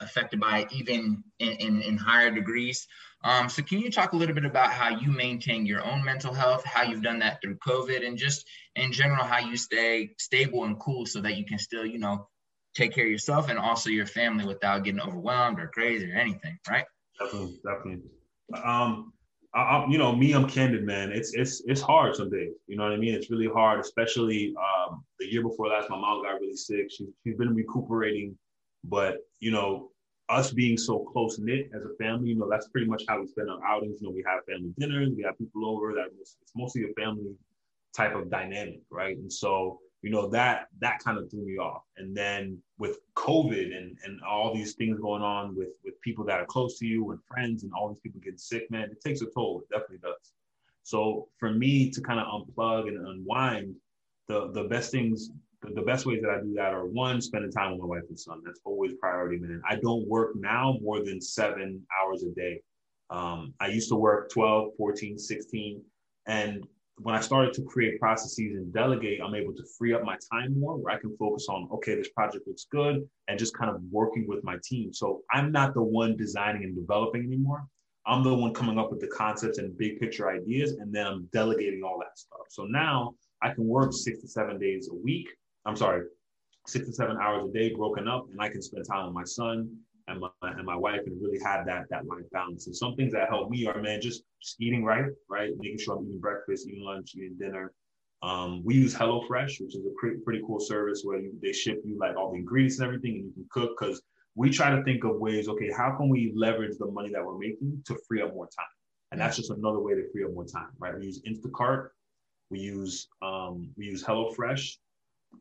affected 0.00 0.40
by 0.40 0.60
it 0.60 0.72
even 0.72 1.22
in, 1.38 1.52
in, 1.52 1.82
in 1.82 1.96
higher 1.96 2.30
degrees. 2.30 2.86
Um, 3.24 3.48
so 3.48 3.62
can 3.62 3.78
you 3.78 3.90
talk 3.90 4.12
a 4.12 4.16
little 4.16 4.34
bit 4.34 4.44
about 4.44 4.70
how 4.70 4.88
you 4.90 5.10
maintain 5.10 5.66
your 5.66 5.84
own 5.84 6.04
mental 6.04 6.34
health, 6.34 6.64
how 6.64 6.82
you've 6.82 7.02
done 7.02 7.20
that 7.20 7.40
through 7.40 7.56
COVID, 7.56 8.06
and 8.06 8.18
just 8.18 8.46
in 8.76 8.92
general 8.92 9.24
how 9.24 9.38
you 9.38 9.56
stay 9.56 10.10
stable 10.18 10.64
and 10.64 10.78
cool 10.78 11.06
so 11.06 11.20
that 11.20 11.36
you 11.36 11.44
can 11.44 11.58
still, 11.58 11.86
you 11.86 11.98
know, 11.98 12.28
take 12.74 12.92
care 12.92 13.04
of 13.04 13.10
yourself 13.10 13.48
and 13.48 13.58
also 13.58 13.88
your 13.88 14.06
family 14.06 14.44
without 14.44 14.84
getting 14.84 15.00
overwhelmed 15.00 15.58
or 15.58 15.68
crazy 15.68 16.10
or 16.10 16.16
anything, 16.16 16.58
right? 16.68 16.84
Definitely, 17.18 17.60
definitely. 17.64 18.10
Um, 18.62 19.13
I, 19.54 19.60
I, 19.60 19.86
you 19.88 19.98
know, 19.98 20.14
me, 20.14 20.32
I'm 20.32 20.48
candid, 20.48 20.84
man. 20.84 21.12
It's 21.12 21.34
it's 21.34 21.62
it's 21.66 21.80
hard 21.80 22.16
some 22.16 22.30
days. 22.30 22.52
You 22.66 22.76
know 22.76 22.84
what 22.84 22.92
I 22.92 22.96
mean? 22.96 23.14
It's 23.14 23.30
really 23.30 23.48
hard, 23.48 23.80
especially 23.80 24.54
um, 24.58 25.04
the 25.20 25.26
year 25.26 25.42
before 25.42 25.68
last. 25.68 25.90
My 25.90 25.96
mom 25.96 26.22
got 26.22 26.40
really 26.40 26.56
sick. 26.56 26.90
She, 26.90 27.06
she's 27.22 27.36
been 27.36 27.54
recuperating, 27.54 28.36
but 28.84 29.18
you 29.38 29.52
know, 29.52 29.90
us 30.28 30.50
being 30.50 30.76
so 30.76 30.98
close 31.12 31.38
knit 31.38 31.70
as 31.74 31.82
a 31.82 31.94
family, 32.02 32.30
you 32.30 32.36
know, 32.36 32.48
that's 32.50 32.68
pretty 32.68 32.86
much 32.86 33.04
how 33.08 33.20
we 33.20 33.26
spend 33.28 33.50
our 33.50 33.64
outings. 33.64 34.00
You 34.00 34.08
know, 34.08 34.14
we 34.14 34.24
have 34.26 34.44
family 34.44 34.74
dinners, 34.78 35.10
we 35.16 35.22
have 35.22 35.38
people 35.38 35.68
over. 35.68 35.92
That 35.92 36.08
it's 36.20 36.36
mostly 36.56 36.84
a 36.84 37.00
family 37.00 37.34
type 37.96 38.14
of 38.16 38.30
dynamic, 38.30 38.80
right? 38.90 39.16
And 39.16 39.32
so 39.32 39.78
you 40.04 40.10
know 40.10 40.28
that 40.28 40.66
that 40.80 41.02
kind 41.02 41.16
of 41.16 41.30
threw 41.30 41.46
me 41.46 41.56
off. 41.56 41.82
And 41.96 42.14
then 42.14 42.58
with 42.78 42.98
covid 43.16 43.74
and 43.74 43.96
and 44.04 44.20
all 44.22 44.52
these 44.54 44.74
things 44.74 45.00
going 45.00 45.22
on 45.22 45.56
with 45.56 45.70
with 45.82 45.98
people 46.02 46.26
that 46.26 46.38
are 46.38 46.44
close 46.44 46.78
to 46.80 46.86
you 46.86 47.10
and 47.10 47.20
friends 47.26 47.62
and 47.62 47.72
all 47.72 47.88
these 47.88 48.00
people 48.00 48.20
getting 48.20 48.36
sick 48.36 48.70
man 48.70 48.90
it 48.90 49.00
takes 49.00 49.22
a 49.22 49.26
toll. 49.34 49.62
It 49.62 49.72
definitely 49.72 50.02
does. 50.02 50.32
So 50.82 51.28
for 51.38 51.50
me 51.50 51.90
to 51.90 52.02
kind 52.02 52.20
of 52.20 52.26
unplug 52.26 52.88
and 52.88 53.08
unwind 53.08 53.74
the 54.28 54.50
the 54.52 54.64
best 54.64 54.92
things 54.92 55.30
the, 55.62 55.80
best 55.80 56.04
ways 56.04 56.20
that 56.20 56.30
i 56.30 56.38
do 56.42 56.52
that 56.52 56.74
are 56.74 56.84
one 56.84 57.22
spending 57.22 57.50
time 57.50 57.72
with 57.72 57.80
my 57.80 57.86
wife 57.86 58.02
and 58.10 58.20
son. 58.20 58.42
That's 58.44 58.60
always 58.64 58.92
priority 59.00 59.38
man. 59.38 59.62
I 59.66 59.76
don't 59.76 60.06
work 60.06 60.36
now 60.36 60.76
more 60.82 61.02
than 61.02 61.18
seven 61.22 61.80
hours 61.98 62.22
a 62.24 62.30
day. 62.32 62.60
Um, 63.08 63.54
i 63.58 63.68
used 63.68 63.88
to 63.88 63.96
work 63.96 64.30
12 64.30 64.72
14 64.76 65.18
16 65.18 65.82
and 66.26 66.66
when 66.98 67.14
I 67.14 67.20
started 67.20 67.52
to 67.54 67.62
create 67.62 67.98
processes 67.98 68.54
and 68.54 68.72
delegate, 68.72 69.20
I'm 69.20 69.34
able 69.34 69.52
to 69.54 69.64
free 69.76 69.92
up 69.94 70.04
my 70.04 70.16
time 70.32 70.58
more 70.58 70.76
where 70.76 70.94
I 70.94 70.98
can 70.98 71.16
focus 71.16 71.46
on, 71.48 71.68
okay, 71.72 71.96
this 71.96 72.10
project 72.10 72.46
looks 72.46 72.66
good 72.70 73.08
and 73.28 73.38
just 73.38 73.56
kind 73.56 73.70
of 73.70 73.80
working 73.90 74.26
with 74.28 74.44
my 74.44 74.56
team. 74.62 74.92
So 74.92 75.22
I'm 75.32 75.50
not 75.50 75.74
the 75.74 75.82
one 75.82 76.16
designing 76.16 76.62
and 76.62 76.74
developing 76.74 77.24
anymore. 77.24 77.66
I'm 78.06 78.22
the 78.22 78.34
one 78.34 78.52
coming 78.52 78.78
up 78.78 78.90
with 78.90 79.00
the 79.00 79.08
concepts 79.08 79.58
and 79.58 79.76
big 79.78 79.98
picture 79.98 80.30
ideas, 80.30 80.72
and 80.72 80.94
then 80.94 81.06
I'm 81.06 81.28
delegating 81.32 81.82
all 81.82 81.98
that 82.00 82.18
stuff. 82.18 82.46
So 82.50 82.64
now 82.64 83.14
I 83.42 83.50
can 83.50 83.66
work 83.66 83.92
six 83.92 84.20
to 84.20 84.28
seven 84.28 84.58
days 84.58 84.88
a 84.92 84.94
week. 84.94 85.26
I'm 85.64 85.74
sorry, 85.74 86.02
six 86.66 86.86
to 86.86 86.92
seven 86.92 87.16
hours 87.20 87.48
a 87.48 87.52
day 87.52 87.74
broken 87.74 88.06
up, 88.06 88.26
and 88.30 88.40
I 88.40 88.50
can 88.50 88.60
spend 88.60 88.84
time 88.86 89.06
with 89.06 89.14
my 89.14 89.24
son 89.24 89.74
and 90.08 90.20
my 90.20 90.28
and 90.42 90.66
my 90.66 90.76
wife 90.76 91.00
and 91.06 91.20
really 91.22 91.38
have 91.44 91.66
that 91.66 91.86
that 91.90 92.06
life 92.06 92.24
balance. 92.32 92.66
And 92.66 92.76
some 92.76 92.94
things 92.96 93.12
that 93.12 93.28
help 93.28 93.50
me 93.50 93.66
are 93.66 93.80
man, 93.80 94.00
just, 94.00 94.22
just 94.42 94.60
eating 94.60 94.84
right, 94.84 95.06
right, 95.28 95.50
making 95.58 95.78
sure 95.78 95.96
I'm 95.96 96.04
eating 96.06 96.20
breakfast, 96.20 96.66
eating 96.68 96.84
lunch, 96.84 97.12
eating 97.14 97.36
dinner. 97.38 97.72
Um, 98.22 98.62
we 98.64 98.74
use 98.74 98.94
HelloFresh, 98.94 99.60
which 99.60 99.74
is 99.76 99.84
a 99.84 99.90
pretty, 99.98 100.16
pretty 100.24 100.42
cool 100.46 100.60
service 100.60 101.02
where 101.04 101.18
you, 101.18 101.32
they 101.42 101.52
ship 101.52 101.82
you 101.84 101.98
like 101.98 102.16
all 102.16 102.32
the 102.32 102.38
ingredients 102.38 102.78
and 102.78 102.86
everything, 102.86 103.16
and 103.16 103.24
you 103.26 103.32
can 103.34 103.46
cook. 103.50 103.76
Because 103.78 104.00
we 104.34 104.50
try 104.50 104.70
to 104.74 104.82
think 104.82 105.04
of 105.04 105.16
ways, 105.16 105.48
okay, 105.48 105.70
how 105.70 105.94
can 105.96 106.08
we 106.08 106.32
leverage 106.34 106.78
the 106.78 106.86
money 106.86 107.10
that 107.12 107.24
we're 107.24 107.38
making 107.38 107.82
to 107.86 107.98
free 108.08 108.22
up 108.22 108.34
more 108.34 108.46
time? 108.46 108.66
And 109.12 109.20
that's 109.20 109.36
just 109.36 109.50
another 109.50 109.78
way 109.80 109.94
to 109.94 110.10
free 110.10 110.24
up 110.24 110.32
more 110.32 110.46
time, 110.46 110.70
right? 110.78 110.96
We 110.98 111.04
use 111.04 111.20
Instacart, 111.22 111.88
we 112.50 112.60
use 112.60 113.08
um, 113.22 113.68
we 113.76 113.86
use 113.86 114.02
HelloFresh, 114.02 114.76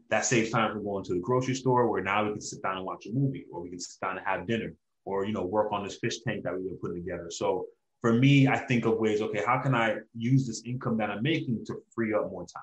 that 0.09 0.25
saves 0.25 0.51
time 0.51 0.71
from 0.71 0.83
going 0.83 1.03
to 1.05 1.13
the 1.13 1.19
grocery 1.19 1.55
store 1.55 1.89
where 1.89 2.03
now 2.03 2.23
we 2.25 2.31
can 2.31 2.41
sit 2.41 2.61
down 2.61 2.77
and 2.77 2.85
watch 2.85 3.05
a 3.05 3.11
movie 3.11 3.45
or 3.51 3.61
we 3.61 3.69
can 3.69 3.79
sit 3.79 3.99
down 4.01 4.17
and 4.17 4.25
have 4.25 4.47
dinner 4.47 4.73
or 5.05 5.25
you 5.25 5.33
know 5.33 5.43
work 5.43 5.71
on 5.71 5.83
this 5.83 5.97
fish 5.97 6.21
tank 6.21 6.43
that 6.43 6.53
we've 6.53 6.65
been 6.65 6.77
putting 6.77 7.03
together. 7.03 7.29
So 7.29 7.65
for 8.03 8.13
me 8.13 8.47
i 8.47 8.57
think 8.57 8.85
of 8.85 8.97
ways 8.97 9.21
okay 9.21 9.41
how 9.43 9.57
can 9.57 9.73
i 9.73 9.95
use 10.13 10.45
this 10.45 10.61
income 10.65 10.97
that 10.97 11.09
i'm 11.09 11.23
making 11.23 11.65
to 11.65 11.81
free 11.95 12.13
up 12.13 12.29
more 12.29 12.45
time? 12.45 12.61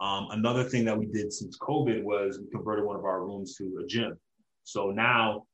Um, 0.00 0.28
another 0.32 0.64
thing 0.64 0.84
that 0.86 0.98
we 0.98 1.06
did 1.06 1.32
since 1.32 1.56
covid 1.58 2.02
was 2.02 2.40
we 2.40 2.50
converted 2.50 2.84
one 2.84 2.96
of 2.96 3.04
our 3.04 3.20
rooms 3.20 3.54
to 3.56 3.80
a 3.84 3.86
gym. 3.86 4.18
So 4.64 4.90
now 4.90 5.44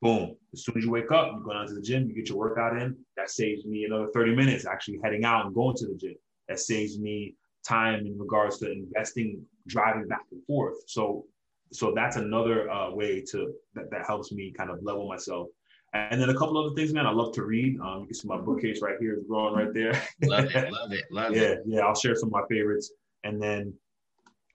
boom 0.00 0.36
as 0.54 0.64
soon 0.64 0.78
as 0.78 0.84
you 0.84 0.90
wake 0.90 1.10
up 1.10 1.32
you 1.32 1.42
go 1.44 1.52
down 1.52 1.66
to 1.66 1.74
the 1.74 1.82
gym 1.82 2.08
you 2.08 2.14
get 2.14 2.28
your 2.28 2.38
workout 2.38 2.80
in. 2.80 2.96
That 3.16 3.30
saves 3.30 3.66
me 3.66 3.84
another 3.84 4.08
30 4.14 4.34
minutes 4.34 4.64
actually 4.64 5.00
heading 5.02 5.24
out 5.24 5.44
and 5.44 5.54
going 5.54 5.76
to 5.76 5.86
the 5.88 5.94
gym. 5.94 6.14
That 6.48 6.60
saves 6.60 6.98
me 6.98 7.34
time 7.66 8.06
in 8.06 8.16
regards 8.18 8.58
to 8.58 8.70
investing 8.70 9.44
driving 9.68 10.08
back 10.08 10.24
and 10.32 10.44
forth. 10.44 10.76
So 10.86 11.24
so 11.70 11.92
that's 11.94 12.16
another 12.16 12.70
uh, 12.70 12.90
way 12.90 13.22
to 13.30 13.52
that, 13.74 13.90
that 13.90 14.06
helps 14.06 14.32
me 14.32 14.52
kind 14.56 14.70
of 14.70 14.82
level 14.82 15.06
myself. 15.06 15.48
And 15.94 16.20
then 16.20 16.30
a 16.30 16.34
couple 16.34 16.58
other 16.58 16.74
things 16.74 16.92
man 16.92 17.06
i 17.06 17.10
love 17.10 17.32
to 17.34 17.44
read. 17.44 17.78
Um, 17.80 18.00
you 18.00 18.06
can 18.06 18.14
see 18.14 18.28
my 18.28 18.38
bookcase 18.38 18.80
right 18.82 18.96
here 19.00 19.14
is 19.14 19.24
growing 19.28 19.54
right 19.54 19.72
there. 19.72 19.92
Love 20.22 20.46
it 20.54 20.72
love 20.72 20.92
it 20.92 21.04
love 21.10 21.34
yeah, 21.34 21.42
it. 21.42 21.62
yeah 21.66 21.80
i'll 21.80 21.94
share 21.94 22.14
some 22.14 22.28
of 22.28 22.32
my 22.32 22.42
favorites. 22.50 22.92
And 23.24 23.40
then 23.40 23.74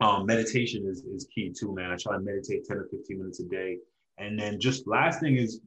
um, 0.01 0.25
meditation 0.25 0.85
is, 0.87 1.03
is 1.03 1.27
key 1.33 1.53
too 1.57 1.73
man. 1.73 1.91
I 1.91 1.95
try 1.95 2.13
to 2.13 2.19
meditate 2.19 2.65
10 2.65 2.77
or 2.77 2.87
15 2.91 3.17
minutes 3.17 3.39
a 3.39 3.45
day. 3.45 3.77
And 4.17 4.39
then 4.39 4.59
just 4.59 4.87
last 4.87 5.19
thing 5.19 5.37
is 5.37 5.61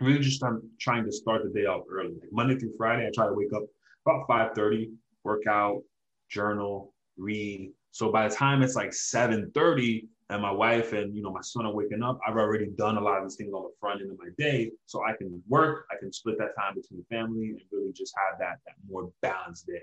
really 0.00 0.18
just 0.18 0.42
I'm 0.42 0.62
trying 0.80 1.04
to 1.04 1.12
start 1.12 1.42
the 1.44 1.50
day 1.50 1.66
off 1.66 1.84
early. 1.90 2.14
Like 2.20 2.32
Monday 2.32 2.58
through 2.58 2.74
Friday, 2.76 3.06
I 3.06 3.10
try 3.14 3.26
to 3.26 3.34
wake 3.34 3.52
up 3.54 3.64
about 4.06 4.28
5:30, 4.28 4.90
work 5.24 5.46
out, 5.48 5.82
journal, 6.28 6.92
read. 7.16 7.72
So 7.96 8.12
by 8.12 8.28
the 8.28 8.34
time 8.34 8.62
it's 8.62 8.76
like 8.76 8.90
7:30 8.92 10.06
and 10.28 10.42
my 10.42 10.50
wife 10.50 10.92
and 10.92 11.16
you 11.16 11.22
know 11.22 11.30
my 11.30 11.40
son 11.40 11.64
are 11.64 11.72
waking 11.72 12.02
up, 12.02 12.18
I've 12.28 12.36
already 12.36 12.66
done 12.76 12.98
a 12.98 13.00
lot 13.00 13.16
of 13.16 13.24
these 13.24 13.36
things 13.36 13.54
on 13.54 13.62
the 13.62 13.70
front 13.80 14.02
end 14.02 14.10
of 14.10 14.18
my 14.18 14.28
day. 14.36 14.70
So 14.84 15.02
I 15.02 15.16
can 15.16 15.42
work, 15.48 15.86
I 15.90 15.94
can 15.98 16.12
split 16.12 16.36
that 16.36 16.54
time 16.58 16.74
between 16.74 17.00
the 17.00 17.16
family 17.16 17.48
and 17.48 17.60
really 17.72 17.92
just 17.94 18.12
have 18.18 18.38
that 18.38 18.58
that 18.66 18.74
more 18.86 19.10
balanced 19.22 19.66
day. 19.66 19.80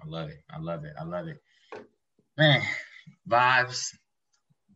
I 0.00 0.06
love 0.06 0.28
it. 0.28 0.44
I 0.48 0.60
love 0.60 0.84
it. 0.84 0.92
I 0.96 1.02
love 1.02 1.26
it. 1.26 1.42
Man, 2.38 2.62
vibes, 3.28 3.88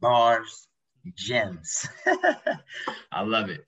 bars, 0.01 0.67
gems. 1.15 1.87
I 3.13 3.23
love 3.23 3.51
it. 3.51 3.65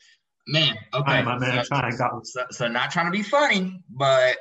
Man, 0.49 0.77
okay. 0.93 1.23
My 1.23 1.39
man, 1.39 1.63
so, 1.63 1.69
trying 1.69 1.93
to 1.93 2.21
so, 2.25 2.45
so 2.51 2.67
not 2.67 2.91
trying 2.91 3.07
to 3.07 3.13
be 3.13 3.23
funny, 3.23 3.85
but 3.89 4.37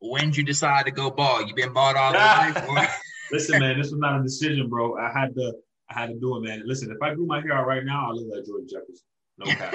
when 0.00 0.26
did 0.26 0.36
you 0.36 0.44
decide 0.44 0.84
to 0.84 0.90
go 0.90 1.10
ball? 1.10 1.42
You 1.42 1.54
been 1.54 1.72
bald 1.72 1.96
all 1.96 2.12
your 2.12 2.20
life? 2.74 3.00
Listen, 3.32 3.58
man, 3.60 3.78
this 3.78 3.90
was 3.90 4.00
not 4.00 4.20
a 4.20 4.22
decision, 4.22 4.68
bro. 4.68 4.96
I 4.98 5.10
had 5.12 5.34
to, 5.36 5.52
I 5.90 5.98
had 6.00 6.08
to 6.10 6.18
do 6.18 6.36
it, 6.36 6.40
man. 6.40 6.62
Listen, 6.66 6.90
if 6.90 6.98
I 7.02 7.14
grew 7.14 7.26
my 7.26 7.40
hair 7.40 7.52
out 7.54 7.66
right 7.66 7.84
now, 7.84 8.08
I 8.08 8.12
look 8.12 8.26
like 8.34 8.44
George 8.46 8.68
Jefferson. 8.70 9.06
No 9.38 9.46
cap. 9.46 9.74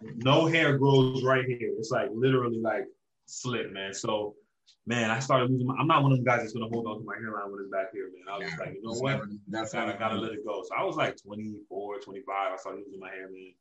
no 0.16 0.46
hair 0.46 0.78
grows 0.78 1.22
right 1.22 1.44
here. 1.44 1.72
It's 1.78 1.90
like 1.90 2.08
literally 2.14 2.60
like 2.60 2.84
slit, 3.26 3.72
man. 3.72 3.92
So, 3.92 4.34
man, 4.86 5.10
I 5.10 5.18
started 5.18 5.50
losing. 5.50 5.66
My, 5.66 5.74
I'm 5.74 5.86
not 5.86 6.02
one 6.02 6.12
of 6.12 6.18
them 6.18 6.24
guys 6.24 6.40
that's 6.40 6.52
gonna 6.54 6.68
hold 6.72 6.86
on 6.86 6.98
to 6.98 7.04
my 7.04 7.14
hairline 7.16 7.50
when 7.50 7.60
it's 7.60 7.70
back 7.70 7.92
here, 7.92 8.08
man. 8.14 8.32
I 8.32 8.38
was 8.38 8.46
just 8.48 8.58
like, 8.58 8.74
you 8.74 8.82
know 8.82 8.92
what? 8.98 9.10
never- 9.12 9.28
That's 9.48 9.74
I 9.74 9.78
gotta, 9.80 9.86
never 9.88 9.98
gotta 9.98 10.20
let 10.20 10.32
it 10.32 10.46
go. 10.46 10.62
So 10.66 10.74
I 10.76 10.82
was 10.84 10.96
like 10.96 11.16
24, 11.22 11.98
25. 12.00 12.24
I 12.52 12.56
started 12.56 12.84
losing 12.86 13.00
my 13.00 13.10
hair, 13.10 13.28
man. 13.30 13.52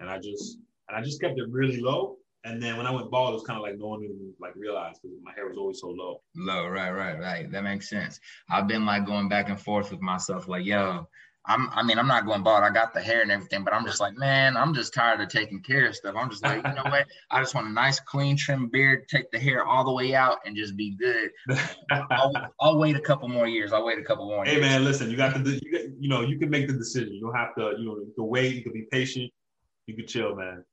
And 0.00 0.08
I 0.10 0.18
just, 0.18 0.58
and 0.88 0.96
I 0.96 1.02
just 1.02 1.20
kept 1.20 1.38
it 1.38 1.48
really 1.50 1.80
low. 1.80 2.16
And 2.46 2.62
then 2.62 2.76
when 2.76 2.86
I 2.86 2.92
went 2.92 3.10
bald, 3.10 3.30
it 3.30 3.34
was 3.34 3.42
kind 3.42 3.56
of 3.56 3.64
like 3.64 3.76
no 3.76 3.88
one 3.88 4.04
even 4.04 4.32
like 4.40 4.54
realized 4.54 5.00
because 5.02 5.16
my 5.20 5.32
hair 5.32 5.48
was 5.48 5.58
always 5.58 5.80
so 5.80 5.88
low. 5.88 6.20
Low, 6.36 6.68
right, 6.68 6.92
right, 6.92 7.18
right. 7.18 7.50
That 7.50 7.64
makes 7.64 7.90
sense. 7.90 8.20
I've 8.48 8.68
been 8.68 8.86
like 8.86 9.04
going 9.04 9.28
back 9.28 9.48
and 9.48 9.60
forth 9.60 9.90
with 9.90 10.00
myself, 10.00 10.46
like, 10.46 10.64
yo, 10.64 11.08
I'm 11.46 11.68
I 11.72 11.82
mean, 11.82 11.98
I'm 11.98 12.06
not 12.06 12.24
going 12.24 12.44
bald. 12.44 12.62
I 12.62 12.70
got 12.70 12.94
the 12.94 13.00
hair 13.00 13.20
and 13.22 13.32
everything, 13.32 13.64
but 13.64 13.74
I'm 13.74 13.84
just 13.84 14.00
like, 14.00 14.16
man, 14.16 14.56
I'm 14.56 14.74
just 14.74 14.94
tired 14.94 15.20
of 15.20 15.28
taking 15.28 15.60
care 15.60 15.88
of 15.88 15.96
stuff. 15.96 16.14
I'm 16.16 16.30
just 16.30 16.44
like, 16.44 16.64
you 16.64 16.74
know 16.74 16.84
what? 16.84 17.06
I 17.32 17.40
just 17.40 17.52
want 17.52 17.66
a 17.66 17.72
nice, 17.72 17.98
clean, 17.98 18.36
trim 18.36 18.68
beard, 18.68 19.08
take 19.08 19.28
the 19.32 19.40
hair 19.40 19.64
all 19.64 19.84
the 19.84 19.92
way 19.92 20.14
out 20.14 20.38
and 20.46 20.56
just 20.56 20.76
be 20.76 20.96
good. 20.96 21.30
I'll, 21.90 22.32
I'll 22.60 22.78
wait 22.78 22.94
a 22.94 23.00
couple 23.00 23.28
more 23.28 23.48
years. 23.48 23.72
I'll 23.72 23.84
wait 23.84 23.98
a 23.98 24.04
couple 24.04 24.26
more 24.26 24.44
hey 24.44 24.52
years. 24.52 24.62
man, 24.62 24.84
listen, 24.84 25.10
you 25.10 25.16
got 25.16 25.34
to, 25.34 25.50
you, 25.50 25.72
got, 25.72 25.82
you 25.98 26.08
know, 26.08 26.20
you 26.20 26.38
can 26.38 26.48
make 26.50 26.68
the 26.68 26.74
decision. 26.74 27.12
You 27.12 27.22
don't 27.22 27.34
have 27.34 27.56
to, 27.56 27.74
you 27.76 27.86
know, 27.86 27.98
the 28.16 28.22
wait. 28.22 28.54
You 28.54 28.62
can 28.62 28.72
be 28.72 28.86
patient. 28.90 29.32
You 29.86 29.96
can 29.96 30.06
chill, 30.06 30.36
man. 30.36 30.64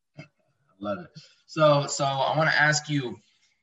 Love 0.84 1.00
it. 1.00 1.22
So, 1.48 1.88
so 1.88 2.04
I 2.04 2.38
want 2.38 2.50
to 2.50 2.62
ask 2.62 2.90
you, 2.90 3.16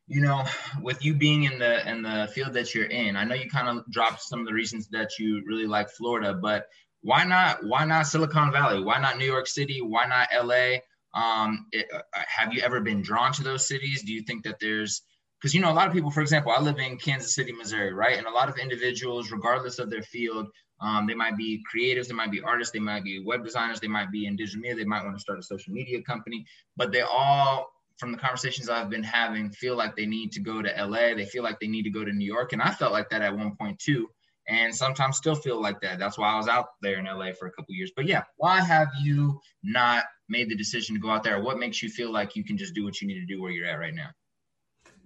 you 0.07 0.23
know, 0.23 0.45
with 0.81 1.05
you 1.05 1.15
being 1.15 1.45
in 1.45 1.59
the 1.59 1.89
in 1.89 2.03
the 2.03 2.29
field 2.35 2.55
that 2.55 2.75
you're 2.75 2.87
in, 2.87 3.17
I 3.17 3.25
know 3.25 3.35
you 3.35 3.49
kind 3.49 3.69
of 3.69 3.85
dropped 3.91 4.23
some 4.23 4.41
of 4.41 4.47
the 4.47 4.55
reasons 4.55 4.89
that 4.89 5.11
you 5.19 5.43
really 5.47 5.67
like 5.67 5.91
Florida, 5.91 6.33
but 6.35 6.67
why 7.03 7.25
not? 7.25 7.65
Why 7.65 7.85
not 7.85 8.07
Silicon 8.07 8.53
Valley? 8.53 8.83
Why 8.83 8.99
not 8.99 9.19
New 9.19 9.27
York 9.27 9.47
City? 9.47 9.81
Why 9.83 10.07
not 10.07 10.29
LA? 10.35 10.79
Um, 11.15 11.67
it, 11.73 11.87
uh, 11.95 12.01
have 12.15 12.55
you 12.55 12.63
ever 12.63 12.81
been 12.81 13.03
drawn 13.03 13.33
to 13.35 13.43
those 13.43 13.69
cities? 13.69 14.03
Do 14.03 14.13
you 14.13 14.23
think 14.23 14.45
that 14.45 14.59
there's 14.61 15.03
because 15.41 15.55
you 15.55 15.61
know 15.61 15.71
a 15.71 15.75
lot 15.75 15.87
of 15.87 15.93
people, 15.95 16.11
for 16.11 16.21
example, 16.21 16.53
I 16.53 16.61
live 16.61 16.79
in 16.79 16.97
Kansas 16.99 17.35
City, 17.35 17.53
Missouri, 17.53 17.93
right? 17.93 18.19
And 18.19 18.27
a 18.27 18.31
lot 18.31 18.49
of 18.49 18.59
individuals, 18.59 19.31
regardless 19.31 19.79
of 19.79 19.91
their 19.91 20.03
field, 20.03 20.49
um, 20.81 21.07
they 21.07 21.15
might 21.15 21.37
be 21.37 21.63
creatives, 21.75 22.09
they 22.09 22.15
might 22.15 22.31
be 22.31 22.41
artists, 22.41 22.73
they 22.73 22.79
might 22.79 23.05
be 23.05 23.23
web 23.25 23.45
designers, 23.45 23.81
they 23.81 23.89
might 23.89 24.11
be 24.11 24.27
in 24.27 24.37
digital 24.37 24.61
media, 24.61 24.77
they 24.77 24.85
might 24.85 25.05
want 25.05 25.17
to 25.17 25.21
start 25.21 25.39
a 25.39 25.43
social 25.43 25.73
media 25.73 26.03
company, 26.03 26.45
but 26.77 26.93
they 26.93 27.03
all 27.03 27.71
from 27.99 28.13
the 28.13 28.19
conversations 28.19 28.71
I've 28.71 28.89
been 28.89 29.03
having, 29.03 29.51
feel 29.51 29.77
like 29.77 29.95
they 29.95 30.07
need 30.07 30.33
to 30.33 30.41
go 30.41 30.63
to 30.63 30.87
LA. 30.87 31.15
They 31.15 31.27
feel 31.27 31.43
like 31.43 31.61
they 31.61 31.69
need 31.69 31.83
to 31.83 31.91
go 31.91 32.03
to 32.03 32.13
New 32.13 32.25
York, 32.25 32.55
and 32.55 32.63
I 32.63 32.71
felt 32.71 32.93
like 32.93 33.11
that 33.11 33.21
at 33.21 33.37
one 33.37 33.55
point 33.57 33.79
too, 33.79 34.09
and 34.49 34.75
sometimes 34.75 35.19
still 35.19 35.35
feel 35.35 35.61
like 35.61 35.81
that. 35.83 35.99
That's 35.99 36.17
why 36.17 36.33
I 36.33 36.37
was 36.37 36.49
out 36.49 36.69
there 36.81 36.99
in 36.99 37.05
LA 37.05 37.33
for 37.39 37.47
a 37.47 37.53
couple 37.53 37.75
years. 37.75 37.93
But 37.95 38.07
yeah, 38.07 38.23
why 38.39 38.63
have 38.63 38.89
you 39.03 39.39
not 39.63 40.05
made 40.31 40.49
the 40.49 40.57
decision 40.57 40.95
to 40.95 41.01
go 41.01 41.11
out 41.11 41.23
there? 41.23 41.43
What 41.43 41.59
makes 41.59 41.83
you 41.83 41.91
feel 41.91 42.11
like 42.11 42.35
you 42.35 42.43
can 42.43 42.57
just 42.57 42.75
do 42.75 42.85
what 42.85 43.01
you 43.03 43.07
need 43.07 43.21
to 43.21 43.27
do 43.27 43.41
where 43.43 43.51
you're 43.51 43.67
at 43.67 43.79
right 43.79 43.95
now? 43.95 44.09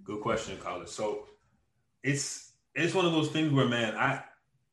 Good 0.05 0.21
question, 0.21 0.57
Carlos. 0.61 0.91
So 0.91 1.25
it's 2.03 2.53
it's 2.75 2.93
one 2.93 3.05
of 3.05 3.11
those 3.11 3.29
things 3.29 3.51
where, 3.51 3.67
man, 3.67 3.95
I 3.95 4.23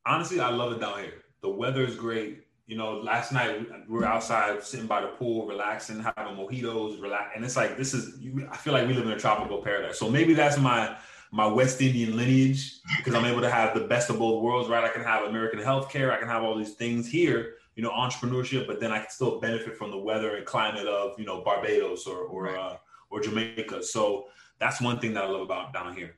honestly 0.04 0.38
I 0.40 0.50
love 0.50 0.72
it 0.72 0.80
down 0.80 0.98
here. 1.00 1.22
The 1.40 1.48
weather 1.48 1.84
is 1.84 1.96
great. 1.96 2.44
You 2.66 2.76
know, 2.76 2.98
last 2.98 3.32
night 3.32 3.66
we 3.88 3.98
were 3.98 4.04
outside 4.04 4.62
sitting 4.62 4.86
by 4.86 5.00
the 5.00 5.08
pool, 5.08 5.46
relaxing, 5.46 6.00
having 6.00 6.36
mojitos, 6.36 7.00
relax, 7.02 7.32
and 7.34 7.44
it's 7.44 7.56
like 7.56 7.78
this 7.78 7.94
is. 7.94 8.18
I 8.50 8.56
feel 8.58 8.74
like 8.74 8.86
we 8.86 8.92
live 8.92 9.06
in 9.06 9.12
a 9.12 9.18
tropical 9.18 9.62
paradise. 9.62 9.98
So 9.98 10.10
maybe 10.10 10.34
that's 10.34 10.58
my 10.58 10.96
my 11.30 11.46
West 11.46 11.80
Indian 11.80 12.14
lineage 12.14 12.80
because 12.98 13.14
I'm 13.14 13.24
able 13.24 13.40
to 13.40 13.50
have 13.50 13.72
the 13.72 13.86
best 13.86 14.10
of 14.10 14.18
both 14.18 14.42
worlds, 14.42 14.68
right? 14.68 14.84
I 14.84 14.90
can 14.90 15.02
have 15.02 15.24
American 15.24 15.60
healthcare, 15.60 16.12
I 16.12 16.18
can 16.18 16.28
have 16.28 16.42
all 16.42 16.58
these 16.58 16.74
things 16.74 17.10
here, 17.10 17.54
you 17.74 17.82
know, 17.82 17.90
entrepreneurship, 17.90 18.66
but 18.66 18.80
then 18.80 18.92
I 18.92 18.98
can 18.98 19.08
still 19.08 19.40
benefit 19.40 19.78
from 19.78 19.90
the 19.90 19.98
weather 19.98 20.36
and 20.36 20.44
climate 20.44 20.86
of 20.86 21.18
you 21.18 21.24
know 21.24 21.40
Barbados 21.40 22.06
or 22.06 22.18
or 22.18 22.44
right. 22.44 22.58
uh, 22.58 22.76
or 23.08 23.22
Jamaica. 23.22 23.82
So 23.82 24.26
that's 24.58 24.80
one 24.80 24.98
thing 24.98 25.14
that 25.14 25.24
I 25.24 25.28
love 25.28 25.42
about 25.42 25.72
down 25.72 25.94
here. 25.94 26.16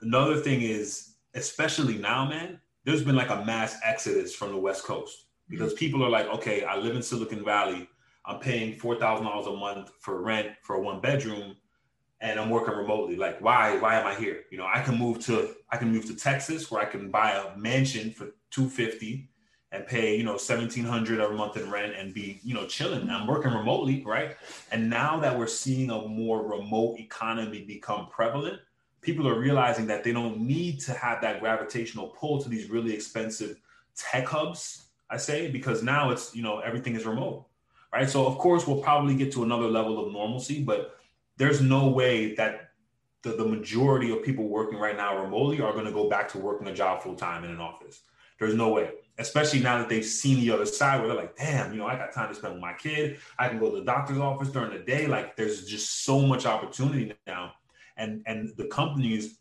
Another 0.00 0.36
thing 0.36 0.62
is, 0.62 1.14
especially 1.34 1.98
now, 1.98 2.28
man, 2.28 2.60
there's 2.84 3.04
been 3.04 3.16
like 3.16 3.30
a 3.30 3.44
mass 3.44 3.78
exodus 3.84 4.34
from 4.34 4.52
the 4.52 4.58
West 4.58 4.84
Coast 4.84 5.26
because 5.48 5.72
mm-hmm. 5.72 5.78
people 5.78 6.04
are 6.04 6.10
like, 6.10 6.26
okay, 6.26 6.64
I 6.64 6.76
live 6.76 6.96
in 6.96 7.02
Silicon 7.02 7.44
Valley. 7.44 7.88
I'm 8.24 8.38
paying 8.38 8.74
four 8.74 8.96
thousand 8.96 9.26
dollars 9.26 9.46
a 9.46 9.56
month 9.56 9.90
for 10.00 10.22
rent 10.22 10.52
for 10.62 10.76
a 10.76 10.80
one 10.80 11.00
bedroom, 11.00 11.56
and 12.20 12.38
I'm 12.38 12.50
working 12.50 12.74
remotely. 12.74 13.16
Like, 13.16 13.40
why? 13.40 13.78
Why 13.78 13.96
am 13.96 14.06
I 14.06 14.14
here? 14.14 14.44
You 14.50 14.58
know, 14.58 14.68
I 14.72 14.80
can 14.80 14.96
move 14.96 15.18
to 15.26 15.54
I 15.70 15.76
can 15.76 15.92
move 15.92 16.06
to 16.06 16.16
Texas 16.16 16.70
where 16.70 16.80
I 16.80 16.84
can 16.84 17.10
buy 17.10 17.32
a 17.32 17.56
mansion 17.56 18.12
for 18.12 18.28
two 18.50 18.68
fifty 18.68 19.28
and 19.72 19.86
pay 19.86 20.16
you 20.16 20.22
know 20.22 20.36
seventeen 20.36 20.84
hundred 20.84 21.20
a 21.20 21.30
month 21.30 21.56
in 21.56 21.70
rent 21.70 21.94
and 21.96 22.14
be 22.14 22.40
you 22.44 22.54
know 22.54 22.66
chilling. 22.66 23.10
I'm 23.10 23.26
working 23.26 23.52
remotely, 23.52 24.02
right? 24.06 24.36
And 24.70 24.88
now 24.88 25.18
that 25.20 25.36
we're 25.36 25.46
seeing 25.46 25.90
a 25.90 26.06
more 26.06 26.42
remote 26.42 27.00
economy 27.00 27.64
become 27.64 28.06
prevalent, 28.08 28.60
people 29.00 29.26
are 29.26 29.38
realizing 29.38 29.86
that 29.86 30.04
they 30.04 30.12
don't 30.12 30.40
need 30.40 30.80
to 30.80 30.92
have 30.92 31.20
that 31.22 31.40
gravitational 31.40 32.08
pull 32.08 32.40
to 32.42 32.48
these 32.48 32.70
really 32.70 32.94
expensive 32.94 33.58
tech 33.96 34.26
hubs 34.26 34.82
I 35.12 35.18
say, 35.18 35.50
because 35.50 35.82
now 35.82 36.10
it's, 36.10 36.34
you 36.34 36.42
know, 36.42 36.60
everything 36.60 36.96
is 36.96 37.04
remote, 37.04 37.44
right? 37.92 38.08
So, 38.08 38.26
of 38.26 38.38
course, 38.38 38.66
we'll 38.66 38.80
probably 38.80 39.14
get 39.14 39.30
to 39.32 39.42
another 39.42 39.68
level 39.68 40.04
of 40.04 40.10
normalcy, 40.10 40.64
but 40.64 40.98
there's 41.36 41.60
no 41.60 41.88
way 41.88 42.34
that 42.36 42.70
the, 43.20 43.32
the 43.32 43.44
majority 43.44 44.10
of 44.10 44.22
people 44.22 44.48
working 44.48 44.78
right 44.78 44.96
now 44.96 45.22
remotely 45.22 45.60
are 45.60 45.74
going 45.74 45.84
to 45.84 45.92
go 45.92 46.08
back 46.08 46.30
to 46.30 46.38
working 46.38 46.66
a 46.68 46.74
job 46.74 47.02
full 47.02 47.14
time 47.14 47.44
in 47.44 47.50
an 47.50 47.60
office. 47.60 48.00
There's 48.38 48.54
no 48.54 48.70
way, 48.70 48.90
especially 49.18 49.60
now 49.60 49.78
that 49.78 49.88
they've 49.88 50.04
seen 50.04 50.40
the 50.40 50.50
other 50.50 50.66
side 50.66 50.98
where 50.98 51.08
they're 51.08 51.16
like, 51.16 51.36
damn, 51.36 51.72
you 51.72 51.78
know, 51.78 51.86
I 51.86 51.96
got 51.96 52.12
time 52.12 52.28
to 52.28 52.34
spend 52.34 52.54
with 52.54 52.62
my 52.62 52.72
kid. 52.72 53.18
I 53.38 53.48
can 53.48 53.58
go 53.58 53.70
to 53.70 53.78
the 53.78 53.84
doctor's 53.84 54.18
office 54.18 54.48
during 54.48 54.72
the 54.72 54.84
day. 54.84 55.06
Like, 55.06 55.36
there's 55.36 55.66
just 55.66 56.04
so 56.04 56.20
much 56.20 56.46
opportunity 56.46 57.14
now. 57.26 57.52
And, 57.96 58.22
and 58.26 58.50
the 58.56 58.66
companies 58.66 59.38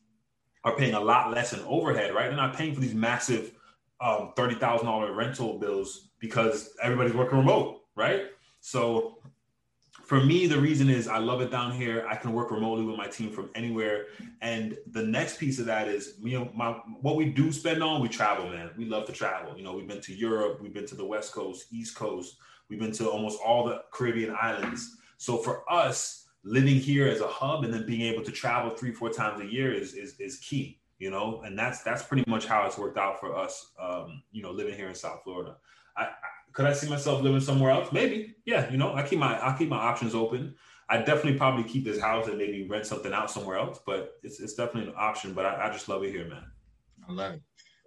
are 0.64 0.76
paying 0.76 0.94
a 0.94 1.00
lot 1.00 1.32
less 1.32 1.54
in 1.54 1.60
overhead, 1.62 2.14
right? 2.14 2.28
They're 2.28 2.36
not 2.36 2.56
paying 2.56 2.74
for 2.74 2.82
these 2.82 2.94
massive 2.94 3.54
um, 4.00 4.34
thirty 4.36 4.56
thousand 4.56 4.88
dollar 4.88 5.14
rental 5.14 5.60
bills 5.60 6.10
because 6.20 6.76
everybody's 6.82 7.14
working 7.14 7.38
remote, 7.38 7.82
right? 7.96 8.26
So 8.60 9.18
for 10.12 10.20
me, 10.20 10.45
the 10.45 10.59
reason 10.59 10.89
is 10.89 11.07
I 11.07 11.20
love 11.20 11.39
it 11.39 11.51
down 11.51 11.72
here. 11.72 12.05
I 12.05 12.18
can 12.18 12.34
work 12.34 12.51
remotely 12.51 12.84
with 12.84 12.97
my 12.97 13.07
team 13.07 13.32
from 13.32 13.49
anywhere. 13.55 14.07
And 14.41 14.78
the 14.88 15.03
next 15.03 15.39
piece 15.39 15.57
of 15.57 15.66
that 15.68 15.88
is, 15.88 16.16
you 16.22 16.38
know, 16.38 16.51
my 16.53 16.72
what 16.99 17.16
we 17.16 17.24
do 17.24 17.49
spend 17.49 17.82
on, 17.82 18.01
we 18.01 18.09
travel, 18.09 18.49
man. 18.49 18.72
We 18.76 18.84
love 18.84 19.05
to 19.05 19.14
travel. 19.14 19.55
You 19.55 19.64
know, 19.64 19.74
we've 19.74 19.88
been 19.88 20.01
to 20.01 20.14
Europe, 20.14 20.59
we've 20.62 20.74
been 20.74 20.86
to 20.88 20.95
the 20.95 21.05
West 21.05 21.32
Coast, 21.32 21.68
East 21.72 21.95
Coast, 21.95 22.36
we've 22.68 22.78
been 22.78 22.91
to 22.91 23.09
almost 23.09 23.39
all 23.41 23.64
the 23.66 23.84
Caribbean 23.93 24.36
islands. 24.38 24.97
So 25.16 25.38
for 25.38 25.64
us, 25.72 26.28
living 26.43 26.76
here 26.76 27.07
as 27.07 27.22
a 27.22 27.28
hub 27.28 27.64
and 27.64 27.74
then 27.74 27.86
being 27.86 28.01
able 28.01 28.26
to 28.26 28.34
travel 28.34 28.72
three, 28.72 28.91
four 28.91 29.12
times 29.12 29.39
a 29.39 29.45
year 29.45 29.74
is 29.74 29.93
is, 29.93 30.20
is 30.20 30.39
key 30.39 30.82
you 30.99 31.09
know, 31.09 31.41
and 31.45 31.57
that's 31.57 31.84
that's 31.84 32.03
pretty 32.03 32.26
much 32.28 32.45
how 32.45 32.66
it's 32.66 32.78
worked 32.78 32.97
out 32.97 33.18
for 33.18 33.34
us. 33.34 33.72
Um, 33.82 34.24
you 34.34 34.43
know, 34.43 34.51
living 34.51 34.76
here 34.76 34.89
in 34.89 34.93
South 34.93 35.22
Florida. 35.24 35.55
I, 35.97 36.03
I, 36.03 36.09
could 36.54 36.66
I 36.66 36.74
see 36.74 36.89
myself 36.89 37.22
living 37.22 37.41
somewhere 37.41 37.72
else? 37.72 37.91
Maybe. 37.91 38.36
Yeah. 38.45 38.70
You 38.72 38.78
know, 38.78 38.93
I 38.93 39.04
keep 39.04 39.20
my 39.20 39.45
I 39.45 39.58
keep 39.58 39.70
my 39.70 39.78
options 39.78 40.16
open. 40.16 40.56
I 40.89 40.97
definitely 40.97 41.38
probably 41.38 41.64
keep 41.64 41.86
this 41.86 42.02
house 42.02 42.28
and 42.28 42.38
maybe 42.38 42.68
rent 42.68 42.86
something 42.86 43.14
out 43.14 43.32
somewhere 43.32 43.58
else, 43.58 43.80
but 43.86 44.16
it's 44.24 44.39
it's 44.39 44.54
definitely 44.56 44.91
an 44.91 44.95
option. 44.97 45.34
But 45.34 45.45
I, 45.45 45.68
I 45.68 45.72
just 45.72 45.88
love 45.88 46.04
it 46.04 46.12
here, 46.12 46.28
man. 46.28 46.43
I 47.08 47.12
love 47.14 47.34
it. 47.36 47.41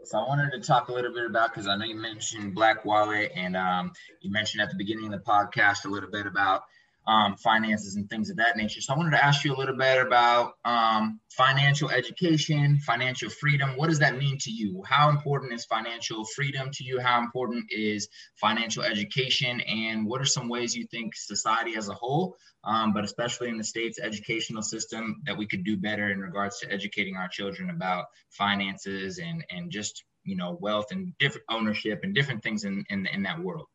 So 0.05 0.19
I 0.19 0.29
wanted 0.29 0.51
to 0.53 0.61
talk 0.67 0.89
a 0.89 0.93
little 0.93 1.13
bit 1.13 1.25
about 1.25 1.51
because 1.51 1.67
I 1.67 1.77
know 1.77 1.85
you 1.85 1.97
mentioned 1.97 2.55
Black 2.55 2.85
Wallet 2.85 3.33
and 3.35 3.57
um, 3.57 3.93
you 4.21 4.31
mentioned 4.31 4.63
at 4.63 4.71
the 4.71 4.77
beginning 4.77 5.07
of 5.07 5.13
the 5.13 5.19
podcast 5.19 5.87
a 5.87 5.89
little 5.89 6.11
bit 6.11 6.27
about 6.27 6.63
um, 7.07 7.37
finances 7.37 7.97
and 7.97 8.09
things 8.09 8.31
of 8.31 8.37
that 8.37 8.57
nature. 8.57 8.81
So 8.81 8.95
I 8.95 8.97
wanted 8.97 9.11
to 9.13 9.25
ask 9.25 9.45
you 9.45 9.55
a 9.55 9.59
little 9.59 9.77
bit 9.77 10.01
about 10.01 10.55
um, 10.65 11.21
financial 11.31 11.91
education, 11.91 12.79
financial 12.79 13.29
freedom. 13.29 13.77
What 13.77 13.89
does 13.89 13.99
that 13.99 14.17
mean 14.17 14.39
to 14.39 14.51
you? 14.51 14.83
How 14.87 15.11
important 15.11 15.53
is 15.53 15.65
financial 15.67 16.25
freedom 16.25 16.71
to 16.73 16.85
you? 16.85 17.01
How 17.01 17.21
important 17.21 17.67
is 17.71 18.09
financial 18.37 18.83
education? 18.83 19.61
And 19.63 20.07
what 20.07 20.21
are 20.21 20.27
some 20.27 20.49
ways 20.49 20.75
you 20.75 20.87
think 20.87 21.15
society 21.15 21.77
as 21.77 21.89
a 21.89 21.95
whole, 21.95 22.37
um, 22.65 22.93
but 22.93 23.05
especially 23.05 23.49
in 23.49 23.59
the 23.59 23.65
state's 23.65 23.99
educational 23.99 24.63
system, 24.63 25.23
that 25.27 25.37
we 25.37 25.47
could 25.47 25.65
do 25.65 25.77
better 25.77 26.11
in 26.11 26.21
regards 26.21 26.59
to 26.61 26.73
educating 26.73 27.17
our 27.17 27.29
children 27.29 27.71
about 27.71 28.07
finances 28.31 29.19
and 29.19 29.45
and 29.51 29.71
just 29.71 30.05
you 30.25 30.37
know 30.37 30.57
wealth 30.61 30.87
and 30.91 31.13
different 31.19 31.45
ownership 31.51 32.01
and 32.03 32.15
different 32.15 32.43
things 32.43 32.65
in 32.65 32.85
in, 32.89 33.07
in 33.07 33.23
that 33.25 33.39
world? 33.39 33.67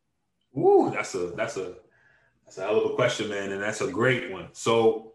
Ooh, 0.58 0.90
that's 0.92 1.14
a 1.14 1.28
that's 1.28 1.58
a 1.58 1.76
that's 2.50 2.58
a 2.58 2.62
hell 2.62 2.84
of 2.84 2.91
a 2.91 2.95
question, 2.95 3.30
man, 3.30 3.52
and 3.52 3.62
that's 3.62 3.82
a 3.82 3.91
great 3.91 4.32
one. 4.32 4.47
So, 4.54 5.14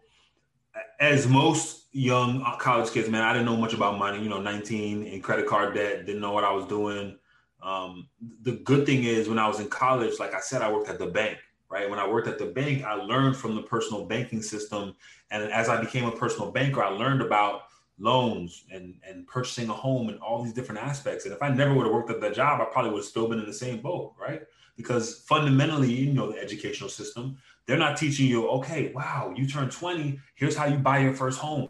as 1.01 1.27
most 1.27 1.87
young 1.91 2.45
college 2.61 2.93
kids, 2.93 3.09
man, 3.09 3.23
I 3.23 3.33
didn't 3.33 3.47
know 3.47 3.57
much 3.57 3.75
about 3.75 3.99
money. 3.99 4.23
You 4.23 4.29
know, 4.29 4.41
19 4.41 5.05
in 5.05 5.21
credit 5.21 5.49
card 5.49 5.75
debt, 5.75 6.07
didn't 6.07 6.21
know 6.21 6.31
what 6.31 6.45
I 6.45 6.53
was 6.53 6.65
doing. 6.67 7.19
Um, 7.61 8.07
the 8.43 8.53
good 8.53 8.87
thing 8.87 9.03
is, 9.03 9.29
when 9.29 9.41
I 9.41 9.49
was 9.49 9.59
in 9.59 9.69
college, 9.69 10.21
like 10.21 10.33
I 10.33 10.39
said, 10.39 10.63
I 10.63 10.71
worked 10.71 10.89
at 10.89 11.01
the 11.01 11.07
bank. 11.07 11.39
Right 11.69 11.91
when 11.91 11.99
I 11.99 12.07
worked 12.07 12.29
at 12.29 12.39
the 12.39 12.47
bank, 12.47 12.85
I 12.85 12.95
learned 12.95 13.37
from 13.37 13.57
the 13.57 13.63
personal 13.63 14.05
banking 14.05 14.41
system, 14.41 14.95
and 15.33 15.43
as 15.43 15.69
I 15.69 15.81
became 15.81 16.05
a 16.05 16.13
personal 16.13 16.53
banker, 16.53 16.85
I 16.85 16.91
learned 16.91 17.21
about 17.21 17.63
loans 17.99 18.65
and 18.71 18.95
and 19.09 19.27
purchasing 19.27 19.69
a 19.71 19.73
home 19.73 20.09
and 20.09 20.21
all 20.21 20.41
these 20.41 20.53
different 20.53 20.83
aspects. 20.83 21.25
And 21.25 21.35
if 21.35 21.43
I 21.43 21.49
never 21.49 21.75
would 21.75 21.87
have 21.87 21.93
worked 21.93 22.11
at 22.11 22.21
that 22.21 22.35
job, 22.35 22.61
I 22.61 22.67
probably 22.67 22.93
would 22.93 22.99
have 22.99 23.07
still 23.07 23.29
been 23.29 23.41
in 23.41 23.47
the 23.47 23.53
same 23.53 23.81
boat, 23.81 24.15
right? 24.21 24.43
Because 24.77 25.21
fundamentally, 25.21 25.93
you 25.93 26.13
know, 26.13 26.31
the 26.31 26.39
educational 26.39 26.89
system, 26.89 27.37
they're 27.67 27.79
not 27.79 27.97
teaching 27.97 28.27
you, 28.27 28.49
okay, 28.49 28.93
wow, 28.95 29.33
you 29.35 29.47
turn 29.47 29.71
20, 29.71 30.19
here's 30.35 30.57
how 30.57 30.67
you 30.67 30.77
buy 30.77 30.99
your 30.99 31.15
first 31.15 31.39
home. 31.39 31.69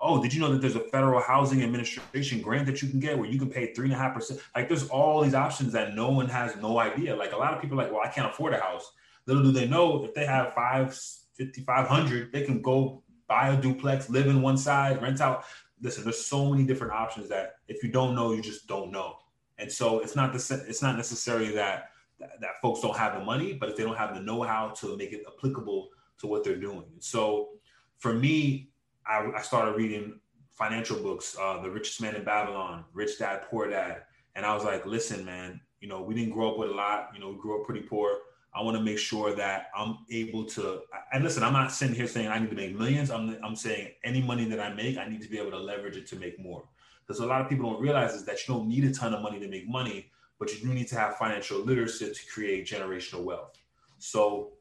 Oh, 0.00 0.22
did 0.22 0.32
you 0.32 0.40
know 0.40 0.52
that 0.52 0.60
there's 0.60 0.76
a 0.76 0.80
federal 0.80 1.20
housing 1.20 1.62
administration 1.62 2.40
grant 2.40 2.66
that 2.66 2.80
you 2.80 2.88
can 2.88 3.00
get 3.00 3.18
where 3.18 3.28
you 3.28 3.38
can 3.38 3.50
pay 3.50 3.72
three 3.74 3.86
and 3.86 3.94
a 3.94 3.96
half 3.96 4.14
percent? 4.14 4.40
Like 4.54 4.68
there's 4.68 4.88
all 4.88 5.22
these 5.22 5.34
options 5.34 5.72
that 5.72 5.94
no 5.94 6.10
one 6.10 6.28
has 6.28 6.54
no 6.56 6.78
idea. 6.78 7.16
Like 7.16 7.32
a 7.32 7.36
lot 7.36 7.52
of 7.52 7.60
people 7.60 7.80
are 7.80 7.84
like, 7.84 7.92
well, 7.92 8.02
I 8.04 8.08
can't 8.08 8.30
afford 8.30 8.54
a 8.54 8.60
house. 8.60 8.92
Little 9.26 9.42
do 9.42 9.50
they 9.50 9.66
know 9.66 10.04
if 10.04 10.14
they 10.14 10.24
have 10.24 10.54
five, 10.54 10.94
5,500, 11.38 12.32
they 12.32 12.42
can 12.42 12.62
go 12.62 13.02
buy 13.26 13.50
a 13.50 13.60
duplex, 13.60 14.08
live 14.08 14.26
in 14.26 14.40
one 14.42 14.56
side, 14.56 15.02
rent 15.02 15.20
out. 15.20 15.44
Listen, 15.80 16.04
there's 16.04 16.24
so 16.24 16.50
many 16.50 16.64
different 16.64 16.92
options 16.92 17.28
that 17.28 17.56
if 17.68 17.82
you 17.82 17.90
don't 17.90 18.14
know, 18.14 18.32
you 18.32 18.42
just 18.42 18.66
don't 18.66 18.90
know. 18.90 19.16
And 19.58 19.70
so 19.70 20.00
it's 20.00 20.16
not 20.16 20.32
the 20.32 20.64
it's 20.68 20.82
not 20.82 20.96
necessarily 20.96 21.52
that 21.52 21.90
that, 22.20 22.40
that 22.40 22.60
folks 22.60 22.80
don't 22.80 22.96
have 22.96 23.14
the 23.18 23.24
money, 23.24 23.52
but 23.52 23.68
if 23.68 23.76
they 23.76 23.84
don't 23.84 23.96
have 23.96 24.14
the 24.14 24.20
know-how 24.20 24.70
to 24.70 24.96
make 24.96 25.12
it 25.12 25.22
applicable 25.26 25.88
to 26.18 26.26
what 26.26 26.44
they're 26.44 26.56
doing. 26.56 26.84
So 26.98 27.50
for 27.98 28.12
me, 28.12 28.70
I, 29.06 29.30
I 29.36 29.42
started 29.42 29.76
reading 29.76 30.20
financial 30.50 31.00
books, 31.00 31.36
uh, 31.40 31.62
The 31.62 31.70
Richest 31.70 32.00
Man 32.00 32.16
in 32.16 32.24
Babylon, 32.24 32.84
Rich 32.92 33.18
Dad, 33.18 33.42
Poor 33.48 33.70
Dad. 33.70 34.02
And 34.34 34.44
I 34.44 34.54
was 34.54 34.64
like, 34.64 34.84
listen, 34.84 35.24
man, 35.24 35.60
you 35.80 35.88
know, 35.88 36.02
we 36.02 36.14
didn't 36.14 36.32
grow 36.32 36.50
up 36.50 36.58
with 36.58 36.70
a 36.70 36.74
lot, 36.74 37.10
you 37.14 37.20
know, 37.20 37.30
we 37.30 37.38
grew 37.38 37.60
up 37.60 37.66
pretty 37.66 37.86
poor. 37.86 38.18
I 38.54 38.62
want 38.62 38.76
to 38.76 38.82
make 38.82 38.98
sure 38.98 39.34
that 39.34 39.66
I'm 39.76 39.98
able 40.10 40.44
to, 40.46 40.80
and 41.12 41.22
listen, 41.22 41.44
I'm 41.44 41.52
not 41.52 41.70
sitting 41.70 41.94
here 41.94 42.08
saying 42.08 42.28
I 42.28 42.38
need 42.38 42.50
to 42.50 42.56
make 42.56 42.76
millions. 42.76 43.10
I'm, 43.10 43.38
I'm 43.44 43.54
saying 43.54 43.92
any 44.02 44.22
money 44.22 44.46
that 44.46 44.58
I 44.58 44.72
make, 44.74 44.96
I 44.96 45.06
need 45.06 45.20
to 45.22 45.28
be 45.28 45.38
able 45.38 45.50
to 45.52 45.58
leverage 45.58 45.96
it 45.96 46.08
to 46.08 46.16
make 46.16 46.40
more. 46.40 46.64
Because 47.06 47.20
a 47.20 47.26
lot 47.26 47.40
of 47.40 47.48
people 47.48 47.70
don't 47.70 47.80
realize 47.80 48.14
is 48.14 48.24
that 48.24 48.46
you 48.46 48.54
don't 48.54 48.68
need 48.68 48.84
a 48.84 48.92
ton 48.92 49.14
of 49.14 49.22
money 49.22 49.38
to 49.38 49.48
make 49.48 49.68
money 49.68 50.10
but 50.38 50.52
you 50.52 50.60
do 50.66 50.74
need 50.74 50.88
to 50.88 50.96
have 50.96 51.16
financial 51.16 51.58
literacy 51.58 52.12
to 52.12 52.26
create 52.32 52.66
generational 52.66 53.22
wealth. 53.22 53.58
So 53.98 54.52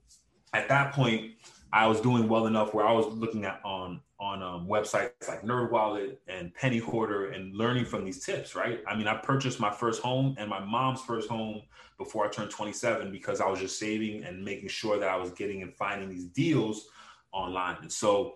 at 0.53 0.67
that 0.69 0.93
point, 0.93 1.33
I 1.71 1.87
was 1.87 1.99
doing 2.01 2.27
well 2.27 2.47
enough 2.47 2.73
where 2.73 2.87
I 2.87 2.91
was 2.91 3.07
looking 3.07 3.45
at 3.45 3.59
on 3.63 4.01
on 4.19 4.41
um, 4.41 4.67
websites 4.67 5.27
like 5.27 5.43
NerdWallet 5.43 6.17
and 6.27 6.51
Penny 6.55 6.79
Hoarder 6.79 7.33
and 7.33 7.55
learning 7.55 7.85
from 7.85 8.03
these 8.03 8.25
tips. 8.25 8.55
Right? 8.55 8.81
I 8.87 8.95
mean, 8.95 9.07
I 9.07 9.15
purchased 9.15 9.59
my 9.59 9.71
first 9.71 10.01
home 10.01 10.35
and 10.39 10.49
my 10.49 10.59
mom's 10.59 11.01
first 11.01 11.29
home 11.29 11.61
before 11.97 12.25
I 12.25 12.29
turned 12.29 12.49
27 12.49 13.11
because 13.11 13.41
I 13.41 13.47
was 13.47 13.59
just 13.59 13.77
saving 13.77 14.23
and 14.23 14.43
making 14.43 14.69
sure 14.69 14.99
that 14.99 15.09
I 15.09 15.17
was 15.17 15.31
getting 15.31 15.61
and 15.61 15.73
finding 15.75 16.09
these 16.09 16.25
deals 16.25 16.87
online. 17.31 17.77
And 17.81 17.91
so 17.91 18.33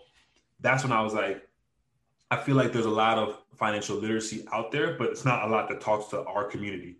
that's 0.60 0.84
when 0.84 0.92
I 0.92 1.02
was 1.02 1.14
like, 1.14 1.48
I 2.30 2.38
feel 2.38 2.56
like 2.56 2.72
there's 2.72 2.86
a 2.86 2.89
lot 2.89 3.18
of 3.18 3.38
financial 3.56 3.98
literacy 3.98 4.46
out 4.54 4.72
there, 4.72 4.96
but 4.98 5.10
it's 5.10 5.26
not 5.26 5.48
a 5.48 5.52
lot 5.52 5.68
that 5.70 5.82
talks 5.82 6.08
to 6.08 6.24
our 6.26 6.46
community. 6.46 6.98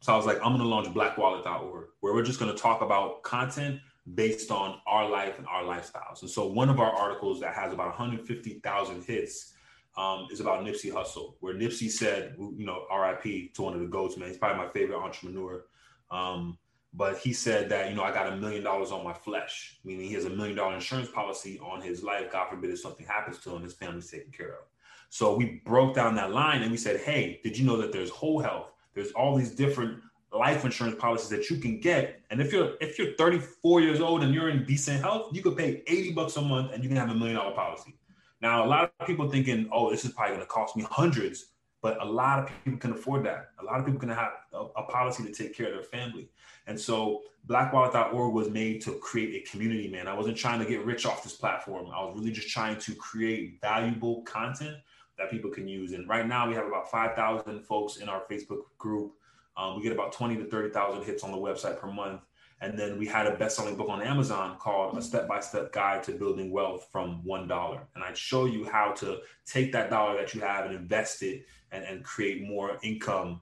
So 0.00 0.12
I 0.12 0.16
was 0.16 0.26
like, 0.26 0.38
I'm 0.38 0.52
gonna 0.52 0.64
launch 0.64 0.88
blackwallet.org, 0.88 1.88
where 2.00 2.14
we're 2.14 2.22
just 2.22 2.40
gonna 2.40 2.54
talk 2.54 2.80
about 2.80 3.22
content 3.22 3.80
based 4.14 4.50
on 4.50 4.80
our 4.86 5.08
life 5.08 5.38
and 5.38 5.46
our 5.46 5.62
lifestyles. 5.62 6.22
And 6.22 6.30
so 6.30 6.46
one 6.46 6.68
of 6.68 6.80
our 6.80 6.90
articles 6.90 7.40
that 7.40 7.54
has 7.54 7.72
about 7.72 7.88
150,000 7.88 9.04
hits 9.04 9.52
um, 9.96 10.28
is 10.30 10.40
about 10.40 10.64
Nipsey 10.64 10.92
Hussle, 10.92 11.34
where 11.40 11.54
Nipsey 11.54 11.90
said, 11.90 12.34
you 12.38 12.64
know, 12.64 12.86
RIP 12.90 13.52
to 13.54 13.62
one 13.62 13.74
of 13.74 13.80
the 13.80 13.86
goats, 13.86 14.16
man. 14.16 14.28
He's 14.28 14.38
probably 14.38 14.64
my 14.64 14.72
favorite 14.72 14.98
entrepreneur. 14.98 15.64
Um, 16.10 16.58
but 16.92 17.18
he 17.18 17.32
said 17.32 17.68
that, 17.68 17.90
you 17.90 17.94
know, 17.94 18.02
I 18.02 18.12
got 18.12 18.32
a 18.32 18.36
million 18.36 18.64
dollars 18.64 18.90
on 18.90 19.04
my 19.04 19.12
flesh, 19.12 19.78
meaning 19.84 20.06
he 20.06 20.14
has 20.14 20.24
a 20.24 20.30
million 20.30 20.56
dollar 20.56 20.74
insurance 20.74 21.10
policy 21.10 21.60
on 21.60 21.80
his 21.80 22.02
life. 22.02 22.32
God 22.32 22.48
forbid 22.48 22.70
if 22.70 22.80
something 22.80 23.06
happens 23.06 23.38
to 23.40 23.54
him, 23.54 23.62
his 23.62 23.74
family's 23.74 24.10
taken 24.10 24.32
care 24.32 24.52
of. 24.52 24.64
So 25.08 25.36
we 25.36 25.60
broke 25.64 25.94
down 25.94 26.14
that 26.16 26.32
line 26.32 26.62
and 26.62 26.70
we 26.70 26.76
said, 26.76 27.00
hey, 27.00 27.40
did 27.44 27.56
you 27.58 27.66
know 27.66 27.76
that 27.76 27.92
there's 27.92 28.10
whole 28.10 28.40
health? 28.40 28.72
There's 28.94 29.12
all 29.12 29.36
these 29.36 29.54
different 29.54 30.00
life 30.32 30.64
insurance 30.64 30.96
policies 30.98 31.28
that 31.30 31.50
you 31.50 31.56
can 31.56 31.80
get. 31.80 32.20
And 32.30 32.40
if 32.40 32.52
you're 32.52 32.74
if 32.80 32.98
you're 32.98 33.14
34 33.14 33.80
years 33.80 34.00
old 34.00 34.22
and 34.22 34.34
you're 34.34 34.48
in 34.48 34.64
decent 34.64 35.00
health, 35.00 35.30
you 35.32 35.42
could 35.42 35.56
pay 35.56 35.82
80 35.86 36.12
bucks 36.12 36.36
a 36.36 36.42
month 36.42 36.72
and 36.72 36.82
you 36.82 36.88
can 36.88 36.96
have 36.96 37.10
a 37.10 37.14
million 37.14 37.36
dollar 37.36 37.54
policy. 37.54 37.94
Now, 38.40 38.64
a 38.64 38.68
lot 38.68 38.92
of 38.98 39.06
people 39.06 39.28
thinking, 39.28 39.68
oh, 39.70 39.90
this 39.90 40.04
is 40.04 40.12
probably 40.12 40.36
going 40.36 40.46
to 40.46 40.50
cost 40.50 40.74
me 40.76 40.86
hundreds, 40.88 41.46
but 41.82 42.00
a 42.02 42.04
lot 42.04 42.38
of 42.38 42.50
people 42.64 42.78
can 42.78 42.92
afford 42.92 43.24
that. 43.26 43.50
A 43.60 43.64
lot 43.64 43.78
of 43.78 43.84
people 43.84 44.00
can 44.00 44.08
have 44.08 44.32
a, 44.52 44.58
a 44.76 44.82
policy 44.84 45.24
to 45.24 45.32
take 45.32 45.54
care 45.54 45.66
of 45.66 45.74
their 45.74 45.82
family. 45.82 46.30
And 46.66 46.78
so 46.78 47.22
blackwallet.org 47.46 48.32
was 48.32 48.48
made 48.48 48.80
to 48.82 48.92
create 48.92 49.42
a 49.42 49.50
community, 49.50 49.88
man. 49.88 50.08
I 50.08 50.14
wasn't 50.14 50.36
trying 50.36 50.58
to 50.60 50.64
get 50.64 50.84
rich 50.86 51.04
off 51.04 51.22
this 51.22 51.34
platform. 51.34 51.90
I 51.94 52.02
was 52.02 52.14
really 52.16 52.32
just 52.32 52.48
trying 52.48 52.78
to 52.78 52.94
create 52.94 53.60
valuable 53.60 54.22
content 54.22 54.76
that 55.20 55.30
people 55.30 55.50
can 55.50 55.68
use. 55.68 55.92
And 55.92 56.08
right 56.08 56.26
now 56.26 56.48
we 56.48 56.54
have 56.54 56.66
about 56.66 56.90
5,000 56.90 57.62
folks 57.62 57.98
in 57.98 58.08
our 58.08 58.22
Facebook 58.30 58.62
group. 58.78 59.12
Um, 59.56 59.76
we 59.76 59.82
get 59.82 59.92
about 59.92 60.12
20 60.12 60.36
to 60.36 60.44
30,000 60.46 61.04
hits 61.04 61.22
on 61.22 61.30
the 61.30 61.36
website 61.36 61.78
per 61.78 61.92
month. 61.92 62.22
And 62.62 62.78
then 62.78 62.98
we 62.98 63.06
had 63.06 63.26
a 63.26 63.36
best-selling 63.36 63.76
book 63.76 63.88
on 63.88 64.02
Amazon 64.02 64.56
called 64.58 64.96
A 64.96 65.02
Step-by-Step 65.02 65.72
Guide 65.72 66.02
to 66.04 66.12
Building 66.12 66.50
Wealth 66.50 66.88
from 66.90 67.24
One 67.24 67.46
Dollar. 67.46 67.86
And 67.94 68.02
I'd 68.02 68.16
show 68.16 68.46
you 68.46 68.64
how 68.64 68.92
to 68.92 69.18
take 69.46 69.72
that 69.72 69.90
dollar 69.90 70.16
that 70.16 70.34
you 70.34 70.40
have 70.40 70.66
and 70.66 70.74
invest 70.74 71.22
it 71.22 71.46
and, 71.72 71.84
and 71.84 72.04
create 72.04 72.42
more 72.42 72.78
income 72.82 73.40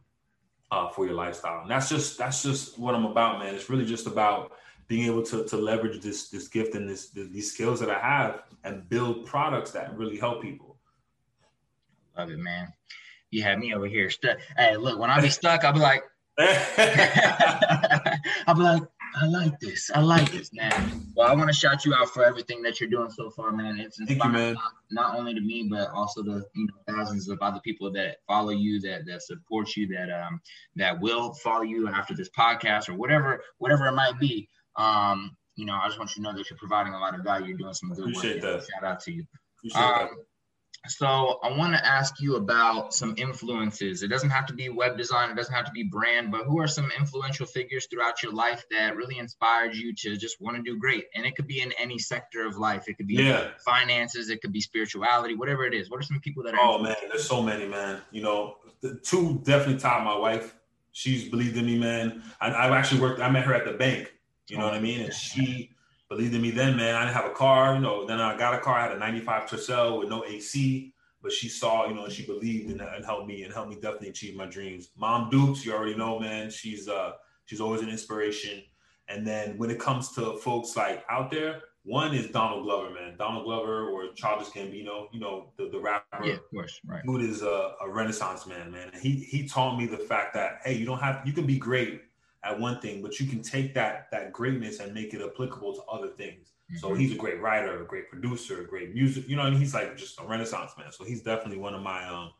uh, 0.70 0.88
for 0.88 1.06
your 1.06 1.14
lifestyle. 1.14 1.62
And 1.62 1.70
that's 1.70 1.88
just 1.88 2.18
that's 2.18 2.42
just 2.42 2.78
what 2.78 2.94
I'm 2.94 3.06
about, 3.06 3.38
man. 3.40 3.54
It's 3.54 3.70
really 3.70 3.86
just 3.86 4.06
about 4.06 4.52
being 4.86 5.06
able 5.06 5.22
to, 5.22 5.44
to 5.44 5.56
leverage 5.56 6.00
this 6.00 6.28
this 6.28 6.46
gift 6.46 6.74
and 6.74 6.88
this 6.88 7.10
these 7.10 7.52
skills 7.52 7.80
that 7.80 7.90
I 7.90 7.98
have 7.98 8.42
and 8.64 8.88
build 8.88 9.26
products 9.26 9.72
that 9.72 9.96
really 9.96 10.18
help 10.18 10.42
people. 10.42 10.77
Love 12.18 12.30
it, 12.30 12.38
man. 12.38 12.72
You 13.30 13.42
have 13.44 13.58
me 13.58 13.74
over 13.74 13.86
here 13.86 14.10
stuck. 14.10 14.38
Hey, 14.56 14.76
look, 14.76 14.98
when 14.98 15.08
I 15.08 15.20
be 15.20 15.28
stuck, 15.28 15.64
I'll 15.64 15.72
be 15.72 15.78
like, 15.78 16.02
I'll 16.38 16.54
be 18.54 18.62
like, 18.62 18.82
I 19.14 19.26
like 19.26 19.60
this. 19.60 19.90
I 19.94 20.00
like 20.00 20.30
this, 20.32 20.52
man. 20.52 21.06
Well, 21.14 21.28
I 21.28 21.34
want 21.34 21.48
to 21.48 21.54
shout 21.54 21.84
you 21.84 21.94
out 21.94 22.08
for 22.08 22.24
everything 22.24 22.60
that 22.62 22.80
you're 22.80 22.90
doing 22.90 23.10
so 23.10 23.30
far, 23.30 23.52
man. 23.52 23.78
It's 23.78 24.00
inspiring 24.00 24.34
you, 24.34 24.40
man. 24.40 24.54
Not, 24.54 24.72
not, 24.90 25.14
only 25.16 25.34
to 25.34 25.40
me, 25.40 25.68
but 25.70 25.90
also 25.90 26.22
the 26.22 26.44
you 26.54 26.66
know 26.66 26.92
thousands 26.92 27.28
of 27.28 27.38
other 27.40 27.60
people 27.64 27.92
that 27.92 28.16
follow 28.26 28.50
you, 28.50 28.80
that 28.80 29.06
that 29.06 29.22
support 29.22 29.76
you, 29.76 29.86
that 29.88 30.10
um 30.10 30.40
that 30.76 31.00
will 31.00 31.34
follow 31.34 31.62
you 31.62 31.88
after 31.88 32.14
this 32.14 32.30
podcast 32.30 32.88
or 32.88 32.94
whatever 32.94 33.42
whatever 33.58 33.86
it 33.86 33.92
might 33.92 34.18
be. 34.18 34.48
Um, 34.76 35.36
you 35.56 35.66
know, 35.66 35.74
I 35.74 35.86
just 35.86 35.98
want 35.98 36.16
you 36.16 36.22
to 36.22 36.30
know 36.30 36.36
that 36.36 36.50
you're 36.50 36.58
providing 36.58 36.94
a 36.94 36.98
lot 36.98 37.18
of 37.18 37.24
value. 37.24 37.48
You're 37.48 37.58
doing 37.58 37.74
some 37.74 37.90
good 37.90 38.10
Appreciate 38.10 38.42
work. 38.42 38.60
That. 38.60 38.68
Shout 38.72 38.84
out 38.84 39.00
to 39.00 39.12
you. 39.12 39.24
Appreciate 39.58 39.80
um, 39.80 39.98
that. 39.98 40.08
So 40.88 41.38
I 41.42 41.56
want 41.56 41.74
to 41.74 41.86
ask 41.86 42.20
you 42.20 42.36
about 42.36 42.94
some 42.94 43.14
influences. 43.16 44.02
It 44.02 44.08
doesn't 44.08 44.30
have 44.30 44.46
to 44.46 44.54
be 44.54 44.68
web 44.68 44.96
design, 44.96 45.30
it 45.30 45.36
doesn't 45.36 45.54
have 45.54 45.66
to 45.66 45.72
be 45.72 45.82
brand, 45.82 46.30
but 46.30 46.44
who 46.44 46.58
are 46.60 46.66
some 46.68 46.90
influential 46.98 47.46
figures 47.46 47.86
throughout 47.86 48.22
your 48.22 48.32
life 48.32 48.64
that 48.70 48.96
really 48.96 49.18
inspired 49.18 49.74
you 49.74 49.94
to 49.94 50.16
just 50.16 50.40
want 50.40 50.56
to 50.56 50.62
do 50.62 50.78
great? 50.78 51.06
And 51.14 51.26
it 51.26 51.36
could 51.36 51.46
be 51.46 51.60
in 51.60 51.72
any 51.78 51.98
sector 51.98 52.46
of 52.46 52.56
life. 52.56 52.88
It 52.88 52.96
could 52.96 53.06
be 53.06 53.14
yeah. 53.14 53.48
finances, 53.64 54.30
it 54.30 54.40
could 54.40 54.52
be 54.52 54.60
spirituality, 54.60 55.34
whatever 55.34 55.64
it 55.64 55.74
is. 55.74 55.90
What 55.90 56.00
are 56.00 56.04
some 56.04 56.20
people 56.20 56.42
that 56.44 56.54
are 56.54 56.60
Oh 56.60 56.78
man, 56.78 56.96
there's 57.08 57.28
so 57.28 57.42
many, 57.42 57.66
man. 57.66 58.00
You 58.10 58.22
know, 58.22 58.56
the 58.80 58.94
two 58.96 59.40
definitely 59.44 59.78
top 59.80 60.02
my 60.04 60.16
wife. 60.16 60.54
She's 60.92 61.28
believed 61.28 61.56
in 61.56 61.66
me, 61.66 61.78
man. 61.78 62.22
I, 62.40 62.48
I've 62.48 62.72
actually 62.72 63.00
worked, 63.00 63.20
I 63.20 63.30
met 63.30 63.44
her 63.44 63.54
at 63.54 63.64
the 63.64 63.72
bank. 63.72 64.12
You 64.48 64.56
know 64.56 64.64
what 64.64 64.74
I 64.74 64.80
mean? 64.80 65.02
And 65.02 65.12
she 65.12 65.70
believed 66.08 66.34
in 66.34 66.42
me 66.42 66.50
then, 66.50 66.76
man. 66.76 66.94
I 66.94 67.04
didn't 67.04 67.16
have 67.16 67.30
a 67.30 67.34
car, 67.34 67.74
you 67.74 67.80
know. 67.80 68.06
Then 68.06 68.20
I 68.20 68.36
got 68.36 68.54
a 68.54 68.58
car. 68.58 68.78
I 68.78 68.82
had 68.82 68.92
a 68.92 68.98
'95 68.98 69.48
Tercel 69.48 69.98
with 69.98 70.08
no 70.08 70.24
AC, 70.24 70.92
but 71.22 71.32
she 71.32 71.48
saw, 71.48 71.86
you 71.86 71.94
know, 71.94 72.04
and 72.04 72.12
she 72.12 72.24
believed 72.24 72.70
in 72.70 72.78
that 72.78 72.94
and 72.96 73.04
helped 73.04 73.26
me 73.26 73.42
and 73.42 73.52
helped 73.52 73.70
me 73.70 73.76
definitely 73.76 74.08
achieve 74.08 74.36
my 74.36 74.46
dreams. 74.46 74.90
Mom 74.96 75.30
Dukes, 75.30 75.64
you 75.64 75.72
already 75.72 75.94
know, 75.94 76.18
man. 76.18 76.50
She's 76.50 76.88
uh 76.88 77.12
she's 77.46 77.60
always 77.60 77.82
an 77.82 77.88
inspiration. 77.88 78.62
And 79.08 79.26
then 79.26 79.56
when 79.56 79.70
it 79.70 79.78
comes 79.78 80.12
to 80.12 80.36
folks 80.38 80.76
like 80.76 81.04
out 81.08 81.30
there, 81.30 81.62
one 81.84 82.14
is 82.14 82.28
Donald 82.30 82.64
Glover, 82.64 82.90
man. 82.90 83.16
Donald 83.16 83.44
Glover 83.44 83.88
or 83.88 84.12
Childish 84.14 84.48
Gambino, 84.48 85.06
you 85.10 85.20
know, 85.20 85.52
the, 85.56 85.70
the 85.70 85.78
rapper. 85.78 86.22
Yeah, 86.22 86.34
of 86.34 86.50
course, 86.50 86.78
right. 86.86 87.02
Dude 87.04 87.22
is 87.22 87.42
a, 87.42 87.72
a 87.80 87.88
renaissance 87.88 88.46
man, 88.46 88.70
man. 88.70 88.90
He 89.00 89.12
he 89.12 89.48
taught 89.48 89.78
me 89.78 89.86
the 89.86 89.96
fact 89.96 90.34
that 90.34 90.60
hey, 90.64 90.74
you 90.74 90.84
don't 90.84 90.98
have 90.98 91.22
you 91.26 91.32
can 91.32 91.46
be 91.46 91.58
great 91.58 92.02
at 92.44 92.58
one 92.58 92.80
thing, 92.80 93.02
but 93.02 93.18
you 93.18 93.26
can 93.26 93.42
take 93.42 93.74
that 93.74 94.10
that 94.12 94.32
greatness 94.32 94.80
and 94.80 94.94
make 94.94 95.14
it 95.14 95.22
applicable 95.22 95.74
to 95.74 95.82
other 95.82 96.08
things. 96.08 96.52
Mm-hmm. 96.70 96.78
So 96.78 96.94
he's 96.94 97.12
a 97.12 97.16
great 97.16 97.40
writer, 97.40 97.82
a 97.82 97.86
great 97.86 98.08
producer, 98.08 98.60
a 98.62 98.66
great 98.66 98.94
music. 98.94 99.28
You 99.28 99.36
know, 99.36 99.46
and 99.46 99.56
he's 99.56 99.74
like 99.74 99.96
just 99.96 100.20
a 100.20 100.24
renaissance 100.24 100.72
man. 100.78 100.92
So 100.92 101.04
he's 101.04 101.22
definitely 101.22 101.58
one 101.58 101.74
of 101.74 101.82
my 101.82 102.06
um 102.06 102.32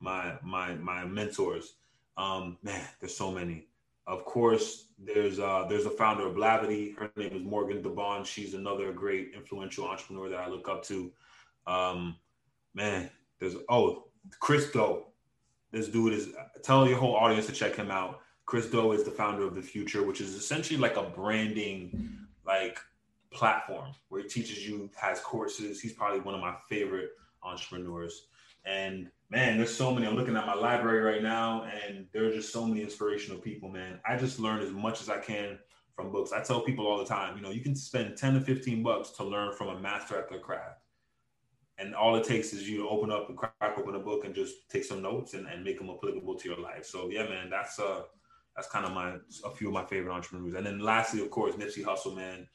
my 0.00 0.34
my 0.42 0.74
my 0.74 1.04
mentors. 1.04 1.74
Um, 2.16 2.58
man, 2.62 2.86
there's 3.00 3.16
so 3.16 3.30
many. 3.30 3.66
Of 4.06 4.24
course, 4.24 4.88
there's 4.98 5.38
uh 5.38 5.66
there's 5.68 5.86
a 5.86 5.90
founder 5.90 6.26
of 6.26 6.34
Blavity. 6.34 6.96
Her 6.98 7.10
name 7.16 7.34
is 7.34 7.42
Morgan 7.42 7.82
DeBaun. 7.82 8.26
She's 8.26 8.54
another 8.54 8.92
great 8.92 9.32
influential 9.34 9.86
entrepreneur 9.86 10.28
that 10.28 10.40
I 10.40 10.48
look 10.48 10.68
up 10.68 10.82
to. 10.84 11.10
Um, 11.66 12.16
man, 12.74 13.10
there's 13.38 13.56
oh 13.68 14.08
Chris 14.40 14.70
Do. 14.70 15.04
This 15.72 15.88
dude 15.88 16.12
is 16.12 16.28
tell 16.62 16.86
your 16.86 16.98
whole 16.98 17.16
audience 17.16 17.46
to 17.46 17.52
check 17.52 17.76
him 17.76 17.90
out. 17.90 18.20
Chris 18.46 18.66
Do 18.66 18.92
is 18.92 19.04
the 19.04 19.10
founder 19.10 19.44
of 19.44 19.54
the 19.54 19.62
Futur, 19.62 20.02
which 20.02 20.20
is 20.20 20.34
essentially 20.34 20.78
like 20.78 20.96
a 20.96 21.02
branding 21.02 22.18
like 22.46 22.78
platform 23.32 23.92
where 24.08 24.22
he 24.22 24.28
teaches 24.28 24.66
you, 24.66 24.90
has 24.96 25.20
courses. 25.20 25.80
He's 25.80 25.92
probably 25.92 26.20
one 26.20 26.34
of 26.34 26.40
my 26.40 26.54
favorite 26.68 27.10
entrepreneurs. 27.42 28.26
And 28.64 29.10
man, 29.30 29.58
there's 29.58 29.74
so 29.74 29.92
many. 29.92 30.06
I'm 30.06 30.14
looking 30.14 30.36
at 30.36 30.46
my 30.46 30.54
library 30.54 31.00
right 31.00 31.22
now, 31.22 31.64
and 31.64 32.06
there 32.12 32.24
are 32.24 32.32
just 32.32 32.52
so 32.52 32.66
many 32.66 32.82
inspirational 32.82 33.40
people, 33.40 33.68
man. 33.68 34.00
I 34.06 34.16
just 34.16 34.38
learn 34.38 34.60
as 34.60 34.70
much 34.70 35.00
as 35.02 35.08
I 35.08 35.18
can 35.18 35.58
from 35.94 36.10
books. 36.10 36.32
I 36.32 36.42
tell 36.42 36.60
people 36.60 36.86
all 36.86 36.98
the 36.98 37.04
time, 37.04 37.36
you 37.36 37.42
know, 37.42 37.50
you 37.50 37.60
can 37.60 37.76
spend 37.76 38.16
10 38.16 38.34
to 38.34 38.40
15 38.40 38.82
bucks 38.82 39.10
to 39.10 39.24
learn 39.24 39.52
from 39.52 39.68
a 39.68 39.80
master 39.80 40.18
at 40.18 40.28
their 40.28 40.38
craft. 40.38 40.80
And 41.78 41.94
all 41.94 42.16
it 42.16 42.24
takes 42.24 42.52
is 42.52 42.68
you 42.68 42.78
to 42.78 42.88
open 42.88 43.10
up 43.10 43.28
and 43.28 43.36
crack 43.36 43.54
open 43.76 43.96
a 43.96 43.98
book 43.98 44.24
and 44.24 44.34
just 44.34 44.68
take 44.68 44.84
some 44.84 45.02
notes 45.02 45.34
and, 45.34 45.46
and 45.48 45.64
make 45.64 45.78
them 45.78 45.90
applicable 45.90 46.36
to 46.36 46.48
your 46.48 46.58
life. 46.58 46.84
So 46.86 47.10
yeah, 47.10 47.24
man, 47.24 47.50
that's 47.50 47.80
uh 47.80 48.02
that's 48.56 48.68
kind 48.68 48.84
of 48.84 48.92
my 48.92 49.16
a 49.44 49.50
few 49.50 49.68
of 49.68 49.74
my 49.74 49.84
favorite 49.84 50.12
entrepreneurs. 50.12 50.54
And 50.54 50.66
then 50.66 50.80
lastly, 50.80 51.20
of 51.20 51.30
course, 51.30 51.54
Nipsey 51.54 51.84
Hussle, 51.84 52.16
man. 52.16 52.46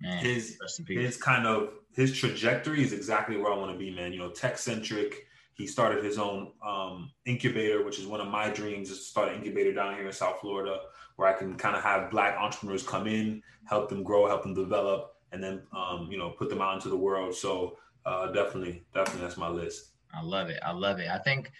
Man, 0.00 0.24
his 0.24 0.58
rest 0.60 0.80
in 0.80 0.86
peace. 0.86 0.98
his 0.98 1.16
kind 1.16 1.46
of 1.46 1.70
his 1.94 2.16
trajectory 2.18 2.82
is 2.82 2.92
exactly 2.92 3.36
where 3.36 3.52
I 3.52 3.56
want 3.56 3.72
to 3.72 3.78
be, 3.78 3.90
man. 3.90 4.12
You 4.12 4.18
know, 4.18 4.30
tech 4.30 4.58
centric. 4.58 5.26
He 5.54 5.68
started 5.68 6.04
his 6.04 6.18
own 6.18 6.50
um, 6.66 7.12
incubator, 7.26 7.84
which 7.84 8.00
is 8.00 8.06
one 8.06 8.20
of 8.20 8.26
my 8.26 8.50
dreams, 8.50 8.90
is 8.90 8.98
to 8.98 9.04
start 9.04 9.28
an 9.28 9.36
incubator 9.36 9.72
down 9.72 9.94
here 9.94 10.06
in 10.06 10.12
South 10.12 10.40
Florida, 10.40 10.80
where 11.14 11.28
I 11.28 11.32
can 11.32 11.54
kind 11.54 11.76
of 11.76 11.82
have 11.84 12.10
black 12.10 12.36
entrepreneurs 12.36 12.82
come 12.82 13.06
in, 13.06 13.40
help 13.66 13.88
them 13.88 14.02
grow, 14.02 14.26
help 14.26 14.42
them 14.42 14.52
develop, 14.52 15.14
and 15.30 15.40
then 15.42 15.62
um, 15.72 16.08
you 16.10 16.18
know 16.18 16.30
put 16.30 16.48
them 16.50 16.60
out 16.60 16.74
into 16.74 16.88
the 16.88 16.96
world. 16.96 17.34
So 17.36 17.78
uh, 18.04 18.32
definitely, 18.32 18.84
definitely, 18.92 19.22
that's 19.22 19.36
my 19.36 19.48
list. 19.48 19.90
I 20.12 20.22
love 20.22 20.48
it. 20.50 20.58
I 20.64 20.72
love 20.72 20.98
it. 20.98 21.08
I 21.08 21.18
think 21.18 21.52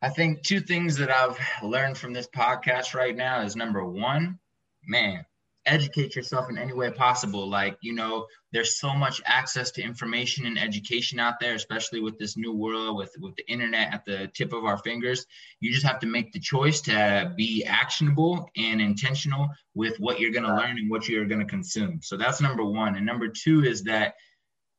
I 0.00 0.08
think 0.10 0.42
two 0.42 0.60
things 0.60 0.96
that 0.98 1.10
I've 1.10 1.38
learned 1.62 1.98
from 1.98 2.12
this 2.12 2.28
podcast 2.28 2.94
right 2.94 3.16
now 3.16 3.42
is 3.42 3.56
number 3.56 3.84
one, 3.84 4.38
man, 4.86 5.24
educate 5.66 6.14
yourself 6.14 6.48
in 6.48 6.56
any 6.56 6.72
way 6.72 6.90
possible. 6.90 7.48
Like, 7.48 7.76
you 7.82 7.92
know, 7.92 8.26
there's 8.52 8.78
so 8.78 8.94
much 8.94 9.20
access 9.26 9.72
to 9.72 9.82
information 9.82 10.46
and 10.46 10.56
education 10.56 11.18
out 11.18 11.34
there, 11.40 11.54
especially 11.54 12.00
with 12.00 12.16
this 12.16 12.36
new 12.36 12.52
world, 12.52 12.96
with, 12.96 13.12
with 13.18 13.34
the 13.34 13.50
internet 13.50 13.92
at 13.92 14.04
the 14.04 14.30
tip 14.34 14.52
of 14.52 14.64
our 14.64 14.78
fingers. 14.78 15.26
You 15.58 15.72
just 15.72 15.84
have 15.84 15.98
to 16.00 16.06
make 16.06 16.32
the 16.32 16.40
choice 16.40 16.80
to 16.82 17.32
be 17.36 17.64
actionable 17.64 18.48
and 18.56 18.80
intentional 18.80 19.48
with 19.74 19.98
what 19.98 20.20
you're 20.20 20.32
going 20.32 20.46
to 20.46 20.54
learn 20.54 20.78
and 20.78 20.88
what 20.88 21.08
you're 21.08 21.26
going 21.26 21.40
to 21.40 21.46
consume. 21.46 22.00
So 22.02 22.16
that's 22.16 22.40
number 22.40 22.64
one. 22.64 22.94
And 22.94 23.04
number 23.04 23.28
two 23.28 23.64
is 23.64 23.82
that 23.84 24.14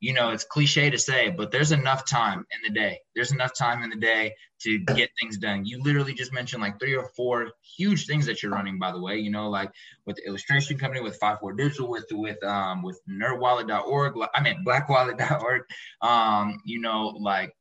you 0.00 0.14
know, 0.14 0.30
it's 0.30 0.44
cliche 0.44 0.88
to 0.88 0.98
say, 0.98 1.28
but 1.30 1.50
there's 1.52 1.72
enough 1.72 2.06
time 2.06 2.38
in 2.38 2.60
the 2.66 2.70
day. 2.70 2.98
There's 3.14 3.32
enough 3.32 3.54
time 3.54 3.82
in 3.82 3.90
the 3.90 3.96
day 3.96 4.34
to 4.62 4.78
get 4.78 5.10
things 5.20 5.36
done. 5.36 5.66
You 5.66 5.82
literally 5.82 6.14
just 6.14 6.32
mentioned 6.32 6.62
like 6.62 6.80
three 6.80 6.94
or 6.96 7.10
four 7.14 7.50
huge 7.76 8.06
things 8.06 8.24
that 8.26 8.42
you're 8.42 8.52
running, 8.52 8.78
by 8.78 8.92
the 8.92 9.00
way, 9.00 9.18
you 9.18 9.30
know, 9.30 9.50
like 9.50 9.70
with 10.06 10.16
the 10.16 10.26
illustration 10.26 10.78
company, 10.78 11.02
with 11.02 11.20
5four 11.20 11.56
Digital, 11.56 11.90
with 11.90 12.06
with 12.12 12.42
um 12.44 12.82
with 12.82 12.98
nerdwallet.org, 13.08 14.14
I 14.34 14.42
mean 14.42 14.64
blackwallet.org, 14.66 15.62
um, 16.00 16.58
you 16.64 16.80
know, 16.80 17.08
like 17.20 17.54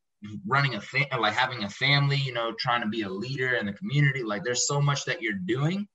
running 0.48 0.76
a 0.76 0.82
fa- 0.82 1.08
like 1.20 1.34
having 1.34 1.64
a 1.66 1.70
family, 1.70 2.18
you 2.18 2.34
know, 2.34 2.54
trying 2.58 2.82
to 2.82 2.88
be 2.88 3.02
a 3.02 3.10
leader 3.10 3.56
in 3.56 3.66
the 3.66 3.74
community. 3.74 4.24
Like 4.24 4.44
there's 4.46 4.66
so 4.66 4.82
much 4.82 5.06
that 5.06 5.22
you're 5.22 5.34
doing 5.34 5.88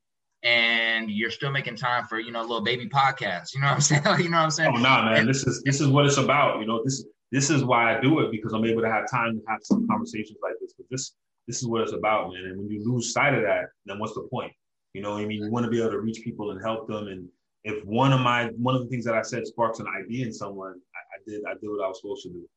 and 0.44 1.10
you're 1.10 1.30
still 1.30 1.50
making 1.50 1.74
time 1.74 2.04
for 2.06 2.20
you 2.20 2.30
know 2.30 2.40
a 2.40 2.46
little 2.46 2.62
baby 2.62 2.88
podcast. 2.88 3.54
You 3.54 3.62
know 3.62 3.68
what 3.68 3.74
I'm 3.74 3.80
saying? 3.80 4.02
you 4.18 4.28
know 4.28 4.36
what 4.36 4.44
I'm 4.44 4.50
saying? 4.50 4.72
Oh 4.74 4.76
no, 4.76 4.82
nah, 4.82 5.10
man. 5.10 5.26
This 5.26 5.46
is 5.46 5.62
this 5.64 5.80
is 5.80 5.88
what 5.88 6.06
it's 6.06 6.18
about. 6.18 6.60
You 6.60 6.66
know, 6.66 6.82
this 6.84 7.04
this 7.32 7.50
is 7.50 7.64
why 7.64 7.96
I 7.96 8.00
do 8.00 8.20
it 8.20 8.30
because 8.30 8.52
I'm 8.52 8.64
able 8.64 8.82
to 8.82 8.90
have 8.90 9.10
time 9.10 9.38
to 9.38 9.42
have 9.48 9.60
some 9.62 9.88
conversations 9.88 10.38
like 10.42 10.52
this. 10.60 10.74
But 10.76 10.86
this 10.90 11.14
this 11.48 11.58
is 11.58 11.66
what 11.66 11.80
it's 11.80 11.92
about, 11.92 12.32
man. 12.32 12.44
And 12.44 12.58
when 12.58 12.70
you 12.70 12.84
lose 12.84 13.12
sight 13.12 13.34
of 13.34 13.42
that, 13.42 13.64
then 13.86 13.98
what's 13.98 14.14
the 14.14 14.28
point? 14.30 14.52
You 14.92 15.02
know, 15.02 15.16
I 15.16 15.26
mean, 15.26 15.42
you 15.42 15.50
want 15.50 15.64
to 15.64 15.70
be 15.70 15.80
able 15.80 15.90
to 15.90 16.00
reach 16.00 16.22
people 16.22 16.52
and 16.52 16.62
help 16.62 16.86
them. 16.86 17.08
And 17.08 17.28
if 17.64 17.84
one 17.84 18.12
of 18.12 18.20
my 18.20 18.46
one 18.58 18.74
of 18.74 18.82
the 18.82 18.88
things 18.88 19.04
that 19.06 19.14
I 19.14 19.22
said 19.22 19.46
sparks 19.46 19.80
an 19.80 19.86
idea 19.88 20.26
in 20.26 20.32
someone, 20.32 20.74
I, 20.94 20.98
I 20.98 21.18
did 21.26 21.42
I 21.48 21.54
did 21.54 21.70
what 21.70 21.84
I 21.84 21.88
was 21.88 22.00
supposed 22.00 22.22
to 22.24 22.28
do. 22.28 22.48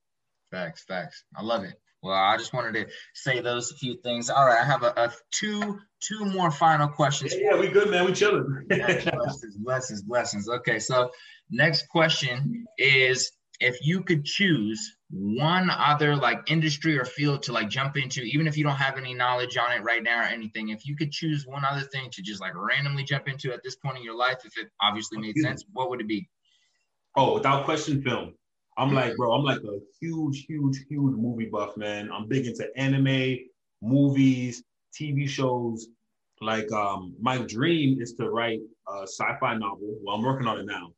Facts, 0.51 0.83
facts. 0.87 1.23
I 1.35 1.41
love 1.41 1.63
it. 1.63 1.75
Well, 2.03 2.15
I 2.15 2.37
just 2.37 2.53
wanted 2.53 2.73
to 2.75 2.87
say 3.13 3.41
those 3.41 3.73
few 3.79 3.97
things. 4.03 4.29
All 4.29 4.45
right, 4.45 4.61
I 4.61 4.65
have 4.65 4.83
a, 4.83 4.93
a 4.95 5.11
two 5.31 5.79
two 5.99 6.25
more 6.25 6.51
final 6.51 6.87
questions. 6.87 7.33
Yeah, 7.35 7.53
yeah, 7.53 7.59
we 7.59 7.67
good, 7.69 7.89
man. 7.89 8.05
We 8.05 8.13
chilling. 8.13 8.65
blessings, 8.69 9.57
blessings, 9.57 10.01
blessings. 10.03 10.47
Okay, 10.47 10.79
so 10.79 11.09
next 11.49 11.89
question 11.89 12.65
is 12.77 13.31
if 13.59 13.77
you 13.81 14.03
could 14.03 14.23
choose 14.23 14.95
one 15.09 15.69
other 15.71 16.15
like 16.15 16.51
industry 16.51 16.99
or 16.99 17.05
field 17.05 17.41
to 17.43 17.51
like 17.51 17.69
jump 17.69 17.97
into, 17.97 18.21
even 18.21 18.45
if 18.45 18.57
you 18.57 18.63
don't 18.63 18.75
have 18.75 18.97
any 18.97 19.13
knowledge 19.13 19.57
on 19.57 19.71
it 19.71 19.81
right 19.81 20.03
now 20.03 20.21
or 20.21 20.25
anything, 20.25 20.69
if 20.69 20.85
you 20.85 20.95
could 20.95 21.11
choose 21.11 21.45
one 21.47 21.65
other 21.65 21.81
thing 21.81 22.09
to 22.11 22.21
just 22.21 22.41
like 22.41 22.53
randomly 22.55 23.03
jump 23.03 23.27
into 23.27 23.51
at 23.51 23.63
this 23.63 23.75
point 23.75 23.97
in 23.97 24.03
your 24.03 24.15
life, 24.15 24.37
if 24.45 24.57
it 24.57 24.69
obviously 24.81 25.17
made 25.17 25.37
sense, 25.39 25.65
what 25.73 25.89
would 25.89 26.01
it 26.01 26.07
be? 26.07 26.29
Oh, 27.15 27.33
without 27.33 27.65
question, 27.65 28.03
film. 28.03 28.35
I'm 28.77 28.93
like, 28.93 29.15
bro, 29.15 29.33
I'm 29.33 29.43
like 29.43 29.63
a 29.63 29.79
huge, 29.99 30.45
huge, 30.45 30.85
huge 30.87 31.15
movie 31.15 31.47
buff, 31.47 31.75
man. 31.77 32.11
I'm 32.11 32.27
big 32.27 32.45
into 32.45 32.67
anime, 32.77 33.37
movies, 33.81 34.63
TV 34.93 35.27
shows. 35.27 35.87
Like, 36.41 36.71
um, 36.71 37.15
my 37.19 37.39
dream 37.39 37.99
is 37.99 38.13
to 38.13 38.29
write 38.29 38.59
a 38.87 39.07
sci-fi 39.07 39.55
novel. 39.57 39.97
Well, 40.03 40.15
I'm 40.15 40.21
working 40.21 40.47
on 40.47 40.59
it 40.59 40.65
now. 40.65 40.91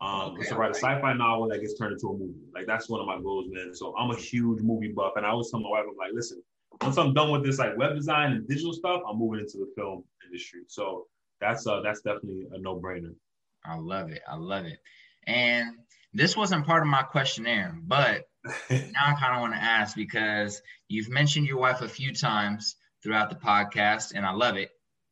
Um, 0.00 0.32
okay, 0.32 0.48
to 0.48 0.54
write 0.56 0.70
a 0.70 0.74
sci-fi 0.74 1.12
novel 1.12 1.48
that 1.50 1.60
gets 1.60 1.78
turned 1.78 1.92
into 1.92 2.08
a 2.08 2.12
movie. 2.12 2.40
Like 2.54 2.66
that's 2.66 2.88
one 2.88 3.00
of 3.00 3.06
my 3.06 3.20
goals, 3.20 3.46
man. 3.50 3.74
So 3.74 3.94
I'm 3.98 4.10
a 4.10 4.16
huge 4.16 4.62
movie 4.62 4.88
buff, 4.88 5.12
and 5.16 5.26
I 5.26 5.30
always 5.30 5.50
tell 5.50 5.60
my 5.60 5.68
wife, 5.68 5.84
I'm 5.88 5.96
like, 5.96 6.12
listen, 6.14 6.42
once 6.80 6.96
I'm 6.96 7.12
done 7.12 7.30
with 7.30 7.44
this 7.44 7.58
like 7.58 7.76
web 7.76 7.94
design 7.94 8.32
and 8.32 8.48
digital 8.48 8.72
stuff, 8.72 9.02
I'm 9.08 9.18
moving 9.18 9.40
into 9.40 9.58
the 9.58 9.70
film 9.76 10.04
industry. 10.26 10.60
So 10.68 11.06
that's 11.40 11.66
uh 11.66 11.80
that's 11.82 12.00
definitely 12.00 12.46
a 12.52 12.58
no-brainer. 12.58 13.14
I 13.64 13.76
love 13.76 14.10
it. 14.10 14.22
I 14.26 14.36
love 14.36 14.64
it. 14.64 14.78
And 15.26 15.76
this 16.12 16.36
wasn't 16.36 16.66
part 16.66 16.82
of 16.82 16.88
my 16.88 17.02
questionnaire, 17.02 17.76
but 17.82 18.24
now 18.70 19.06
I 19.06 19.14
kind 19.18 19.34
of 19.34 19.40
want 19.40 19.54
to 19.54 19.62
ask 19.62 19.94
because 19.94 20.60
you've 20.88 21.08
mentioned 21.08 21.46
your 21.46 21.58
wife 21.58 21.82
a 21.82 21.88
few 21.88 22.14
times 22.14 22.76
throughout 23.02 23.30
the 23.30 23.36
podcast, 23.36 24.12
and 24.14 24.24
I 24.24 24.32
love 24.32 24.56
it. 24.56 24.70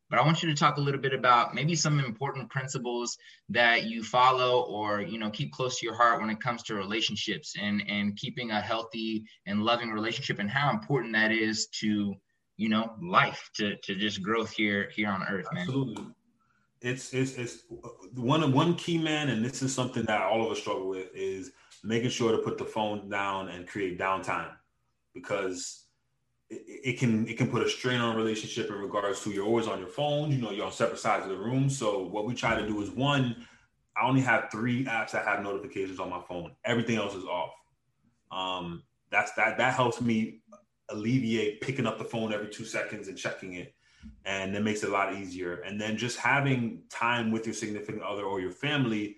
But 0.09 0.17
I 0.17 0.25
want 0.25 0.41
you 0.41 0.49
to 0.49 0.55
talk 0.55 0.77
a 0.77 0.81
little 0.81 0.99
bit 0.99 1.13
about 1.13 1.53
maybe 1.53 1.75
some 1.75 1.99
important 1.99 2.49
principles 2.49 3.15
that 3.49 3.83
you 3.83 4.03
follow 4.03 4.61
or 4.63 5.01
you 5.01 5.19
know 5.19 5.29
keep 5.29 5.51
close 5.51 5.79
to 5.79 5.85
your 5.85 5.95
heart 5.95 6.19
when 6.19 6.31
it 6.31 6.41
comes 6.41 6.63
to 6.63 6.75
relationships 6.75 7.53
and 7.61 7.83
and 7.87 8.17
keeping 8.17 8.49
a 8.49 8.59
healthy 8.59 9.25
and 9.45 9.63
loving 9.63 9.91
relationship 9.91 10.39
and 10.39 10.49
how 10.49 10.71
important 10.71 11.13
that 11.13 11.31
is 11.31 11.67
to 11.67 12.15
you 12.57 12.69
know 12.69 12.95
life 13.03 13.51
to 13.57 13.75
to 13.83 13.93
just 13.93 14.23
growth 14.23 14.49
here 14.49 14.89
here 14.95 15.09
on 15.09 15.21
earth 15.29 15.45
man 15.53 15.61
absolutely 15.61 16.03
it's 16.81 17.13
it's 17.13 17.35
it's 17.37 17.63
one 18.15 18.51
one 18.53 18.75
key 18.75 18.97
man, 18.97 19.29
and 19.29 19.43
this 19.43 19.61
is 19.61 19.73
something 19.73 20.03
that 20.05 20.21
all 20.21 20.45
of 20.45 20.51
us 20.51 20.59
struggle 20.59 20.89
with 20.89 21.07
is 21.13 21.51
making 21.83 22.09
sure 22.09 22.31
to 22.31 22.37
put 22.39 22.57
the 22.57 22.65
phone 22.65 23.09
down 23.09 23.49
and 23.49 23.67
create 23.67 23.99
downtime 23.99 24.51
because 25.13 25.85
it, 26.49 26.61
it, 26.65 26.99
can 26.99 27.27
it 27.27 27.37
can 27.37 27.49
put 27.49 27.65
a 27.65 27.69
strain 27.69 27.99
on 27.99 28.15
a 28.15 28.17
relationship 28.17 28.69
in 28.69 28.75
regards 28.75 29.21
to 29.23 29.31
you're 29.31 29.45
always 29.45 29.67
on 29.67 29.79
your 29.79 29.87
phone, 29.87 30.31
you 30.31 30.41
know, 30.41 30.51
you're 30.51 30.65
on 30.65 30.71
separate 30.71 30.99
sides 30.99 31.23
of 31.23 31.29
the 31.29 31.37
room. 31.37 31.69
So 31.69 32.03
what 32.03 32.25
we 32.25 32.33
try 32.33 32.59
to 32.59 32.67
do 32.67 32.81
is 32.81 32.89
one, 32.89 33.35
I 33.97 34.07
only 34.07 34.21
have 34.21 34.49
three 34.51 34.85
apps 34.85 35.11
that 35.11 35.25
have 35.25 35.43
notifications 35.43 35.99
on 35.99 36.09
my 36.09 36.21
phone. 36.27 36.51
Everything 36.65 36.97
else 36.97 37.15
is 37.15 37.25
off. 37.25 37.51
Um, 38.31 38.83
that's 39.11 39.31
that 39.33 39.57
that 39.57 39.73
helps 39.73 40.01
me 40.01 40.41
alleviate 40.89 41.61
picking 41.61 41.85
up 41.85 41.97
the 41.97 42.03
phone 42.03 42.33
every 42.33 42.49
two 42.49 42.65
seconds 42.65 43.07
and 43.07 43.17
checking 43.17 43.53
it 43.53 43.73
and 44.25 44.55
it 44.55 44.63
makes 44.63 44.83
it 44.83 44.89
a 44.89 44.91
lot 44.91 45.15
easier. 45.15 45.61
And 45.61 45.79
then 45.79 45.97
just 45.97 46.17
having 46.17 46.83
time 46.89 47.31
with 47.31 47.45
your 47.45 47.53
significant 47.53 48.03
other 48.03 48.23
or 48.23 48.39
your 48.39 48.51
family 48.51 49.17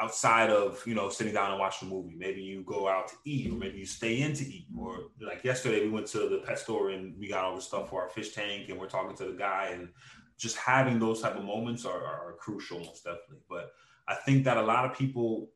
outside 0.00 0.50
of 0.50 0.82
you 0.86 0.94
know 0.94 1.08
sitting 1.08 1.34
down 1.34 1.50
and 1.50 1.60
watching 1.60 1.88
a 1.88 1.90
movie. 1.90 2.14
Maybe 2.16 2.40
you 2.40 2.62
go 2.62 2.88
out 2.88 3.08
to 3.08 3.14
eat, 3.24 3.52
or 3.52 3.56
maybe 3.56 3.78
you 3.78 3.86
stay 3.86 4.22
in 4.22 4.32
to 4.34 4.44
eat. 4.44 4.66
Or 4.78 5.10
like 5.20 5.44
yesterday, 5.44 5.84
we 5.84 5.90
went 5.90 6.06
to 6.08 6.28
the 6.28 6.42
pet 6.46 6.58
store 6.58 6.90
and 6.90 7.18
we 7.18 7.28
got 7.28 7.44
all 7.44 7.56
the 7.56 7.62
stuff 7.62 7.90
for 7.90 8.02
our 8.02 8.08
fish 8.08 8.32
tank, 8.32 8.68
and 8.68 8.78
we're 8.78 8.88
talking 8.88 9.16
to 9.16 9.24
the 9.24 9.38
guy, 9.38 9.70
and 9.72 9.88
just 10.38 10.56
having 10.56 10.98
those 10.98 11.20
type 11.20 11.36
of 11.36 11.44
moments 11.44 11.84
are, 11.84 12.02
are, 12.02 12.34
crucial, 12.38 12.78
most 12.78 13.04
definitely. 13.04 13.42
But 13.46 13.72
I 14.08 14.14
think 14.14 14.44
that 14.44 14.56
a 14.56 14.62
lot 14.62 14.86
of 14.86 14.96
people 14.96 15.50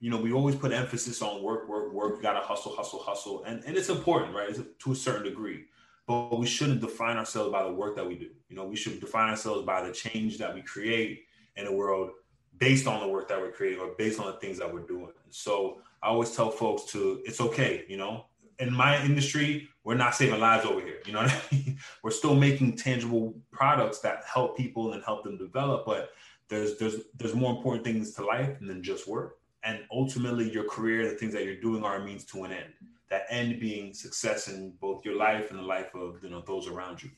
you 0.00 0.10
know, 0.10 0.18
we 0.18 0.32
always 0.32 0.54
put 0.54 0.70
emphasis 0.70 1.22
on 1.22 1.42
work, 1.42 1.66
work, 1.66 1.90
work. 1.92 2.16
We 2.16 2.22
got 2.22 2.34
to 2.34 2.40
hustle, 2.40 2.76
hustle, 2.76 2.98
hustle, 2.98 3.44
and 3.44 3.62
and 3.64 3.76
it's 3.76 3.88
important, 3.88 4.34
right? 4.34 4.50
It's 4.50 4.60
to 4.80 4.92
a 4.92 4.94
certain 4.94 5.24
degree 5.24 5.64
but 6.06 6.38
we 6.38 6.46
shouldn't 6.46 6.80
define 6.80 7.16
ourselves 7.16 7.52
by 7.52 7.62
the 7.62 7.72
work 7.72 7.96
that 7.96 8.06
we 8.06 8.14
do. 8.16 8.28
You 8.48 8.56
know, 8.56 8.64
we 8.64 8.76
should 8.76 9.00
define 9.00 9.30
ourselves 9.30 9.64
by 9.64 9.86
the 9.86 9.92
change 9.92 10.38
that 10.38 10.54
we 10.54 10.62
create 10.62 11.22
in 11.56 11.64
the 11.64 11.72
world 11.72 12.10
based 12.58 12.86
on 12.86 13.00
the 13.00 13.08
work 13.08 13.28
that 13.28 13.40
we're 13.40 13.50
creating 13.50 13.80
or 13.80 13.92
based 13.98 14.20
on 14.20 14.26
the 14.26 14.34
things 14.34 14.58
that 14.58 14.72
we're 14.72 14.80
doing. 14.80 15.10
So 15.30 15.80
I 16.02 16.08
always 16.08 16.34
tell 16.34 16.50
folks 16.50 16.84
to, 16.92 17.20
it's 17.24 17.40
okay, 17.40 17.84
you 17.88 17.96
know, 17.96 18.26
in 18.58 18.72
my 18.72 19.02
industry, 19.04 19.68
we're 19.82 19.96
not 19.96 20.14
saving 20.14 20.38
lives 20.38 20.64
over 20.64 20.80
here. 20.80 20.98
You 21.06 21.12
know 21.12 21.20
I 21.20 21.40
mean? 21.50 21.78
We're 22.04 22.12
still 22.12 22.36
making 22.36 22.76
tangible 22.76 23.34
products 23.50 23.98
that 24.00 24.22
help 24.32 24.56
people 24.56 24.92
and 24.92 25.02
help 25.02 25.24
them 25.24 25.36
develop, 25.36 25.84
but 25.84 26.10
there's 26.48 26.78
there's 26.78 26.96
there's 27.16 27.34
more 27.34 27.54
important 27.54 27.84
things 27.84 28.12
to 28.12 28.24
life 28.24 28.56
than 28.60 28.80
just 28.80 29.08
work. 29.08 29.38
And 29.64 29.80
ultimately 29.90 30.50
your 30.50 30.68
career, 30.68 31.08
the 31.10 31.16
things 31.16 31.32
that 31.34 31.44
you're 31.44 31.60
doing 31.60 31.82
are 31.82 31.96
a 31.96 32.04
means 32.04 32.24
to 32.26 32.44
an 32.44 32.52
end 32.52 32.72
that 33.10 33.26
end 33.30 33.60
being 33.60 33.92
success 33.92 34.48
in 34.48 34.72
both 34.80 35.04
your 35.04 35.16
life 35.16 35.50
and 35.50 35.58
the 35.58 35.64
life 35.64 35.94
of 35.94 36.22
you 36.22 36.30
know 36.30 36.42
those 36.46 36.68
around 36.68 37.02
you. 37.02 37.10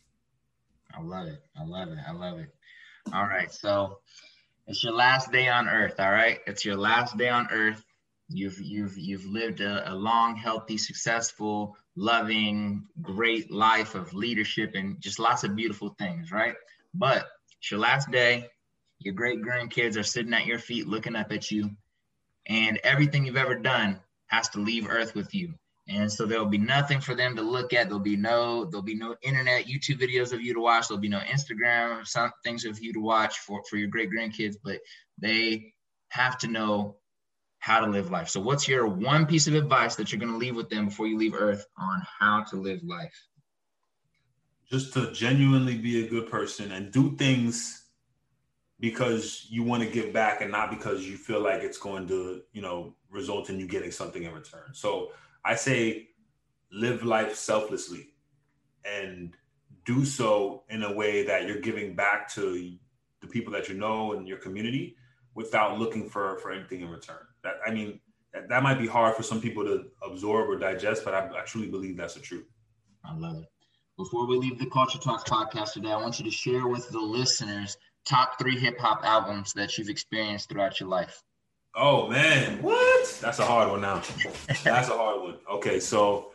I 0.95 1.03
love 1.03 1.27
it. 1.27 1.43
I 1.59 1.65
love 1.65 1.89
it. 1.89 1.99
I 2.07 2.13
love 2.13 2.39
it. 2.39 2.49
All 3.13 3.27
right. 3.27 3.53
So 3.53 3.99
it's 4.67 4.83
your 4.83 4.95
last 4.95 5.31
day 5.31 5.49
on 5.49 5.69
earth. 5.69 5.95
All 5.99 6.11
right. 6.11 6.41
It's 6.47 6.65
your 6.65 6.77
last 6.77 7.17
day 7.17 7.29
on 7.29 7.49
earth. 7.51 7.85
You've 8.29 8.59
you've 8.61 8.99
you've 8.99 9.25
lived 9.25 9.61
a, 9.61 9.93
a 9.93 9.95
long, 9.95 10.37
healthy, 10.37 10.77
successful, 10.77 11.77
loving, 11.95 12.85
great 13.01 13.51
life 13.51 13.95
of 13.95 14.13
leadership 14.13 14.73
and 14.75 15.01
just 15.01 15.19
lots 15.19 15.45
of 15.45 15.55
beautiful 15.55 15.95
things, 15.99 16.33
right? 16.33 16.55
But 16.95 17.27
it's 17.59 17.71
your 17.71 17.81
last 17.81 18.11
day. 18.11 18.49
Your 18.99 19.15
great 19.15 19.43
grandkids 19.43 19.99
are 19.99 20.03
sitting 20.03 20.35
at 20.35 20.47
your 20.47 20.59
feet 20.59 20.89
looking 20.89 21.15
up 21.15 21.31
at 21.31 21.51
you, 21.51 21.71
and 22.47 22.81
everything 22.83 23.27
you've 23.27 23.37
ever 23.37 23.55
done 23.55 24.01
has 24.29 24.49
to 24.51 24.59
leave 24.59 24.89
earth 24.89 25.15
with 25.15 25.35
you 25.35 25.55
and 25.89 26.11
so 26.11 26.27
there'll 26.27 26.47
be 26.47 26.59
nothing 26.59 27.01
for 27.01 27.15
them 27.15 27.37
to 27.37 27.43
look 27.43 27.73
at. 27.73 27.89
There'll 27.89 28.01
be 28.01 28.17
no 28.17 28.65
there'll 28.65 28.83
be 28.83 28.97
no 28.97 29.15
internet 29.23 29.67
youtube 29.67 30.01
videos 30.01 30.33
of 30.33 30.41
you 30.41 30.55
to 30.55 30.61
watch. 30.61 30.89
There'll 30.89 31.01
be 31.01 31.09
no 31.09 31.21
instagram 31.21 32.07
some 32.07 32.33
things 32.45 32.65
of 32.65 32.79
you 32.81 32.93
to 32.93 33.01
watch 33.01 33.39
for, 33.39 33.63
for 33.69 33.77
your 33.77 33.89
great 33.89 34.11
grandkids 34.11 34.57
but 34.63 34.81
they 35.19 35.73
have 36.09 36.39
to 36.39 36.49
know 36.49 36.97
how 37.59 37.81
to 37.81 37.91
live 37.91 38.11
life. 38.11 38.29
So 38.29 38.41
what's 38.41 38.69
your 38.69 38.87
one 38.87 39.27
piece 39.27 39.49
of 39.49 39.55
advice 39.55 39.97
that 39.97 40.13
you're 40.13 40.21
going 40.21 40.31
to 40.31 40.39
leave 40.39 40.55
with 40.55 40.69
them 40.69 40.87
before 40.87 41.09
you 41.09 41.19
leave 41.19 41.35
earth 41.35 41.67
on 41.77 42.03
how 42.19 42.45
to 42.51 42.57
live 42.57 42.81
life? 42.85 43.27
Just 44.71 44.93
to 44.95 45.13
genuinely 45.13 45.77
be 45.77 46.05
a 46.05 46.09
good 46.09 46.31
person 46.31 46.71
and 46.73 46.93
do 46.93 47.17
things 47.17 47.87
because 48.79 49.47
you 49.49 49.63
want 49.63 49.83
to 49.83 49.89
give 49.89 50.13
back 50.13 50.43
and 50.43 50.53
not 50.53 50.71
because 50.71 51.09
you 51.09 51.17
feel 51.17 51.41
like 51.41 51.63
it's 51.63 51.79
going 51.79 52.07
to 52.07 52.43
you 52.53 52.63
know 52.63 52.95
result 53.11 53.49
in 53.49 53.59
you 53.59 53.67
getting 53.67 53.91
something 53.91 54.23
in 54.23 54.33
return. 54.33 54.71
So 54.73 55.11
I 55.47 55.55
say 55.55 56.09
live 56.73 57.05
life 57.05 57.37
selflessly 57.37 58.09
and 58.85 59.35
do 59.85 60.05
so 60.05 60.65
in 60.69 60.83
a 60.83 60.93
way 60.93 61.25
that 61.25 61.47
you're 61.47 61.61
giving 61.61 61.95
back 61.95 62.29
to 62.35 62.77
the 63.21 63.27
people 63.29 63.53
that 63.53 63.69
you 63.69 63.77
know 63.77 64.13
and 64.13 64.27
your 64.27 64.39
community 64.39 64.97
without 65.35 65.79
looking 65.79 66.09
for 66.09 66.39
for 66.39 66.51
anything 66.51 66.81
in 66.81 66.89
return. 66.89 67.25
That 67.45 67.55
I 67.65 67.71
mean, 67.71 68.01
that, 68.35 68.49
that 68.49 68.63
might 68.65 68.79
be 68.79 68.89
hard 68.89 69.15
for 69.15 69.23
some 69.23 69.41
people 69.41 69.65
to 69.65 69.85
absorb 70.03 70.51
or 70.51 70.59
digest, 70.59 71.05
but 71.05 71.15
I, 71.15 71.29
I 71.39 71.43
truly 71.45 71.69
believe 71.69 71.97
that's 71.97 72.15
the 72.15 72.21
truth. 72.21 72.47
I 73.05 73.17
love 73.17 73.39
it. 73.39 73.49
Before 73.97 74.27
we 74.27 74.37
leave 74.37 74.59
the 74.59 74.67
Culture 74.67 74.99
Talks 74.99 75.23
podcast 75.25 75.73
today, 75.73 75.93
I 75.93 75.97
want 75.97 76.19
you 76.19 76.25
to 76.25 76.31
share 76.31 76.67
with 76.67 76.89
the 76.91 76.99
listeners 76.99 77.79
top 78.05 78.39
three 78.39 78.59
hip 78.59 78.79
hop 78.79 79.01
albums 79.05 79.53
that 79.55 79.79
you've 79.79 79.89
experienced 79.89 80.49
throughout 80.49 80.81
your 80.81 80.89
life. 80.89 81.23
Oh 81.79 82.09
man, 82.09 82.63
what? 82.63 83.19
That's 83.21 83.39
a 83.39 83.45
hard 83.45 83.71
one 83.71 83.83
now. 83.83 84.03
That's 84.65 84.89
a 84.89 84.97
hard 84.97 85.21
one. 85.21 85.35
Okay, 85.53 85.79
so 85.79 86.33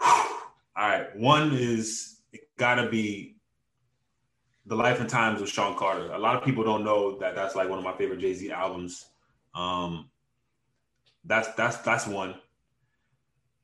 all 0.00 0.38
right, 0.76 1.14
one 1.16 1.52
is 1.52 2.20
it 2.32 2.48
gotta 2.56 2.88
be 2.88 3.36
the 4.66 4.76
life 4.76 5.00
and 5.00 5.10
times 5.10 5.42
of 5.42 5.48
Sean 5.48 5.76
Carter. 5.76 6.12
A 6.12 6.18
lot 6.18 6.36
of 6.36 6.44
people 6.44 6.62
don't 6.62 6.84
know 6.84 7.18
that 7.18 7.34
that's 7.34 7.56
like 7.56 7.68
one 7.68 7.78
of 7.78 7.84
my 7.84 7.92
favorite 7.94 8.20
Jay 8.20 8.34
Z 8.34 8.52
albums. 8.52 9.06
Um, 9.52 10.08
that's 11.24 11.48
that's 11.54 11.78
that's 11.78 12.06
one. 12.06 12.36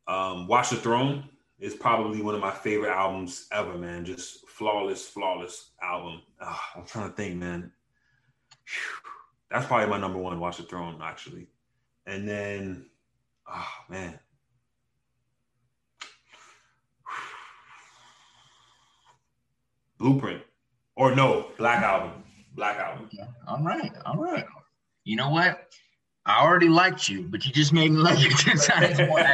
Um, 0.08 0.48
Watch 0.48 0.70
the 0.70 0.76
Throne 0.76 1.28
is 1.60 1.74
probably 1.74 2.22
one 2.22 2.34
of 2.34 2.40
my 2.40 2.50
favorite 2.50 2.90
albums 2.90 3.46
ever, 3.52 3.74
man. 3.78 4.04
Just 4.04 4.48
flawless, 4.48 5.06
flawless 5.06 5.70
album. 5.80 6.22
Ah, 6.40 6.70
I'm 6.74 6.86
trying 6.86 7.10
to 7.10 7.14
think, 7.16 7.36
man. 7.36 7.70
Whew. 8.66 9.07
That's 9.50 9.66
probably 9.66 9.86
my 9.86 9.98
number 9.98 10.18
one. 10.18 10.38
Watch 10.40 10.58
the 10.58 10.64
Throne, 10.64 11.00
actually. 11.02 11.48
And 12.06 12.28
then, 12.28 12.86
oh 13.50 13.68
man. 13.88 14.18
Blueprint. 19.98 20.42
Or 20.96 21.14
no, 21.14 21.48
Black 21.58 21.82
Album. 21.82 22.24
Black 22.54 22.78
Album. 22.78 23.08
All 23.46 23.62
right. 23.62 23.92
All 24.04 24.16
right. 24.16 24.44
You 25.04 25.16
know 25.16 25.30
what? 25.30 25.72
I 26.28 26.42
already 26.42 26.68
liked 26.68 27.08
you, 27.08 27.22
but 27.22 27.46
you 27.46 27.52
just 27.52 27.72
made 27.72 27.90
me 27.90 27.98
like 27.98 28.18
you 28.20 28.28
ten 28.28 28.58
times 28.58 28.98
more. 28.98 29.24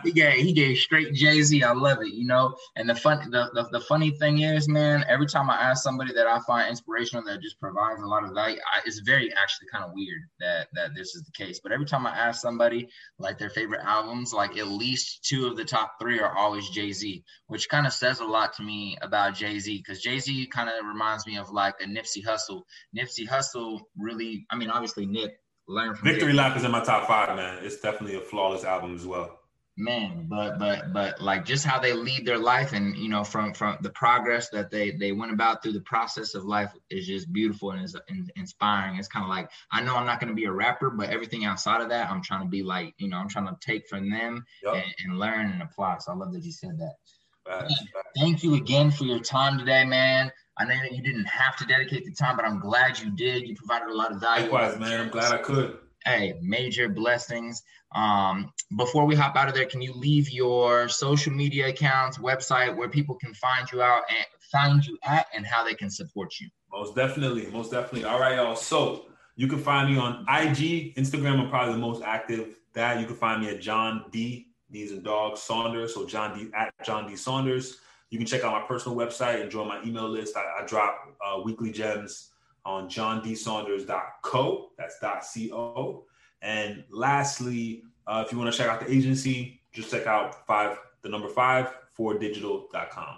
he 0.02 0.10
gave 0.10 0.44
he 0.44 0.52
gave 0.52 0.78
straight 0.78 1.14
Jay 1.14 1.40
Z. 1.42 1.62
I 1.62 1.72
love 1.72 1.98
it, 2.02 2.12
you 2.12 2.26
know. 2.26 2.56
And 2.74 2.90
the 2.90 2.94
fun 2.96 3.30
the, 3.30 3.48
the, 3.54 3.68
the 3.70 3.80
funny 3.80 4.10
thing 4.10 4.40
is, 4.40 4.68
man, 4.68 5.04
every 5.08 5.26
time 5.26 5.48
I 5.48 5.54
ask 5.54 5.84
somebody 5.84 6.12
that 6.12 6.26
I 6.26 6.40
find 6.40 6.68
inspirational 6.68 7.22
that 7.26 7.40
just 7.40 7.60
provides 7.60 8.02
a 8.02 8.06
lot 8.06 8.24
of 8.24 8.34
value, 8.34 8.58
I, 8.74 8.80
it's 8.84 8.98
very 8.98 9.32
actually 9.32 9.68
kind 9.72 9.84
of 9.84 9.92
weird 9.94 10.22
that 10.40 10.66
that 10.72 10.90
this 10.96 11.14
is 11.14 11.22
the 11.22 11.30
case. 11.30 11.60
But 11.62 11.70
every 11.70 11.86
time 11.86 12.04
I 12.04 12.10
ask 12.10 12.42
somebody 12.42 12.88
like 13.20 13.38
their 13.38 13.50
favorite 13.50 13.82
albums, 13.84 14.32
like 14.32 14.58
at 14.58 14.66
least 14.66 15.24
two 15.24 15.46
of 15.46 15.56
the 15.56 15.64
top 15.64 15.92
three 16.00 16.18
are 16.18 16.36
always 16.36 16.68
Jay 16.70 16.90
Z, 16.90 17.22
which 17.46 17.68
kind 17.68 17.86
of 17.86 17.92
says 17.92 18.18
a 18.18 18.24
lot 18.24 18.54
to 18.54 18.64
me 18.64 18.98
about 19.02 19.36
Jay 19.36 19.60
Z 19.60 19.78
because 19.78 20.02
Jay 20.02 20.18
Z 20.18 20.48
kind 20.48 20.68
of 20.68 20.84
reminds 20.84 21.28
me 21.28 21.38
of 21.38 21.50
like 21.50 21.76
a 21.80 21.84
Nipsey 21.84 22.24
Hussle. 22.24 22.62
Nipsey 22.96 23.28
Hussle 23.28 23.82
really, 23.96 24.46
I 24.50 24.56
mean, 24.56 24.70
obviously 24.70 25.06
Nip 25.06 25.36
learn 25.70 25.94
from 25.94 26.08
Victory 26.08 26.32
Lap 26.32 26.56
is 26.56 26.64
in 26.64 26.70
my 26.70 26.84
top 26.84 27.06
five, 27.06 27.34
man. 27.36 27.64
It's 27.64 27.80
definitely 27.80 28.16
a 28.16 28.20
flawless 28.20 28.64
album 28.64 28.94
as 28.94 29.06
well. 29.06 29.38
man 29.76 30.26
but 30.28 30.58
but 30.58 30.92
but 30.92 31.22
like 31.22 31.44
just 31.46 31.64
how 31.64 31.78
they 31.78 31.92
lead 31.92 32.26
their 32.26 32.38
life 32.38 32.72
and 32.72 32.96
you 32.96 33.08
know 33.08 33.24
from 33.24 33.54
from 33.54 33.78
the 33.80 33.88
progress 33.90 34.50
that 34.50 34.70
they 34.70 34.90
they 34.90 35.12
went 35.12 35.32
about 35.32 35.62
through 35.62 35.72
the 35.72 35.80
process 35.80 36.34
of 36.34 36.44
life 36.44 36.72
is 36.90 37.06
just 37.06 37.32
beautiful 37.32 37.70
and 37.70 37.82
is 37.84 37.96
in, 38.08 38.28
inspiring 38.36 38.96
it's 38.98 39.08
kind 39.08 39.24
of 39.24 39.30
like 39.30 39.48
i 39.70 39.80
know 39.80 39.96
i'm 39.96 40.04
not 40.04 40.20
going 40.20 40.28
to 40.28 40.34
be 40.34 40.44
a 40.44 40.52
rapper 40.52 40.90
but 40.90 41.08
everything 41.08 41.44
outside 41.44 41.80
of 41.80 41.88
that 41.88 42.10
i'm 42.10 42.22
trying 42.22 42.42
to 42.42 42.48
be 42.48 42.62
like 42.62 42.94
you 42.98 43.08
know 43.08 43.16
i'm 43.16 43.28
trying 43.28 43.46
to 43.46 43.56
take 43.60 43.86
from 43.88 44.10
them 44.10 44.44
Yup. 44.62 44.74
and, 44.74 44.94
and 45.04 45.18
learn 45.18 45.50
and 45.50 45.62
apply 45.62 45.96
so 45.98 46.12
i 46.12 46.14
love 46.14 46.32
that 46.32 46.44
you 46.44 46.52
said 46.52 46.78
that 46.78 47.70
thank 48.18 48.42
you 48.42 48.54
again 48.56 48.90
for 48.90 49.04
your 49.04 49.20
time 49.20 49.58
today 49.58 49.84
man 49.84 50.30
i 50.60 50.64
know 50.64 50.74
that 50.82 50.92
you 50.92 51.02
didn't 51.02 51.24
have 51.26 51.56
to 51.56 51.64
dedicate 51.66 52.04
the 52.04 52.12
time 52.12 52.36
but 52.36 52.44
i'm 52.44 52.60
glad 52.60 52.98
you 52.98 53.10
did 53.10 53.48
you 53.48 53.54
provided 53.56 53.88
a 53.88 53.94
lot 53.94 54.12
of 54.12 54.20
value 54.20 54.44
Likewise, 54.44 54.78
man. 54.78 55.00
I'm 55.00 55.08
glad 55.08 55.32
I 55.32 55.38
could. 55.38 55.78
hey 56.04 56.34
major 56.42 56.88
blessings 56.88 57.62
um 57.94 58.52
before 58.76 59.04
we 59.06 59.14
hop 59.16 59.34
out 59.36 59.48
of 59.48 59.54
there 59.54 59.66
can 59.66 59.82
you 59.82 59.92
leave 59.94 60.30
your 60.30 60.88
social 60.88 61.32
media 61.32 61.68
accounts 61.68 62.18
website 62.18 62.76
where 62.76 62.88
people 62.88 63.16
can 63.16 63.34
find 63.34 63.70
you 63.72 63.82
out 63.82 64.02
and 64.08 64.26
find 64.52 64.86
you 64.86 64.96
at 65.04 65.26
and 65.34 65.44
how 65.46 65.64
they 65.64 65.74
can 65.74 65.90
support 65.90 66.34
you 66.40 66.48
Most 66.72 66.94
definitely, 66.94 67.46
most 67.50 67.70
definitely. 67.72 68.04
All 68.04 68.20
right, 68.20 68.36
y'all. 68.36 68.54
So 68.56 69.06
you 69.36 69.46
can 69.48 69.58
find 69.58 69.90
me 69.90 69.96
on 69.98 70.12
IG, 70.28 70.94
Instagram. 70.96 71.40
I'm 71.40 71.48
probably 71.48 71.74
the 71.74 71.80
most 71.80 72.02
active. 72.02 72.56
That 72.74 73.00
you 73.00 73.06
can 73.06 73.16
find 73.16 73.42
me 73.42 73.48
at 73.50 73.60
John 73.60 74.04
D. 74.12 74.46
D's 74.70 74.92
and 74.92 75.02
Dogs 75.02 75.40
Saunders. 75.42 75.94
So 75.94 76.06
John 76.06 76.36
D 76.36 76.48
at 76.54 76.72
John 76.84 77.08
D 77.08 77.16
Saunders. 77.16 77.78
You 78.10 78.18
can 78.18 78.26
check 78.26 78.44
out 78.44 78.52
my 78.52 78.66
personal 78.66 78.96
website 78.98 79.40
and 79.40 79.50
join 79.50 79.68
my 79.68 79.82
email 79.82 80.08
list. 80.08 80.36
I, 80.36 80.62
I 80.62 80.66
drop 80.66 81.16
uh, 81.24 81.40
weekly 81.44 81.70
gems 81.70 82.30
on 82.64 82.88
johnDsaunders.co. 82.88 84.70
That's 84.76 84.98
.co. 85.00 86.04
And 86.42 86.84
lastly, 86.90 87.84
uh, 88.06 88.22
if 88.26 88.32
you 88.32 88.38
want 88.38 88.52
to 88.52 88.58
check 88.58 88.68
out 88.68 88.80
the 88.80 88.90
agency, 88.92 89.60
just 89.72 89.90
check 89.90 90.06
out 90.06 90.46
five 90.46 90.78
the 91.02 91.08
number 91.08 91.28
five 91.28 91.72
four 91.92 92.18
digital.com. 92.18 93.16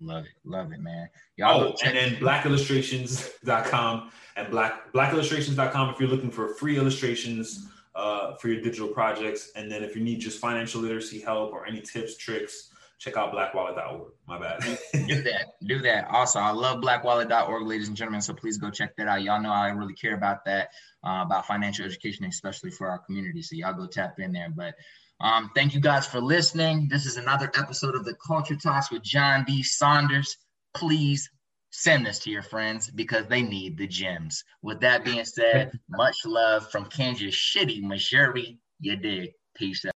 love 0.00 0.24
it 0.24 0.30
love 0.44 0.72
it 0.72 0.80
man 0.80 1.08
y'all 1.36 1.60
Oh, 1.62 1.72
check- 1.72 1.88
and 1.94 1.96
then 1.96 2.20
blackillustrations.com 2.20 4.10
and 4.36 4.50
black 4.50 4.92
blackillustrations.com 4.92 5.90
if 5.90 6.00
you're 6.00 6.08
looking 6.08 6.30
for 6.30 6.54
free 6.54 6.76
illustrations 6.76 7.68
uh, 7.94 8.34
for 8.36 8.48
your 8.48 8.62
digital 8.62 8.88
projects. 8.88 9.52
And 9.54 9.70
then 9.70 9.82
if 9.84 9.94
you 9.94 10.02
need 10.02 10.20
just 10.20 10.38
financial 10.40 10.80
literacy 10.80 11.20
help 11.20 11.52
or 11.52 11.66
any 11.66 11.80
tips, 11.80 12.16
tricks, 12.16 12.70
check 13.02 13.16
out 13.16 13.32
blackwallet.org. 13.32 14.12
My 14.28 14.38
bad. 14.38 14.60
do 14.92 15.22
that. 15.24 15.54
Do 15.64 15.80
that. 15.80 16.06
Also 16.08 16.38
i 16.38 16.50
love 16.50 16.80
blackwallet.org 16.80 17.66
ladies 17.66 17.88
and 17.88 17.96
gentlemen 17.96 18.20
so 18.22 18.32
please 18.32 18.58
go 18.58 18.70
check 18.70 18.94
that 18.96 19.08
out. 19.08 19.22
Y'all 19.22 19.42
know 19.42 19.50
i 19.50 19.68
really 19.70 19.94
care 19.94 20.14
about 20.14 20.44
that 20.44 20.68
uh, 21.04 21.22
about 21.26 21.46
financial 21.46 21.84
education 21.84 22.24
especially 22.26 22.70
for 22.70 22.88
our 22.88 22.98
community 23.00 23.42
so 23.42 23.56
y'all 23.56 23.74
go 23.74 23.86
tap 23.86 24.14
in 24.18 24.32
there. 24.32 24.48
But 24.54 24.74
um, 25.20 25.50
thank 25.54 25.74
you 25.74 25.80
guys 25.80 26.06
for 26.06 26.20
listening. 26.20 26.88
This 26.90 27.06
is 27.06 27.16
another 27.16 27.50
episode 27.56 27.96
of 27.96 28.04
the 28.04 28.14
culture 28.24 28.56
talks 28.56 28.90
with 28.90 29.02
john 29.02 29.44
d. 29.44 29.62
Saunders. 29.64 30.36
Please 30.74 31.28
send 31.70 32.06
this 32.06 32.20
to 32.20 32.30
your 32.30 32.42
friends 32.42 32.90
because 32.90 33.26
they 33.26 33.42
need 33.42 33.78
the 33.78 33.88
gems. 33.88 34.44
With 34.62 34.80
that 34.80 35.04
being 35.04 35.24
said 35.24 35.72
much 35.88 36.18
love 36.24 36.70
from 36.70 36.84
kansas 36.86 37.36
city 37.52 37.80
missouri. 37.84 38.58
You 38.78 38.96
dig. 38.96 39.30
Peace 39.54 39.84
out 39.84 39.92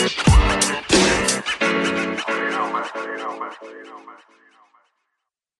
you 0.00 0.08
don't 0.08 0.16
mess 2.72 2.88
with 2.94 3.04
it, 3.04 3.10
you 3.10 3.18
don't 3.18 3.38
mess 3.38 3.54
with 3.60 3.70
it, 3.70 3.76
you 3.76 3.84
don't 3.84 4.06
mess 4.06 4.22
with 4.28 4.38
it. 4.38 4.49